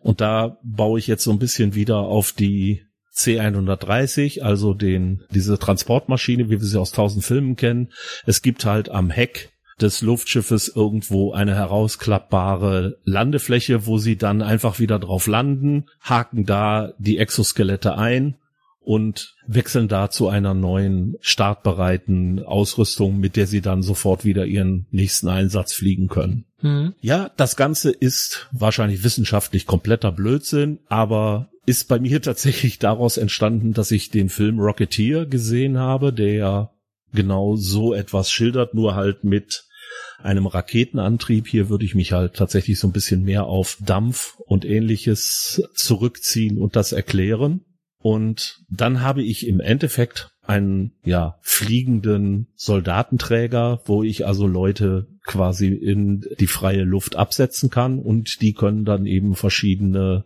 [0.00, 2.82] und da baue ich jetzt so ein bisschen wieder auf die
[3.14, 7.92] C130, also den, diese Transportmaschine, wie wir sie aus tausend Filmen kennen.
[8.26, 9.50] Es gibt halt am Heck
[9.80, 16.92] des Luftschiffes irgendwo eine herausklappbare Landefläche, wo sie dann einfach wieder drauf landen, haken da
[16.98, 18.36] die Exoskelette ein
[18.86, 24.86] und wechseln da zu einer neuen startbereiten Ausrüstung, mit der sie dann sofort wieder ihren
[24.92, 26.44] nächsten Einsatz fliegen können.
[26.62, 26.94] Mhm.
[27.00, 33.72] Ja, das Ganze ist wahrscheinlich wissenschaftlich kompletter Blödsinn, aber ist bei mir tatsächlich daraus entstanden,
[33.72, 36.70] dass ich den Film Rocketeer gesehen habe, der
[37.12, 39.64] genau so etwas schildert, nur halt mit
[40.18, 41.48] einem Raketenantrieb.
[41.48, 46.58] Hier würde ich mich halt tatsächlich so ein bisschen mehr auf Dampf und ähnliches zurückziehen
[46.58, 47.62] und das erklären.
[48.06, 55.74] Und dann habe ich im Endeffekt einen, ja, fliegenden Soldatenträger, wo ich also Leute quasi
[55.74, 57.98] in die freie Luft absetzen kann.
[57.98, 60.24] Und die können dann eben verschiedene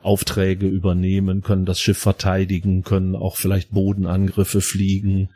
[0.00, 5.28] Aufträge übernehmen, können das Schiff verteidigen, können auch vielleicht Bodenangriffe fliegen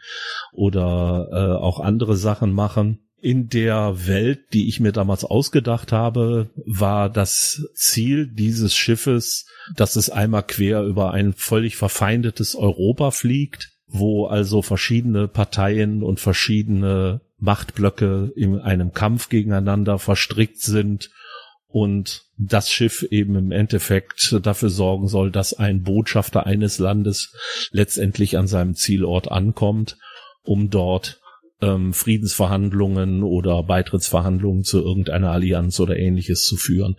[0.52, 6.50] oder äh, auch andere Sachen machen in der Welt, die ich mir damals ausgedacht habe,
[6.64, 13.70] war das Ziel dieses Schiffes, dass es einmal quer über ein völlig verfeindetes Europa fliegt,
[13.86, 21.10] wo also verschiedene Parteien und verschiedene Machtblöcke in einem Kampf gegeneinander verstrickt sind
[21.68, 27.34] und das Schiff eben im Endeffekt dafür sorgen soll, dass ein Botschafter eines Landes
[27.70, 29.98] letztendlich an seinem Zielort ankommt,
[30.42, 31.20] um dort
[31.60, 36.96] ähm, Friedensverhandlungen oder Beitrittsverhandlungen zu irgendeiner Allianz oder ähnliches zu führen.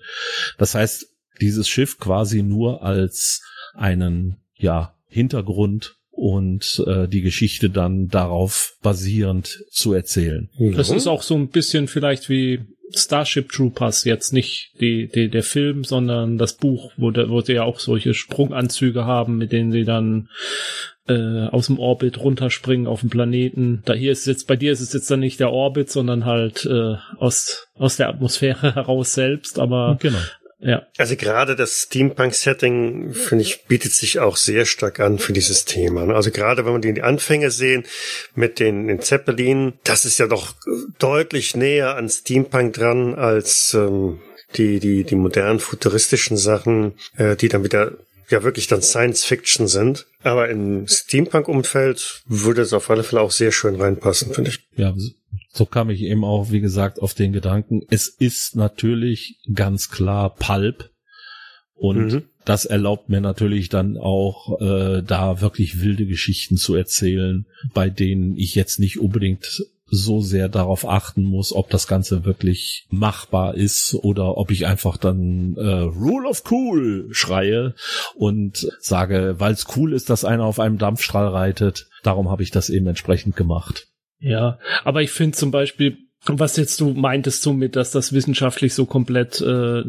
[0.57, 1.07] Das heißt,
[1.41, 3.43] dieses Schiff quasi nur als
[3.73, 10.49] einen, ja, Hintergrund und äh, die Geschichte dann darauf basierend zu erzählen.
[10.75, 12.61] Das ist auch so ein bisschen vielleicht wie
[12.95, 17.53] Starship Troopers, jetzt nicht die, die, der Film, sondern das Buch, wo, da, wo sie
[17.53, 20.29] ja auch solche Sprunganzüge haben, mit denen sie dann
[21.07, 23.81] äh, aus dem Orbit runterspringen auf den Planeten.
[23.85, 26.65] Da hier ist jetzt, bei dir ist es jetzt dann nicht der Orbit, sondern halt
[26.65, 30.17] äh, aus, aus der Atmosphäre heraus selbst, aber genau.
[30.59, 30.85] ja.
[30.97, 36.05] Also gerade das Steampunk-Setting, finde ich, bietet sich auch sehr stark an für dieses Thema.
[36.05, 36.15] ne?
[36.15, 37.85] Also gerade wenn man die Anfänge sehen
[38.35, 40.55] mit den, den Zeppelin, das ist ja doch
[40.99, 44.19] deutlich näher an Steampunk dran als ähm,
[44.55, 47.93] die, die, die modernen futuristischen Sachen, äh, die dann wieder
[48.29, 50.05] ja wirklich dann Science Fiction sind.
[50.21, 54.59] Aber im Steampunk-Umfeld würde es auf alle Fälle auch sehr schön reinpassen, finde ich.
[54.75, 54.93] Ja,
[55.53, 57.81] so kam ich eben auch, wie gesagt, auf den Gedanken.
[57.89, 60.89] Es ist natürlich ganz klar Pulp
[61.73, 62.23] und Mhm.
[62.45, 68.35] das erlaubt mir natürlich dann auch, äh, da wirklich wilde Geschichten zu erzählen, bei denen
[68.35, 73.93] ich jetzt nicht unbedingt so sehr darauf achten muss, ob das Ganze wirklich machbar ist
[73.93, 77.73] oder ob ich einfach dann äh, Rule of Cool schreie
[78.15, 81.88] und sage, weil es cool ist, dass einer auf einem Dampfstrahl reitet.
[82.03, 83.88] Darum habe ich das eben entsprechend gemacht.
[84.19, 88.85] Ja, aber ich finde zum Beispiel, was jetzt du meintest somit, dass das wissenschaftlich so
[88.85, 89.84] komplett äh,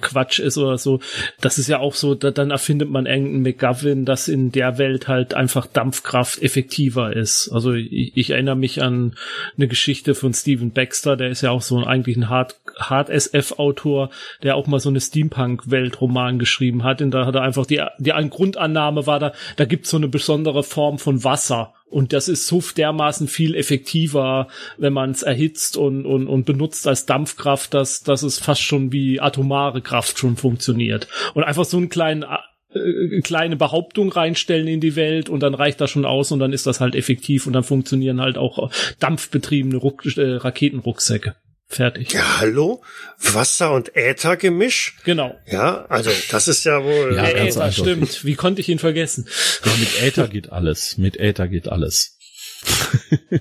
[0.00, 1.00] Quatsch ist oder so,
[1.40, 5.08] das ist ja auch so, da, dann erfindet man irgendeinen McGovern, dass in der Welt
[5.08, 7.50] halt einfach Dampfkraft effektiver ist.
[7.52, 9.14] Also ich, ich erinnere mich an
[9.56, 14.10] eine Geschichte von Steven Baxter, der ist ja auch so eigentlich ein Hard, Hard SF-Autor,
[14.42, 17.02] der auch mal so eine Steampunk-Weltroman geschrieben hat.
[17.02, 20.62] Und da hat er einfach die, die Grundannahme war da, da gibt's so eine besondere
[20.62, 21.74] Form von Wasser.
[21.90, 26.86] Und das ist so dermaßen viel effektiver, wenn man es erhitzt und, und, und benutzt
[26.86, 31.08] als Dampfkraft, dass, dass es fast schon wie atomare Kraft schon funktioniert.
[31.34, 32.24] Und einfach so einen kleinen
[32.70, 36.52] äh, kleine Behauptung reinstellen in die Welt und dann reicht das schon aus und dann
[36.52, 41.34] ist das halt effektiv und dann funktionieren halt auch dampfbetriebene Ruck äh, Raketenrucksäcke.
[41.70, 42.14] Fertig.
[42.14, 42.82] Ja, hallo?
[43.18, 44.96] Wasser- und Äther-Gemisch?
[45.04, 45.38] Genau.
[45.46, 47.14] Ja, also das ist ja wohl.
[47.14, 47.82] Ja, ganz Äther, einfach.
[47.84, 48.24] stimmt.
[48.24, 49.28] Wie konnte ich ihn vergessen?
[49.64, 50.96] Ja, mit Äther geht alles.
[50.96, 52.16] Mit Äther geht alles.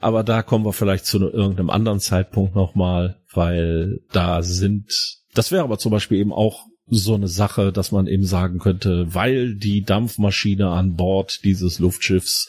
[0.00, 4.92] Aber da kommen wir vielleicht zu irgendeinem anderen Zeitpunkt nochmal, weil da sind,
[5.32, 9.14] das wäre aber zum Beispiel eben auch so eine Sache, dass man eben sagen könnte,
[9.14, 12.48] weil die Dampfmaschine an Bord dieses Luftschiffs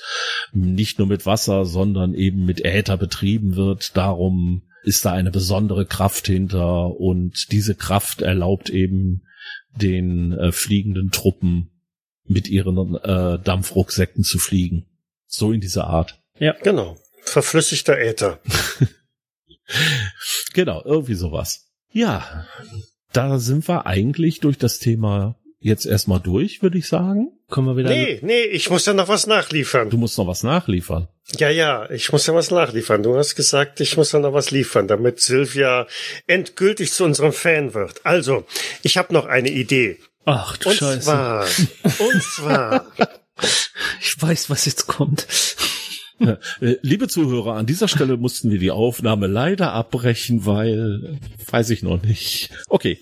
[0.51, 5.85] nicht nur mit Wasser, sondern eben mit Äther betrieben wird, darum ist da eine besondere
[5.85, 9.23] Kraft hinter und diese Kraft erlaubt eben
[9.75, 11.71] den äh, fliegenden Truppen
[12.25, 14.85] mit ihren äh, Dampfrucksäcken zu fliegen.
[15.27, 16.21] So in dieser Art.
[16.63, 16.97] Genau.
[17.23, 18.39] Verflüssigter Äther.
[20.53, 21.71] Genau, irgendwie sowas.
[21.91, 22.45] Ja,
[23.15, 27.31] da sind wir eigentlich durch das Thema jetzt erstmal durch, würde ich sagen.
[27.49, 27.89] Kommen wir wieder.
[27.89, 29.89] Nee, nee, ich muss ja noch was nachliefern.
[29.89, 31.07] Du musst noch was nachliefern.
[31.37, 33.01] Ja, ja, ich muss ja was nachliefern.
[33.03, 35.87] Du hast gesagt, ich muss ja noch was liefern, damit Sylvia
[36.27, 38.05] endgültig zu unserem Fan wird.
[38.05, 38.45] Also,
[38.83, 39.97] ich habe noch eine Idee.
[40.25, 41.01] Ach du Und Scheiße.
[41.01, 41.45] zwar,
[41.99, 42.85] und zwar,
[44.01, 45.27] Ich weiß, was jetzt kommt.
[46.19, 46.37] Äh,
[46.81, 51.19] liebe Zuhörer, an dieser Stelle mussten wir die Aufnahme leider abbrechen, weil
[51.49, 52.51] weiß ich noch nicht.
[52.69, 52.99] Okay.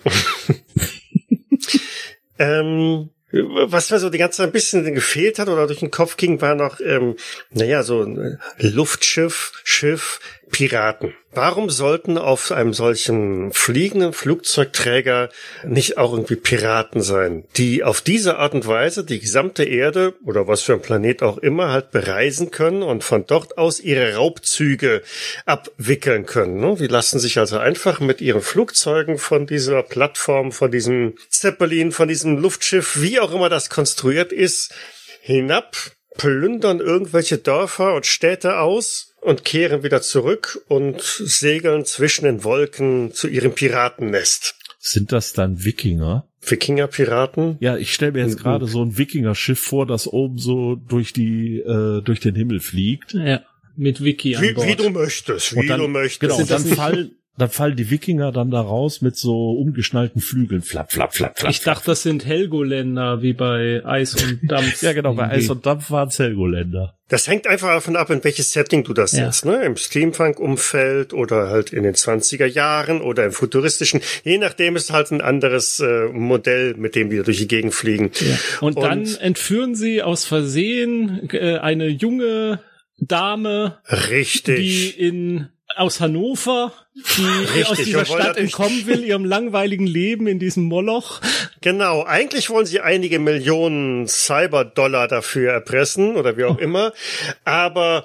[2.38, 6.16] ähm, was mir so die ganze Zeit ein bisschen gefehlt hat oder durch den Kopf
[6.16, 7.16] ging, war noch, ähm,
[7.50, 10.20] naja, so ein Luftschiff, Schiff,
[10.54, 11.14] Piraten.
[11.32, 15.28] Warum sollten auf einem solchen fliegenden Flugzeugträger
[15.66, 20.46] nicht auch irgendwie Piraten sein, die auf diese Art und Weise die gesamte Erde oder
[20.46, 25.02] was für ein Planet auch immer halt bereisen können und von dort aus ihre Raubzüge
[25.44, 26.60] abwickeln können.
[26.60, 26.76] Ne?
[26.78, 32.06] Die lassen sich also einfach mit ihren Flugzeugen von dieser Plattform, von diesem Zeppelin, von
[32.06, 34.72] diesem Luftschiff, wie auch immer das konstruiert ist,
[35.20, 35.74] hinab,
[36.16, 43.12] plündern irgendwelche Dörfer und Städte aus und kehren wieder zurück und segeln zwischen den Wolken
[43.12, 44.54] zu ihrem Piratennest.
[44.78, 46.28] Sind das dann Wikinger?
[46.42, 47.56] Wikinger-Piraten?
[47.60, 51.58] Ja, ich stelle mir jetzt gerade so ein Wikinger-Schiff vor, das oben so durch die
[51.60, 53.14] äh, durch den Himmel fliegt.
[53.14, 53.40] Ja,
[53.76, 54.68] mit Wiki an Wie, Bord.
[54.68, 56.20] wie du möchtest, wie dann, du möchtest.
[56.20, 60.62] Genau, und dann fallen dann fallen die Wikinger dann da raus mit so umgeschnallten Flügeln.
[60.62, 61.50] Flapp, flapp, flapp, flapp.
[61.50, 64.82] ich dachte, das sind Helgoländer, wie bei Eis und Dampf.
[64.82, 65.28] ja, genau, bei.
[65.30, 66.94] Eis und Dampf waren Helgoländer.
[67.08, 69.26] Das hängt einfach davon ab, in welches Setting du das Ja.
[69.26, 69.62] setzt, ne?
[69.64, 74.00] Im Steampunk-Umfeld oder halt in den 20er Jahren oder im futuristischen.
[74.24, 78.10] Je nachdem ist halt ein anderes äh, Modell, mit dem wir durch die Gegend fliegen.
[78.20, 78.38] Ja.
[78.66, 82.60] Und, dann Und- entführen sie aus Versehen äh, eine junge
[82.98, 83.78] Dame,
[84.10, 84.56] Richtig.
[84.56, 90.38] die in aus Hannover, die Richtig, aus dieser Stadt entkommen will, ihrem langweiligen Leben in
[90.38, 91.20] diesem Moloch.
[91.60, 96.92] Genau, eigentlich wollen sie einige Millionen Cyber-Dollar dafür erpressen oder wie auch immer,
[97.44, 98.04] aber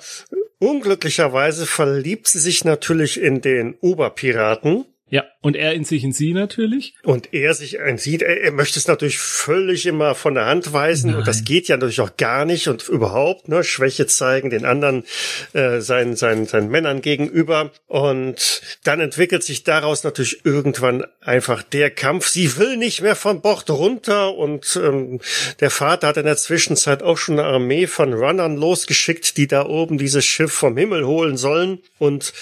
[0.59, 5.25] unglücklicherweise verliebt sie sich natürlich in den Oberpiraten Ja.
[5.41, 6.95] Und er in sich in sie natürlich.
[7.03, 10.73] Und er sich in sie, er, er möchte es natürlich völlig immer von der Hand
[10.73, 11.19] weisen Nein.
[11.19, 15.05] und das geht ja natürlich auch gar nicht und überhaupt, ne, Schwäche zeigen den anderen,
[15.53, 21.89] äh, seinen, seinen, seinen Männern gegenüber und dann entwickelt sich daraus natürlich irgendwann einfach der
[21.89, 22.27] Kampf.
[22.27, 25.21] Sie will nicht mehr von Bord runter und ähm,
[25.61, 29.65] der Vater hat in der Zwischenzeit auch schon eine Armee von Runnern losgeschickt, die da
[29.65, 32.33] oben dieses Schiff vom Himmel holen sollen und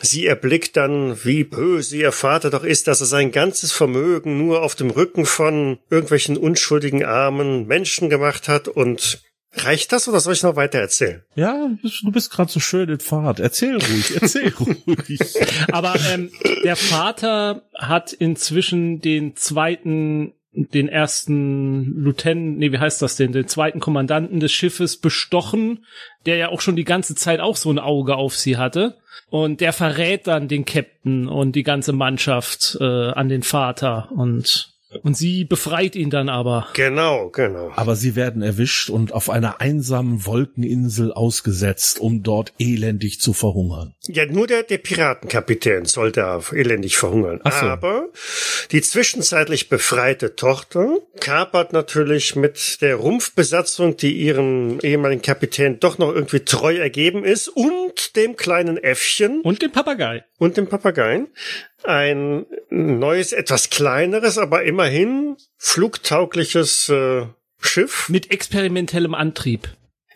[0.00, 4.62] sie erblickt dann, wie böse ihr Vater doch ist, dass er sein ganzes Vermögen nur
[4.62, 9.22] auf dem Rücken von irgendwelchen unschuldigen armen Menschen gemacht hat und
[9.58, 11.22] Reicht das oder soll ich noch weiter erzählen?
[11.34, 11.70] Ja,
[12.02, 13.40] du bist gerade so schön in Fahrt.
[13.40, 15.20] Erzähl ruhig, erzähl ruhig.
[15.72, 16.30] Aber ähm,
[16.62, 23.46] der Vater hat inzwischen den zweiten, den ersten Lieutenant, nee, wie heißt das denn, den
[23.46, 25.84] zweiten Kommandanten des Schiffes bestochen,
[26.24, 28.96] der ja auch schon die ganze Zeit auch so ein Auge auf sie hatte.
[29.28, 34.75] Und der verrät dann den Captain und die ganze Mannschaft äh, an den Vater und
[35.02, 36.68] und sie befreit ihn dann aber.
[36.74, 37.72] Genau, genau.
[37.76, 43.94] Aber sie werden erwischt und auf einer einsamen Wolkeninsel ausgesetzt, um dort elendig zu verhungern.
[44.06, 47.40] Ja, nur der, der Piratenkapitän soll da elendig verhungern.
[47.44, 47.66] Ach so.
[47.66, 48.08] Aber
[48.70, 56.12] die zwischenzeitlich befreite Tochter kapert natürlich mit der Rumpfbesatzung, die ihrem ehemaligen Kapitän doch noch
[56.12, 60.24] irgendwie treu ergeben ist, und dem kleinen Äffchen Und den Papagei.
[60.38, 61.28] Und dem Papageien
[61.84, 67.26] ein neues, etwas kleineres, aber immerhin flugtaugliches äh,
[67.60, 68.08] Schiff.
[68.08, 69.68] Mit experimentellem Antrieb.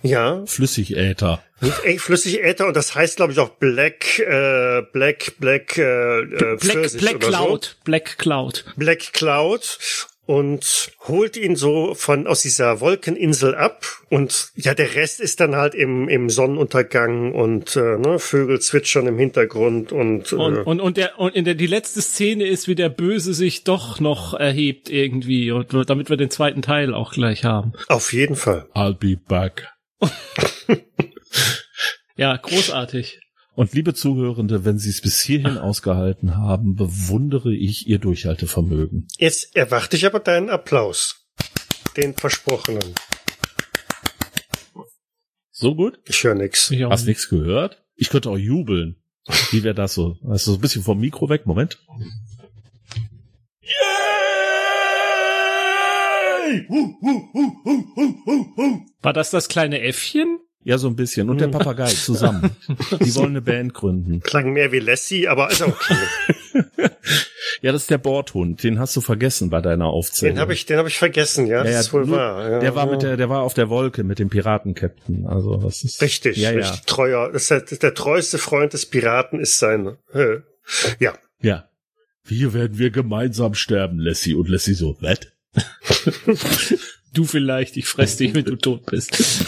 [0.02, 1.42] Ja, Flüssigäther.
[1.60, 6.56] mit eng Flüssigäther und das heißt, glaube ich, auch Black, äh, Black, Black, äh, äh,
[6.56, 7.76] Black, Black oder Cloud.
[7.84, 8.64] Black Cloud.
[8.66, 8.72] So.
[8.76, 9.78] Black Cloud
[10.30, 15.56] und holt ihn so von aus dieser Wolkeninsel ab und ja der Rest ist dann
[15.56, 20.80] halt im im Sonnenuntergang und äh, ne, Vögel zwitschern im Hintergrund und, Und, äh, und,
[20.80, 24.34] und, der, und in der, die letzte Szene ist, wie der Böse sich doch noch
[24.34, 27.72] erhebt irgendwie, und, damit wir den zweiten Teil auch gleich haben.
[27.88, 28.68] auf jeden Fall.
[28.72, 29.68] I'll be back.
[32.20, 33.18] Ja, großartig.
[33.60, 39.06] Und liebe Zuhörende, wenn Sie es bis hierhin ausgehalten haben, bewundere ich Ihr Durchhaltevermögen.
[39.18, 41.26] Jetzt erwarte ich aber deinen Applaus.
[41.94, 42.94] Den versprochenen.
[45.50, 46.00] So gut?
[46.06, 46.70] Ich höre nix.
[46.70, 47.08] Ich auch Hast nicht.
[47.08, 47.84] nichts gehört?
[47.96, 48.96] Ich könnte auch jubeln.
[49.50, 50.16] Wie wäre das so?
[50.22, 51.44] Weißt du, so ein bisschen vom Mikro weg.
[51.44, 51.78] Moment.
[59.02, 60.38] War das das kleine Äffchen?
[60.62, 61.30] Ja, so ein bisschen.
[61.30, 62.50] Und der Papagei zusammen.
[63.00, 64.20] Die wollen eine Band gründen.
[64.20, 65.94] Klang mehr wie Lassie, aber ist okay.
[67.62, 68.62] Ja, das ist der Bordhund.
[68.62, 70.36] Den hast du vergessen bei deiner Aufzählung.
[70.36, 72.50] den habe ich, den habe ich vergessen, ja, das Ja, ja, ist wohl nur- wahr.
[72.52, 72.92] Ja, der war ja.
[72.92, 75.26] mit der, der war auf der Wolke mit dem Piratenkapitän.
[75.26, 77.30] Also das ist Richtig, Ja, richtig treuer.
[77.32, 79.98] Das ist der, der treueste Freund des Piraten ist sein.
[80.14, 80.40] Äh, ja,
[81.00, 81.68] ja, ja.
[82.26, 84.34] Hier werden wir gemeinsam sterben, Lassie.
[84.34, 85.18] Und Lassie so, was?
[87.12, 89.16] Du vielleicht, ich fress dich, wenn du tot bist.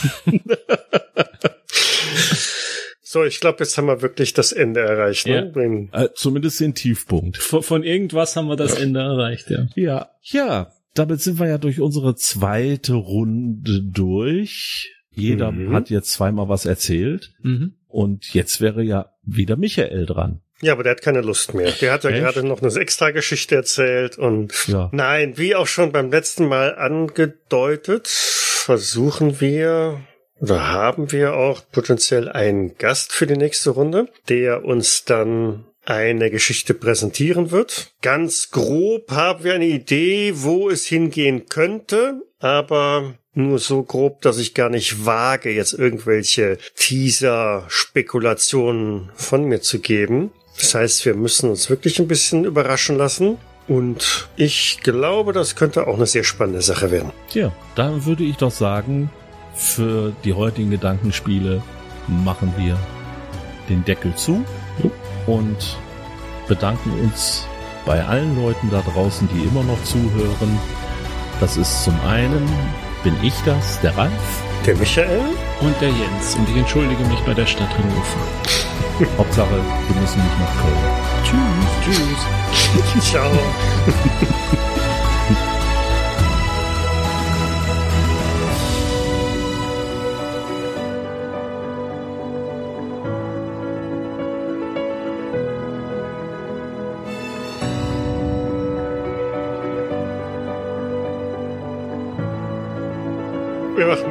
[3.02, 5.26] so, ich glaube, jetzt haben wir wirklich das Ende erreicht.
[5.26, 5.34] Ne?
[5.34, 5.42] Ja.
[5.42, 7.36] Den- Äh, zumindest den Tiefpunkt.
[7.38, 9.66] Von, von irgendwas haben wir das Ende erreicht, ja.
[9.74, 10.72] Ja, ja.
[10.94, 14.92] Damit sind wir ja durch unsere zweite Runde durch.
[15.10, 15.72] Jeder Mhm.
[15.72, 17.32] hat jetzt zweimal was erzählt.
[17.42, 17.74] Mhm.
[17.88, 20.40] Und jetzt wäre ja wieder Michael dran.
[20.62, 21.72] Ja, aber der hat keine Lust mehr.
[21.72, 22.20] Der hat ja Echt?
[22.20, 24.88] gerade noch eine Extra-Geschichte erzählt und Ja.
[24.92, 30.00] nein, wie auch schon beim letzten Mal angedeutet, versuchen wir
[30.40, 36.30] oder haben wir auch potenziell einen Gast für die nächste Runde, der uns dann eine
[36.30, 37.92] Geschichte präsentieren wird.
[38.02, 44.38] Ganz grob haben wir eine Idee, wo es hingehen könnte, aber nur so grob, dass
[44.38, 50.30] ich gar nicht wage, jetzt irgendwelche Teaser-Spekulationen von mir zu geben.
[50.62, 53.36] Das heißt, wir müssen uns wirklich ein bisschen überraschen lassen.
[53.66, 57.10] Und ich glaube, das könnte auch eine sehr spannende Sache werden.
[57.30, 59.10] Tja, dann würde ich doch sagen,
[59.56, 61.62] für die heutigen Gedankenspiele
[62.06, 62.78] machen wir
[63.68, 64.44] den Deckel zu
[65.26, 65.76] und
[66.46, 67.44] bedanken uns
[67.84, 70.58] bei allen Leuten da draußen, die immer noch zuhören.
[71.40, 72.48] Das ist zum einen,
[73.02, 74.42] bin ich das, der Ralf.
[74.66, 75.20] Der Michael?
[75.60, 76.36] Und der Jens.
[76.36, 79.16] Und ich entschuldige mich bei der Stadt Hannover.
[79.18, 80.76] Hauptsache, wir müssen nicht nach Köln.
[81.24, 81.96] Tschüss.
[82.94, 83.10] Tschüss.
[83.10, 83.32] Ciao.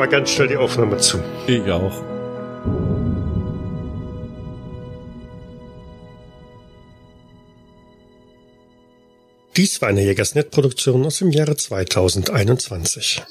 [0.01, 1.19] Mal ganz schnell die Aufnahme zu.
[1.45, 2.03] Ich auch.
[9.55, 13.21] Dies war eine Jägersnet-Produktion aus dem Jahre 2021.